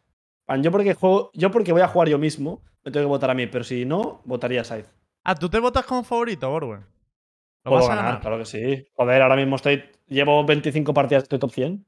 [0.60, 3.34] Yo porque, juego, yo porque voy a jugar yo mismo, me tengo que votar a
[3.34, 3.46] mí.
[3.46, 4.88] Pero si no, votaría a Scythe.
[5.24, 6.80] Ah, ¿tú te votas como favorito, Borwen?
[7.64, 8.20] ¿Lo Puedo vas a ganar, ganar?
[8.20, 8.86] claro que sí.
[8.94, 9.82] Joder, ahora mismo estoy.
[10.06, 11.84] Llevo 25 partidas, estoy top 100.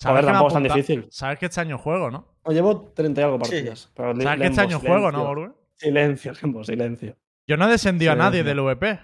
[0.00, 1.06] Sabes Joder, tampoco es tan difícil.
[1.10, 2.24] Sabes que este año juego, ¿no?
[2.44, 3.50] O llevo 30 y algo Sí.
[3.50, 3.90] partidas.
[3.94, 5.24] pero Sabes que este año juego, ¿no.
[5.24, 5.54] Borwen?
[5.78, 7.16] Silencio, Lembo, silencio.
[7.46, 9.00] Yo no he descendido a nadie del VP.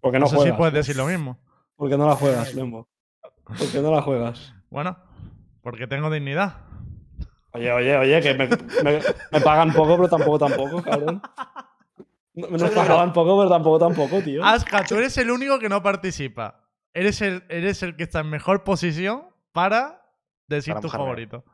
[0.00, 0.54] Porque No, no, sé juegas.
[0.54, 1.38] si puedes decir lo mismo.
[1.76, 2.88] Porque no la juegas, Lembo.
[3.44, 4.52] Porque no la juegas.
[4.70, 4.96] Bueno,
[5.62, 6.56] porque tengo dignidad.
[7.52, 9.00] Oye, oye, oye, que me, me-
[9.32, 11.22] me pagan poco, pero tampoco, tampoco, cabrón.
[12.34, 14.44] No- Nos pagaban poco, pero tampoco, tampoco, tío.
[14.44, 16.64] Aska, tú eres el único que no participa.
[16.94, 20.02] Eres el, eres el que está en mejor posición para
[20.46, 21.04] decir Para tu mojarme.
[21.06, 21.44] favorito.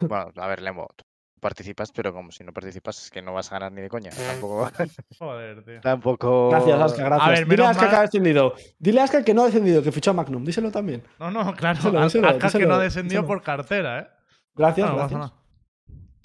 [0.00, 1.04] Bueno, a ver, Lembo, tú
[1.40, 4.10] participas, pero como si no participas es que no vas a ganar ni de coña.
[4.10, 4.70] Tampoco.
[5.18, 5.80] Joder, tío.
[5.80, 6.50] tampoco...
[6.50, 7.28] Gracias, Aska, gracias.
[7.28, 8.54] A ver, Dile a Aska que ha descendido.
[8.78, 10.44] Dile a Aska que no ha descendido, que fichó a Magnum.
[10.44, 11.02] Díselo también.
[11.18, 11.76] No, no, claro.
[11.78, 13.26] Díselo, As- díselo, Aska que no ha descendido díselo.
[13.26, 14.06] por cartera, ¿eh?
[14.54, 15.34] Gracias, No, no pasa.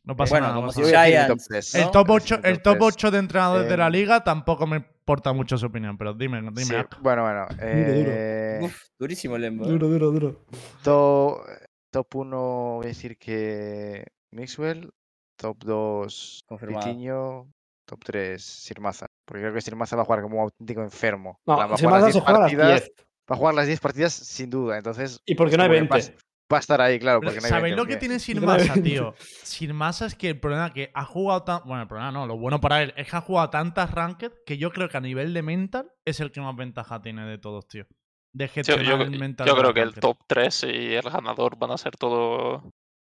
[0.03, 0.55] No pasa Bueno, nada.
[0.59, 1.79] como si Giants, top.
[1.81, 2.93] El top Voy a 8, decir mi el top tres.
[2.93, 6.41] 8 de entrenadores de la Eh, liga tampoco me importa mucho su opinión, pero dime,
[6.41, 6.63] dime.
[6.63, 7.47] Sí, bueno, bueno.
[7.47, 7.57] duro.
[7.61, 9.65] eh, Uf, durísimo Lembo.
[9.65, 9.69] ¿eh?
[9.69, 10.45] Duro, duro, duro.
[10.83, 11.41] to-
[11.89, 12.37] top 1
[12.75, 14.91] voy a decir que Mixwell.
[15.37, 16.85] Top 2 Confirmado.
[16.85, 17.51] Vitiño.
[17.87, 19.05] Top 3 Sirmaza.
[19.25, 21.39] Porque creo que Sirmaza va a jugar como un auténtico enfermo.
[21.45, 22.91] No, Va a jugar las se 10 juega a las partidas- 10.
[23.29, 24.77] Va a jugar las 10 partidas sin duda.
[24.77, 25.93] Entonces, Y porque no hay como que 20.
[26.13, 27.21] vas- va a estar ahí, claro.
[27.21, 28.89] Porque no hay ¿Sabéis 20, lo que tiene Sin no hay Masa, 20.
[28.89, 29.13] tío?
[29.43, 31.61] Sin Masa es que el problema que ha jugado tan.
[31.65, 34.57] Bueno, el problema no, lo bueno para él es que ha jugado tantas ranked que
[34.57, 37.67] yo creo que a nivel de mental es el que más ventaja tiene de todos,
[37.67, 37.85] tío.
[38.33, 39.47] De Yo, gestionar yo- el mental.
[39.47, 42.61] yo creo que el top 3 y el ganador van a ser todos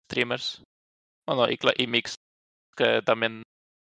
[0.10, 0.64] streamers.
[1.27, 2.15] Bueno, y, Mix,
[2.76, 3.43] que también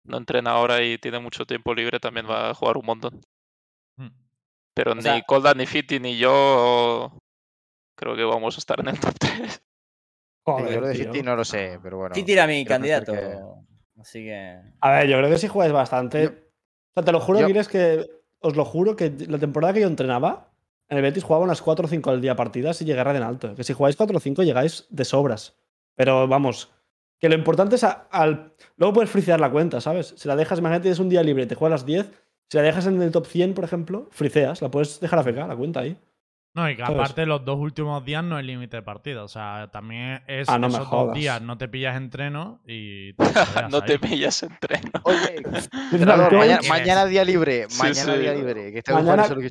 [0.05, 3.21] no entrena ahora y tiene mucho tiempo libre, también va a jugar un montón.
[3.97, 4.09] Mm.
[4.75, 7.17] Pero O ni sea- Colda, ni Fiti, ni yo
[7.97, 9.53] creo que vamos a estar en el top 3.
[9.53, 9.61] Sí,
[10.45, 10.95] Joder, yo lo de.
[10.97, 12.15] Fiti no lo sé, pero bueno.
[12.15, 13.13] Fiti era mi que candidato.
[14.01, 14.61] Así que.
[14.81, 16.25] A ver, yo creo que si jugáis bastante.
[16.25, 18.11] Yo- o sea, te lo juro, yo- Giles, que.
[18.45, 20.51] Os lo juro que la temporada que yo entrenaba,
[20.89, 23.23] en el Betis jugaba unas 4 o 5 al día partidas y llegué a en
[23.23, 23.55] alto.
[23.55, 25.57] Que si jugáis 4 o 5 llegáis de sobras.
[25.95, 26.73] Pero vamos,
[27.23, 28.53] que lo importante es a- al.
[28.77, 30.13] Luego puedes fricear la cuenta, ¿sabes?
[30.19, 32.11] Si la dejas, imagínate, es un día libre te juegas las 10.
[32.51, 35.47] Si la dejas en el top 100, por ejemplo, friceas, la puedes dejar a FK,
[35.47, 35.97] la cuenta ahí.
[36.55, 36.99] No, y que ¿sabes?
[36.99, 39.23] aparte los dos últimos días no es límite de partida.
[39.25, 43.25] O sea, también es Ah, no esos dos días no te pillas entreno y te
[43.71, 44.91] no te pillas entreno.
[45.05, 45.17] Oye,
[45.47, 47.69] Dices, entrenador, "Coach, mañana, ¿Quién mañana día libre.
[47.79, 48.21] Mañana sí.
[48.21, 48.73] día libre.
[48.73, 49.49] Que que Mañana- solo que.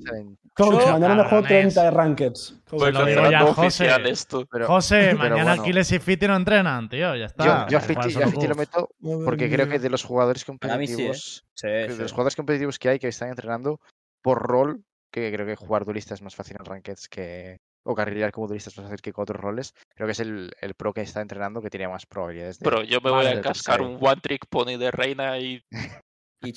[0.53, 1.73] Coach, Yo- mañana me juego Cabrones.
[1.73, 2.61] 30 de rankeds.
[2.69, 3.67] Pues lo digo ya, cancelando José.
[3.67, 4.45] oficial esto.
[4.51, 5.61] Pero José, pero mañana bueno.
[5.61, 7.15] Aquiles y Fiti no entrenan, tío.
[7.15, 7.43] Ya está.
[7.45, 8.49] yo, yo a Juega Fiti, yo solo a Fiti Q.
[8.49, 8.89] lo meto
[9.25, 10.45] porque creo que de los jugadores sí, ¿eh?
[10.47, 12.01] competitivos, Sí, que de sí.
[12.01, 13.79] los jugadores competitivos que hay que están entrenando
[14.21, 18.31] por rol, que creo que jugar duelista es más fácil en rankeds que o carrilear
[18.31, 19.73] como duelista es más fácil que con otros roles.
[19.95, 22.65] Creo que es el, el pro que está entrenando que tiene más probabilidades de.
[22.65, 25.63] Pero yo me voy a cascar un one trick pony de reina y.
[26.43, 26.53] Y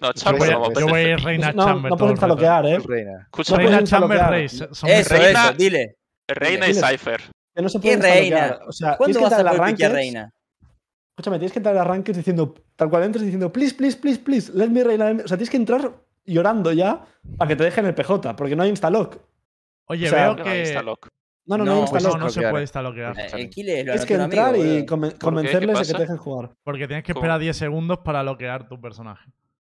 [0.00, 0.12] Ah, Chamber.
[0.12, 1.18] No, Yo Chamber voy, no a, yo voy a ir.
[1.20, 1.90] Reina No, Chamber.
[1.90, 2.78] no puedes bloquear, ¿eh?
[2.78, 3.20] reina.
[3.22, 4.48] Escucha, Reina Chamber.
[4.48, 5.96] Son Eso, Reina- eso, dile.
[6.28, 6.74] Reina y.
[6.74, 7.20] Cypher.
[7.54, 8.58] Que no se ¿Qué puede reina?
[8.66, 10.30] O sea, ¿Cuándo vas a a poder rankeds- reina?
[11.10, 14.50] Escúchame, tienes que entrar a rankings diciendo, tal cual entres diciendo, please, please, please, please,
[14.54, 15.06] let me reina.
[15.06, 15.22] let me-".
[15.24, 15.92] O sea, tienes que entrar
[16.24, 17.04] llorando ya
[17.36, 19.16] para que te dejen el PJ, porque no hay instalock.
[19.88, 20.74] Oye, O sea, veo No, que.
[21.44, 22.18] No, no, no, No, hay No, instalock.
[22.20, 22.64] no se bloquear, puede eh.
[22.64, 23.18] instaloquear.
[23.20, 26.16] Eh, El Kile lo Tienes que entrar amigo, y conven- convencerles de que te dejen
[26.16, 26.50] jugar.
[26.64, 27.20] Porque tienes que ¿Cómo?
[27.24, 29.28] esperar 10 segundos para bloquear tu personaje.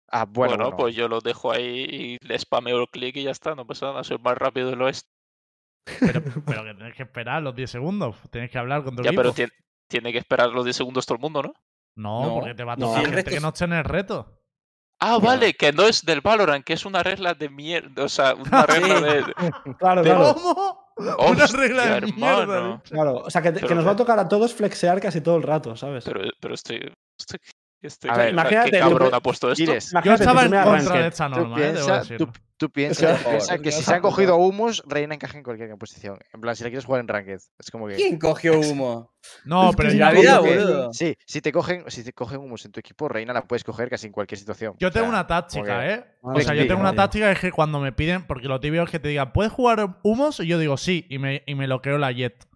[0.09, 0.77] Ah, bueno, Bueno, bueno.
[0.77, 3.87] pues yo lo dejo ahí y le spameo el clic y ya está, no pasa
[3.87, 5.09] nada, soy más rápido del oeste.
[6.01, 8.17] Pero, pero que tienes que esperar los 10 segundos.
[8.31, 9.23] Tienes que hablar con tu Ya, equipo.
[9.23, 9.53] pero tiene,
[9.89, 11.55] tiene que esperar los 10 segundos todo el mundo, ¿no?
[11.97, 12.87] No, No, porque te va a no.
[12.89, 14.33] tocar el gente que no esté en el reto.
[15.01, 18.35] Ah, vale, que no es del Valorant, que es una regla de mierda, o sea,
[18.35, 19.25] una regla de...
[19.79, 20.35] Claro, claro.
[20.35, 20.87] ¿Cómo?
[20.97, 22.77] Una regla de Hostia, mierda, hermano.
[22.83, 22.95] dicho.
[22.95, 25.77] Claro, o sea, que, nos va a tocar a todos flexear casi todo el rato,
[25.77, 26.05] ¿sabes?
[26.05, 26.77] Pero, pero estoy.
[27.19, 27.39] estoy,
[27.87, 29.65] estoy A ver, imagínate, ¿Qué cabrón ha puesto esto?
[29.65, 31.01] Quieres, Yo Imagínate estaba en contra ranked.
[31.03, 31.61] de esta Tú norma, ¿eh?
[31.73, 35.15] Piensa, tú, tú piensa, que- tú piensa Por que si se han cogido humos, Reina
[35.15, 36.19] encaja en cualquier posición.
[36.33, 37.39] En plan, si la quieres jugar en Ranked.
[37.59, 37.95] Es como que.
[37.97, 39.13] ¿Quién cogió humo?
[39.45, 40.93] No, pero La vida, boludo.
[40.93, 43.89] Sí, si te cogen, si te cogen humos en tu equipo, Reina la puedes coger
[43.91, 44.75] casi en cualquier situación.
[44.79, 46.05] yo O tengo sea, una táctica, que- ¿eh?
[46.23, 48.91] O sea, yo tengo una táctica es que cuando me piden, porque lo típico es
[48.91, 50.41] que te digan, ¿puedes jugar humos?
[50.41, 52.47] Y yo digo sí, y me, y me loqueo la jet.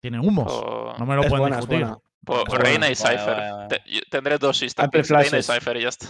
[0.00, 0.52] Tiene humos.
[0.52, 1.86] O- No me lo pueden buena, discutir.
[2.26, 2.42] Buena.
[2.50, 2.94] o es Reina y.
[2.94, 3.36] Vale, Cypher.
[3.36, 3.82] vale, vale.
[4.10, 5.42] Tendré dos instantes, Reina y.
[5.42, 6.08] Cypher y ya está.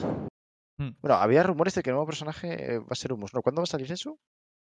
[0.79, 3.33] Bueno, había rumores de que el nuevo personaje eh, va a ser humos.
[3.33, 3.41] ¿No?
[3.43, 4.19] ¿Cuándo va a salir eso?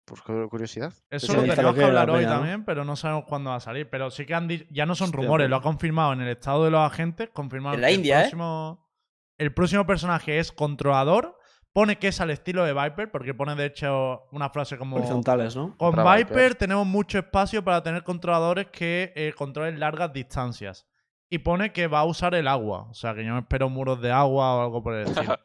[0.05, 0.93] Por cu- curiosidad.
[1.09, 3.89] Eso lo tenemos que hablar la hoy también, pero no sabemos cuándo va a salir.
[3.89, 5.49] Pero sí que han di- ya no son rumores, pues.
[5.49, 8.21] lo ha confirmado en el estado de los agentes, confirmado En la que India, el
[8.21, 8.23] ¿eh?
[8.29, 8.89] próximo,
[9.37, 11.37] el próximo personaje es controlador,
[11.73, 15.55] pone que es al estilo de Viper, porque pone de hecho una frase como Horizontales,
[15.55, 15.75] ¿no?
[15.77, 16.55] con Viper.
[16.55, 20.87] tenemos mucho espacio para tener controladores que eh, controlen largas distancias.
[21.29, 24.01] Y pone que va a usar el agua, o sea que yo me espero muros
[24.01, 25.37] de agua o algo por el estilo.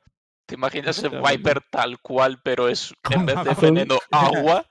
[0.46, 4.66] ¿Te imaginas el Viper tal cual, pero es en vez de veneno agua?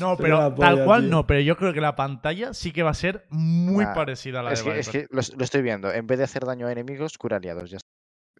[0.00, 1.10] No, pero tal cual tío.
[1.10, 4.40] no, pero yo creo que la pantalla sí que va a ser muy Nah, parecida
[4.40, 5.92] a la Es de que, es que lo, lo estoy viendo.
[5.92, 7.70] En vez de hacer daño a enemigos, cura aliados.
[7.70, 7.88] Ya está.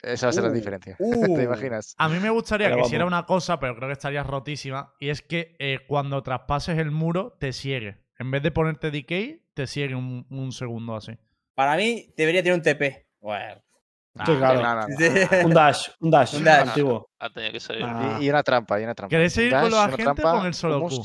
[0.03, 0.97] Esa va a ser la Uh, diferencia.
[0.99, 1.35] uh.
[1.37, 1.95] ¿Te imaginas?
[1.99, 5.09] A mí me gustaría Pero que hiciera una cosa, pero creo que estaría rotísima, y
[5.11, 7.99] es que eh, cuando traspases el muro te ciegue.
[8.19, 11.19] En vez de ponerte decay, te ciegue un, un segundo así.
[11.59, 13.09] Para mí debería tener un TP.
[13.21, 13.61] Bueno.
[14.25, 14.63] Sí, claro.
[14.63, 15.47] No, no, no.
[15.47, 16.69] Un dash, un dash, Un dash.
[16.69, 17.11] antiguo.
[17.19, 17.83] Ha tenido que salir.
[17.85, 18.19] Ah.
[18.21, 19.11] Y, y una trampa, y una trampa.
[19.11, 21.05] ¿Queréis Un seguir con los agentes trampa, o con el solo Q?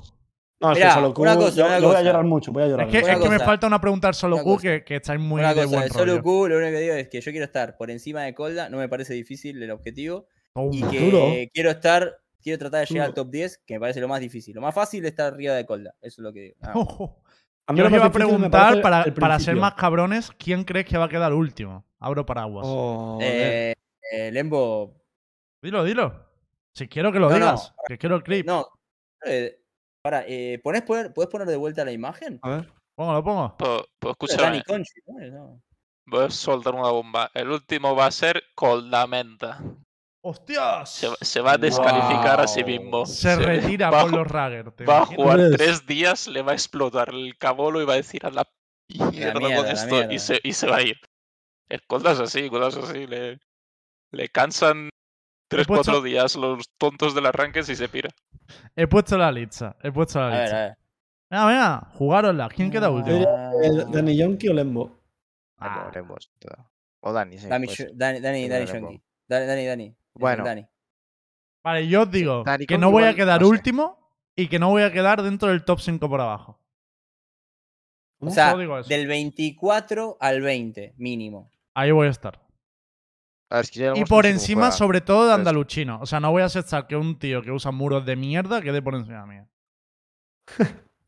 [0.61, 1.21] No, es Mira, que solo Q.
[1.23, 2.03] una cosa, yo, una yo voy a cosa.
[2.03, 3.45] llorar mucho, voy a llorar Es que, es que me cosa.
[3.45, 4.61] falta una pregunta al solo Q cosa.
[4.61, 6.23] que, que estáis muy Una de cosa, buen de solo rollo.
[6.23, 8.77] Q, lo único que digo es que yo quiero estar por encima de Colda, no
[8.77, 10.27] me parece difícil el objetivo.
[10.71, 10.91] Y Toma.
[10.91, 11.27] que Duro.
[11.51, 13.23] quiero estar, quiero tratar de llegar al Duro.
[13.25, 14.53] top 10, que me parece lo más difícil.
[14.55, 16.55] Lo más fácil es estar arriba de Colda, eso es lo que digo.
[16.61, 16.71] más.
[16.75, 17.19] Ojo.
[17.68, 20.85] A mí Yo lo os iba a preguntar para, para ser más cabrones, ¿quién crees
[20.85, 21.85] que va a quedar último?
[21.99, 22.65] Abro paraguas.
[22.65, 23.27] Joder.
[23.31, 23.73] Eh,
[24.11, 25.02] eh, Lembo,
[25.61, 26.14] Dilo, dilo.
[26.73, 27.45] Si quiero que lo No, no.
[27.45, 28.45] digas, que quiero el clip.
[28.45, 28.68] no.
[29.26, 29.57] Eh,
[30.02, 32.38] para, eh, ¿ponés poner, ¿Puedes poner de vuelta la imagen?
[32.41, 32.73] A ver.
[32.95, 33.56] Pongo, lo pongo.
[34.18, 35.19] Conchi, ¿no?
[35.31, 35.61] No.
[36.07, 37.31] voy a soltar una bomba.
[37.34, 39.60] El último va a ser Coldamenta.
[40.25, 40.89] ¡Hostias!
[40.89, 43.05] Se, se va a descalificar a sí mismo.
[43.05, 44.71] Se retira por los Ragger.
[44.71, 47.97] ¿te va a jugar tres días, le va a explotar el cabolo y va a
[47.97, 48.47] decir a la
[49.11, 50.13] mierda, mierda, con esto mierda.
[50.13, 50.97] y se, y se va a ir.
[51.67, 51.81] Es
[52.21, 53.05] así, Colda es así.
[53.05, 53.39] Le,
[54.11, 54.89] le cansan
[55.49, 58.09] tres, puesto- cuatro días los tontos del arranque y se pira.
[58.77, 59.75] He puesto la lista.
[59.83, 60.57] He puesto la A ver, lista.
[60.57, 60.77] a ver.
[61.29, 62.49] Venga, venga, jugárosla.
[62.49, 63.23] ¿Quién queda Yo último?
[63.61, 64.99] eh, Dani Yonki o Lembo.
[65.57, 65.91] Ah.
[65.93, 66.69] Lembo, Lembo.
[67.01, 67.47] O Dani, sí.
[67.47, 67.67] Dani.
[67.93, 69.01] Dani, Dani, Dani.
[69.27, 69.95] Dani, Dani, Dani.
[70.15, 70.44] Bueno.
[70.44, 70.68] Dani.
[71.64, 73.52] Vale, yo os digo Dani que no voy a quedar no sé.
[73.52, 73.98] último
[74.35, 76.60] y que no voy a quedar dentro del top 5 por abajo.
[78.19, 78.90] O sea, Solo digo eso.
[78.90, 81.52] del 24 al 20, mínimo.
[81.73, 82.40] Ahí voy a estar.
[83.49, 85.99] A ver, es que ya Y por encima, sobre todo, de Andaluchino.
[86.02, 88.81] O sea, no voy a aceptar que un tío que usa muros de mierda quede
[88.81, 89.48] por encima mía.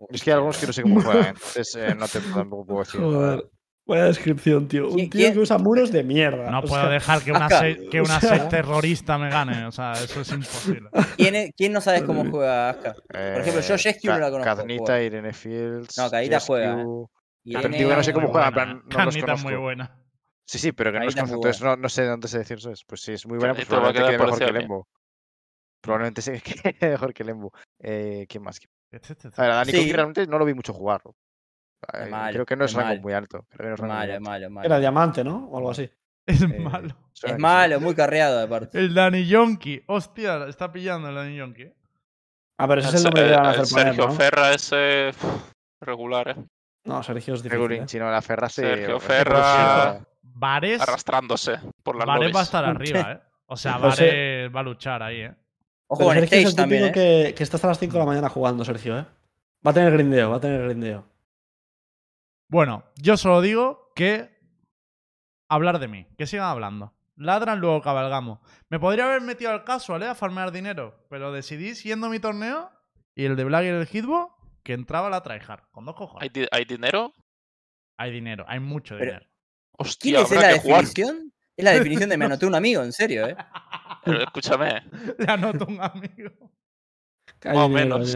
[0.10, 2.80] Es que hay algunos que no sé cómo juegan, entonces eh, no te tampoco puedo
[2.80, 3.00] decir.
[3.02, 3.50] Joder.
[3.88, 4.88] Vaya descripción, tío.
[4.90, 6.50] Un ¿Quién- tío quién- que usa muros de mierda.
[6.50, 7.60] No o puedo sea, dejar que una, acá.
[7.62, 9.66] se- que una O sea- terrorista me gane.
[9.68, 10.90] O sea, eso es imposible.
[11.18, 12.94] ¿Quién, es- quién no sabes cómo juega Aska?
[12.96, 15.02] Por ejemplo, yo Eh, Jescu no la conozco Cadnita, jugar.
[15.04, 15.98] Irene Fields.
[15.98, 16.76] No, Cadita Jescu, juega, ¿eh?
[16.84, 18.82] Pero Irene- digo que no sé cómo Muy juega, buena, plan, ¿eh?
[18.98, 20.02] no los Canita muy buena.
[20.48, 22.58] Sí, sí, pero que no los conozco, entonces no, no sé de dónde se decir
[22.58, 22.84] eso es.
[22.88, 24.60] Pues sí, es muy buena, pues probablemente quede mejor que mí.
[24.60, 24.88] Lembo.
[25.82, 26.42] Probablemente se
[26.82, 27.52] quede mejor que Lembo.
[27.80, 28.60] Eh, ¿Quién más?
[28.92, 29.42] Este, este, este.
[29.42, 29.92] A ver, a Dani Sí.
[29.94, 31.02] Realmente no lo vi mucho jugar.
[31.94, 33.02] Eh, malo, Creo que no es es rango malo.
[33.02, 33.46] muy alto.
[33.50, 34.30] Creo que no es rango muy malo, es alto.
[34.30, 34.66] malo, malo.
[34.66, 35.48] Era diamante, ¿no?
[35.50, 35.90] O algo así.
[36.26, 36.96] Es Eh, malo.
[37.22, 38.80] Es malo, muy carreado aparte.
[38.80, 39.84] El Dani Yonki.
[39.88, 41.62] Hostia, está pillando el Dani Yonki.
[41.64, 41.76] ¿eh?
[42.58, 44.14] Ah, pero ese es el nombre que le van a hacer poner, Sergio ¿no?
[44.14, 45.12] Ferra ese
[45.82, 46.36] regular, ¿eh?
[46.86, 47.52] No, Sergio es difícil.
[47.60, 47.88] Regulín, ¿eh?
[47.88, 48.62] si no, la Ferra se.
[48.62, 50.82] Sergio Ferra- Vares.
[50.82, 53.20] arrastrándose por las Vares va a estar arriba, ¿eh?
[53.48, 55.36] O sea, Pues, Vares va a luchar ahí, ¿eh?
[55.88, 57.24] Ojo Sergio es el también, típico ¿eh?
[57.28, 59.06] que, que está hasta las 5 de la mañana jugando, Sergio, ¿eh?
[59.66, 61.06] Va a tener grindeo, va a tener grindeo.
[62.50, 64.30] Bueno, yo solo digo que
[65.50, 66.94] hablar de mí, que sigan hablando.
[67.18, 68.40] Ladran, luego cabalgamos.
[68.70, 70.08] Me podría haber metido al casual, ¿eh?
[70.08, 72.72] A farmear dinero, pero decidí, siendo mi torneo,
[73.16, 76.34] y el de Black y el Hitbo, que entraba la tryhard, con dos ¿Hay, cojones.
[76.34, 77.14] di- hay dinero?
[77.98, 79.26] Hay dinero, hay mucho Pero- dinero.
[79.78, 80.84] Hostia, ¿Quién es la jugar.
[80.86, 81.34] definición?
[81.58, 83.36] Es la definición de me anoté un amigo, en serio, ¿eh?
[84.04, 84.84] Pero escúchame,
[85.20, 86.32] Le anoto un amigo.
[87.44, 88.16] Más o menos.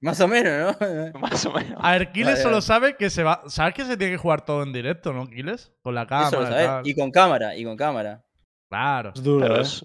[0.00, 1.20] Más o menos, ¿no?
[1.20, 1.78] Más o menos.
[1.80, 2.62] A ver, Kiles Vale, solo vale.
[2.62, 3.42] sabe que se va.
[3.46, 5.72] ¿Sabes que se tiene que jugar todo en directo, no, Kiles?
[5.82, 6.80] Con la Eso lo cámara.
[6.84, 8.24] y con cámara, y con cámara.
[8.68, 9.12] Claro.
[9.14, 9.62] Es duro, Pero ¿eh?
[9.62, 9.84] es,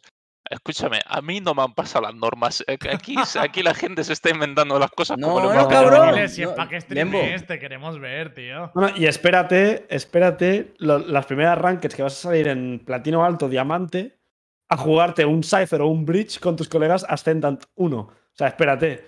[0.49, 2.61] Escúchame, a mí no me han pasado las normas.
[2.67, 6.13] Eh, Aquí, aquí la gente se está inventando las cosas No, como no, cabrón.
[6.13, 8.69] Dile, si es no, para que este, queremos ver, tío.
[8.73, 13.47] Bueno, y espérate, espérate, lo- las primeras rankeds que vas a salir en platino alto,
[13.47, 14.19] diamante,
[14.69, 18.09] a jugarte un Cypher o un Bridge con tus colegas Ascendant 1.
[18.33, 19.05] O sea, espérate,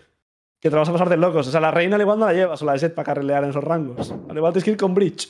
[0.60, 1.48] que te vas a pasar de locos.
[1.48, 3.44] O sea, la reina al igual no la llevas o la de set para carrilear
[3.44, 4.14] en esos rangos.
[4.30, 5.30] Al igual tienes que ir con Bridge,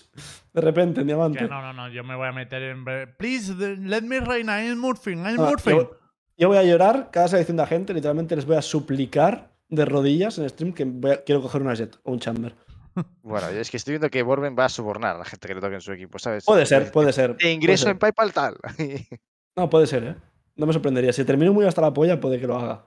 [0.53, 1.39] de repente, en diamante.
[1.39, 2.85] Que no, no, no, yo me voy a meter en.
[3.17, 5.71] Please, let me reina, I'm Murphy, I'm Ah, Murphy.
[5.71, 5.91] yo,
[6.37, 10.37] yo voy a llorar cada selección de gente, literalmente les voy a suplicar de rodillas
[10.37, 12.55] en stream que voy a- quiero coger una jet o un chamber.
[13.23, 15.61] Bueno, es que estoy viendo que Borben va a sobornar a la gente que le
[15.61, 16.45] toque en su equipo, ¿sabes?
[16.45, 17.35] Puede ser, Pues, puede ser.
[17.37, 17.99] Te ingreso puede en ser.
[17.99, 18.57] PayPal tal.
[19.57, 20.15] No, puede ser, ¿eh?
[20.55, 21.11] No me sorprendería.
[21.13, 22.85] Si termino muy hasta la polla, puede que lo haga.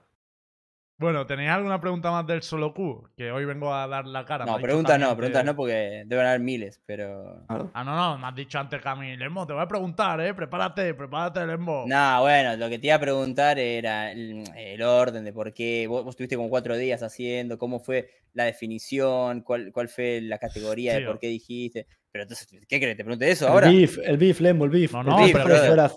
[0.99, 3.09] Bueno, ¿tenéis alguna pregunta más del solo Q?
[3.15, 4.45] Que hoy vengo a dar la cara.
[4.45, 7.45] No, preguntas no, preguntas no, porque deben haber miles, pero.
[7.47, 9.15] Ah, no, no, me has dicho antes, Cami.
[9.15, 10.33] Lembo, te voy a preguntar, ¿eh?
[10.33, 11.85] Prepárate, prepárate, Lembo.
[11.87, 15.85] No, bueno, lo que te iba a preguntar era el, el orden de por qué.
[15.87, 20.39] Vos, vos estuviste como cuatro días haciendo, cómo fue la definición, cuál, cuál fue la
[20.39, 21.85] categoría de por qué dijiste.
[22.11, 22.97] Pero entonces, ¿qué crees?
[22.97, 23.69] ¿Te pregunté eso El ahora?
[23.69, 24.93] beef, el beef, Lembo, el beef.
[24.93, 25.91] No, el no, beef, pero-.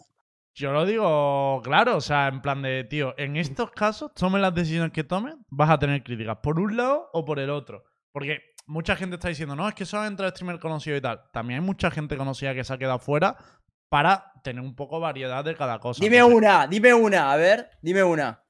[0.54, 4.54] Yo lo digo claro, o sea, en plan de, tío, en estos casos, tomen las
[4.54, 7.84] decisiones que tomen, vas a tener críticas por un lado o por el otro.
[8.12, 11.22] Porque mucha gente está diciendo, no, es que solo entra streamer conocido y tal.
[11.32, 13.36] También hay mucha gente conocida que se ha quedado fuera
[13.88, 16.02] para tener un poco variedad de cada cosa.
[16.02, 18.42] Dime Entonces, una, dime una, a ver, dime una.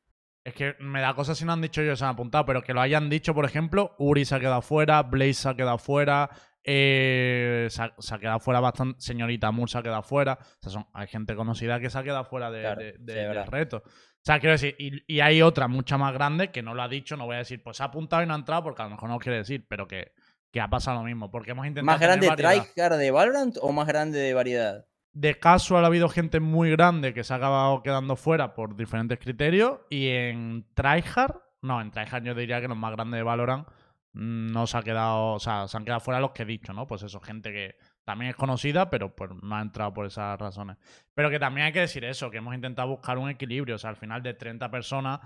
[0.44, 2.72] Es que me da cosas si no han dicho yo, se han apuntado, pero que
[2.72, 6.30] lo hayan dicho, por ejemplo, Uri se ha quedado fuera, Blaze se ha quedado fuera,
[6.64, 10.38] eh, se, ha, se ha quedado fuera bastante, señorita Moore se ha quedado fuera.
[10.40, 13.46] O sea, son, hay gente conocida que se ha quedado fuera de, Claro, de- del
[13.46, 13.78] reto.
[13.86, 16.88] O sea, quiero decir, y, y hay otra mucha más grande que no lo ha
[16.88, 18.84] dicho, no voy a decir, pues se ha apuntado y no ha entrado, porque a
[18.84, 20.12] lo mejor no lo quiere decir, pero que,
[20.52, 21.86] que ha pasado lo mismo, porque hemos intentado.
[21.86, 24.84] ¿Más grande tryhard de Valorant o más grande de variedad?
[25.12, 29.18] De casual ha habido gente muy grande que se ha acabado quedando fuera por diferentes
[29.18, 29.80] criterios.
[29.88, 33.66] Y en Tryhard, no, en Tryhard yo diría que los más grandes de Valorant
[34.12, 36.86] no se ha quedado, o sea, se han quedado fuera los que he dicho, ¿no?
[36.86, 40.78] Pues eso, gente que también es conocida, pero pues no ha entrado por esas razones.
[41.14, 43.76] Pero que también hay que decir eso, que hemos intentado buscar un equilibrio.
[43.76, 45.20] O sea, al final de 30 personas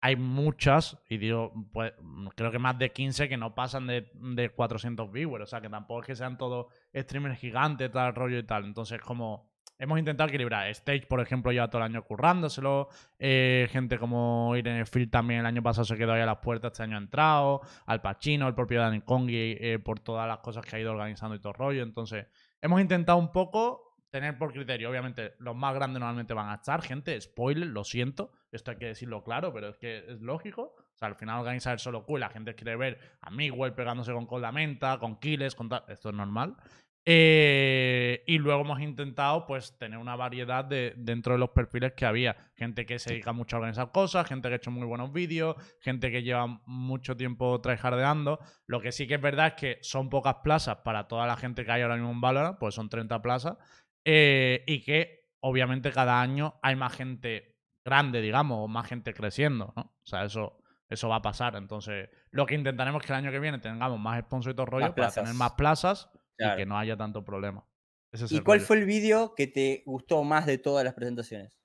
[0.00, 1.92] hay muchas, y digo, pues
[2.34, 5.44] creo que más de 15 que no pasan de, de 400 viewers.
[5.44, 8.64] O sea, que tampoco es que sean todos streamers gigantes, tal rollo y tal.
[8.64, 9.49] Entonces, como
[9.80, 10.68] hemos intentado equilibrar.
[10.68, 12.88] Stage, por ejemplo, lleva todo el año currándoselo.
[13.18, 16.72] Eh, gente como Irene Field también el año pasado se quedó ahí a las puertas,
[16.72, 17.62] este año ha entrado.
[17.86, 21.34] Al Pacino, el propio Danny Kongi, eh, por todas las cosas que ha ido organizando
[21.34, 21.82] y todo el rollo.
[21.82, 22.26] Entonces,
[22.60, 24.90] hemos intentado un poco tener por criterio.
[24.90, 26.82] Obviamente, los más grandes normalmente van a estar.
[26.82, 28.32] Gente, spoiler, lo siento.
[28.52, 30.74] Esto hay que decirlo claro, pero es que es lógico.
[30.76, 33.72] O sea, al final organizar el solo Q y la gente quiere ver a Miguel
[33.72, 35.84] pegándose con Coldamenta, con Kiles, con tal.
[35.88, 36.56] Esto es normal.
[37.06, 42.06] Eh, y luego hemos intentado pues tener una variedad de, dentro de los perfiles que
[42.06, 42.36] había.
[42.54, 45.56] Gente que se dedica mucho a organizar cosas, gente que ha hecho muy buenos vídeos,
[45.80, 48.38] gente que lleva mucho tiempo tryhardeando.
[48.66, 51.64] Lo que sí que es verdad es que son pocas plazas para toda la gente
[51.64, 53.56] que hay ahora mismo en Valorant, pues son 30 plazas.
[54.04, 59.72] eh, y que obviamente cada año hay más gente grande, digamos, o más gente creciendo,
[59.76, 59.82] ¿no?
[59.82, 60.58] O sea, eso,
[60.88, 61.56] eso va a pasar.
[61.56, 64.66] Entonces, lo que intentaremos es que el año que viene tengamos más sponsors y todo
[64.66, 66.10] rollo para tener más plazas
[66.40, 67.64] y que no haya tanto problema.
[68.12, 68.66] Ese es ¿Y cuál rollo.
[68.66, 71.60] fue el vídeo que te gustó más de todas las presentaciones?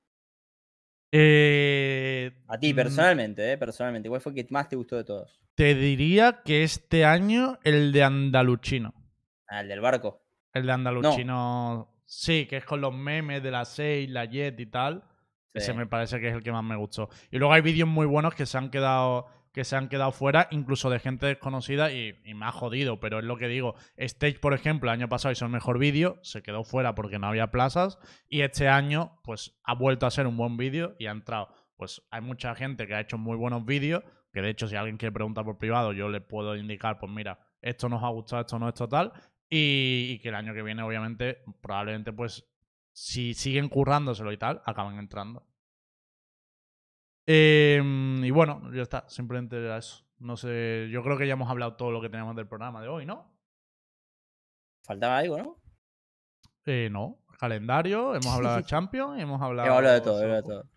[1.11, 3.57] Eh, A ti, mm, personalmente, ¿eh?
[3.57, 4.09] Personalmente.
[4.09, 5.41] ¿Cuál fue el que más te gustó de todos?
[5.55, 8.93] Te diría que este año el de Andaluchino.
[9.47, 10.21] Ah, el del barco.
[10.53, 11.91] El de Andaluchino.
[12.05, 15.03] Sí, que es con los memes de la 6, la Jet y tal.
[15.53, 17.09] Ese me parece que es el que más me gustó.
[17.31, 20.49] Y luego hay vídeos muy buenos que se han quedado que se han quedado fuera,
[20.51, 23.75] incluso de gente desconocida y, y ha jodido, pero es lo que digo.
[23.95, 27.27] Stage, por ejemplo, el año pasado hizo el mejor vídeo, se quedó fuera porque no
[27.27, 31.11] había plazas y este año pues ha vuelto a ser un buen vídeo y ha
[31.11, 31.47] entrado.
[31.77, 34.03] Pues hay mucha gente que ha hecho muy buenos vídeos,
[34.33, 37.39] que de hecho si alguien quiere preguntar por privado yo le puedo indicar, pues mira,
[37.61, 39.13] esto nos ha gustado, esto no es total
[39.49, 42.45] y, y que el año que viene obviamente probablemente pues
[42.91, 45.47] si siguen currándoselo y tal, acaban entrando.
[47.27, 47.81] Eh,
[48.23, 50.05] y bueno, ya está, simplemente era eso.
[50.19, 52.87] No sé, yo creo que ya hemos hablado todo lo que teníamos del programa de
[52.87, 53.31] hoy, ¿no?
[54.83, 55.57] Faltaba algo, ¿no?
[56.65, 59.67] Eh, no, calendario, hemos hablado de Champions y hemos hablado...
[59.67, 60.75] Hemos hablado de todo, hemos hablado de todo.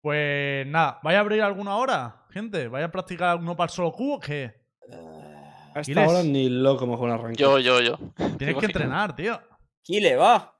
[0.00, 2.66] Pues nada, ¿vaya a abrir alguna hora, gente?
[2.68, 4.62] ¿Vaya a practicar alguno para el solo Q o qué?
[5.74, 7.40] A esta hora ni loco me juega un arranque.
[7.40, 7.96] Yo, yo, yo.
[8.36, 9.40] Tienes que entrenar, tío.
[9.80, 10.58] Kile, va.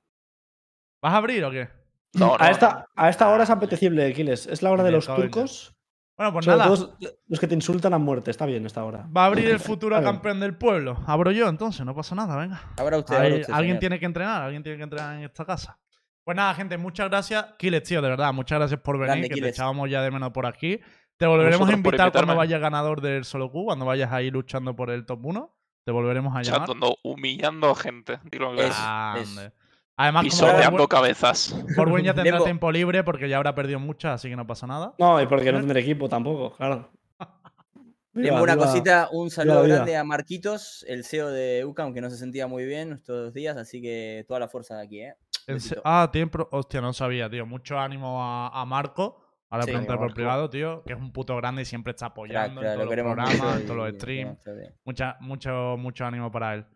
[1.02, 1.68] ¿Vas a abrir o qué?
[2.14, 3.02] No, no, a, esta, no.
[3.02, 4.46] a esta hora es apetecible, Aquiles.
[4.46, 5.74] Es la hora de los turcos.
[6.16, 6.68] Bueno, pues nada.
[6.68, 8.30] los que te insultan a muerte.
[8.30, 9.08] Está bien esta hora.
[9.16, 11.02] Va a abrir el futuro campeón del pueblo.
[11.06, 12.62] Abro yo entonces, no pasa nada, venga.
[12.76, 13.80] Ahora usted, Ahí ahora usted, alguien señor.
[13.80, 15.78] tiene que entrenar, alguien tiene que entrenar en esta casa.
[16.24, 17.46] Pues nada, gente, muchas gracias.
[17.58, 20.30] Kiles, tío, de verdad, muchas gracias por venir, Grande, que te echábamos ya de menos
[20.30, 20.80] por aquí.
[21.16, 24.90] Te volveremos a invitar cuando vayas ganador del solo Q, cuando vayas ahí luchando por
[24.90, 25.56] el top 1.
[25.84, 26.60] Te volveremos a llamar.
[26.60, 28.20] Chato, no, humillando a gente.
[28.30, 28.76] Dilo en Es-.
[28.78, 29.52] Ande.
[29.96, 31.54] Además, como Pisoteando cabezas.
[31.76, 34.94] Forward ya tendrá tiempo libre porque ya habrá perdido muchas, así que no pasa nada.
[34.98, 36.90] No, y porque no tendré equipo tampoco, claro.
[38.14, 38.66] Tengo una viva.
[38.66, 42.64] cosita, un saludo grande a Marquitos, el CEO de UCA, aunque no se sentía muy
[42.64, 45.14] bien estos días, así que toda la fuerza de aquí, ¿eh?
[45.46, 45.58] En.
[45.84, 46.48] Ah, tiempo.
[46.52, 47.46] Hostia, no sabía, tío.
[47.46, 49.18] Mucho ánimo a, a Marco.
[49.50, 52.62] Ahora Sí, preguntar por privado, tío, que es un puto grande y siempre está apoyando
[52.62, 54.38] crack, en lo todos los programas, en todos los streams.
[54.84, 56.66] Mucha, mucho, mucho ánimo para él.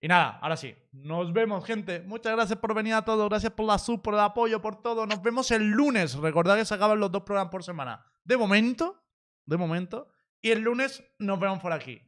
[0.00, 2.00] Y nada, ahora sí, nos vemos, gente.
[2.00, 3.28] Muchas gracias por venir a todos.
[3.28, 5.06] Gracias por la sub, por el apoyo, por todo.
[5.06, 6.14] Nos vemos el lunes.
[6.14, 8.04] Recordad que se acaban los dos programas por semana.
[8.24, 9.02] De momento,
[9.46, 10.08] de momento.
[10.42, 12.00] Y el lunes nos vemos por aquí.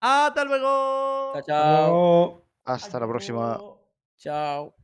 [0.00, 1.32] ¡Hasta luego!
[1.34, 2.46] Chao, chao.
[2.64, 3.58] Hasta la próxima.
[4.18, 4.74] Chao.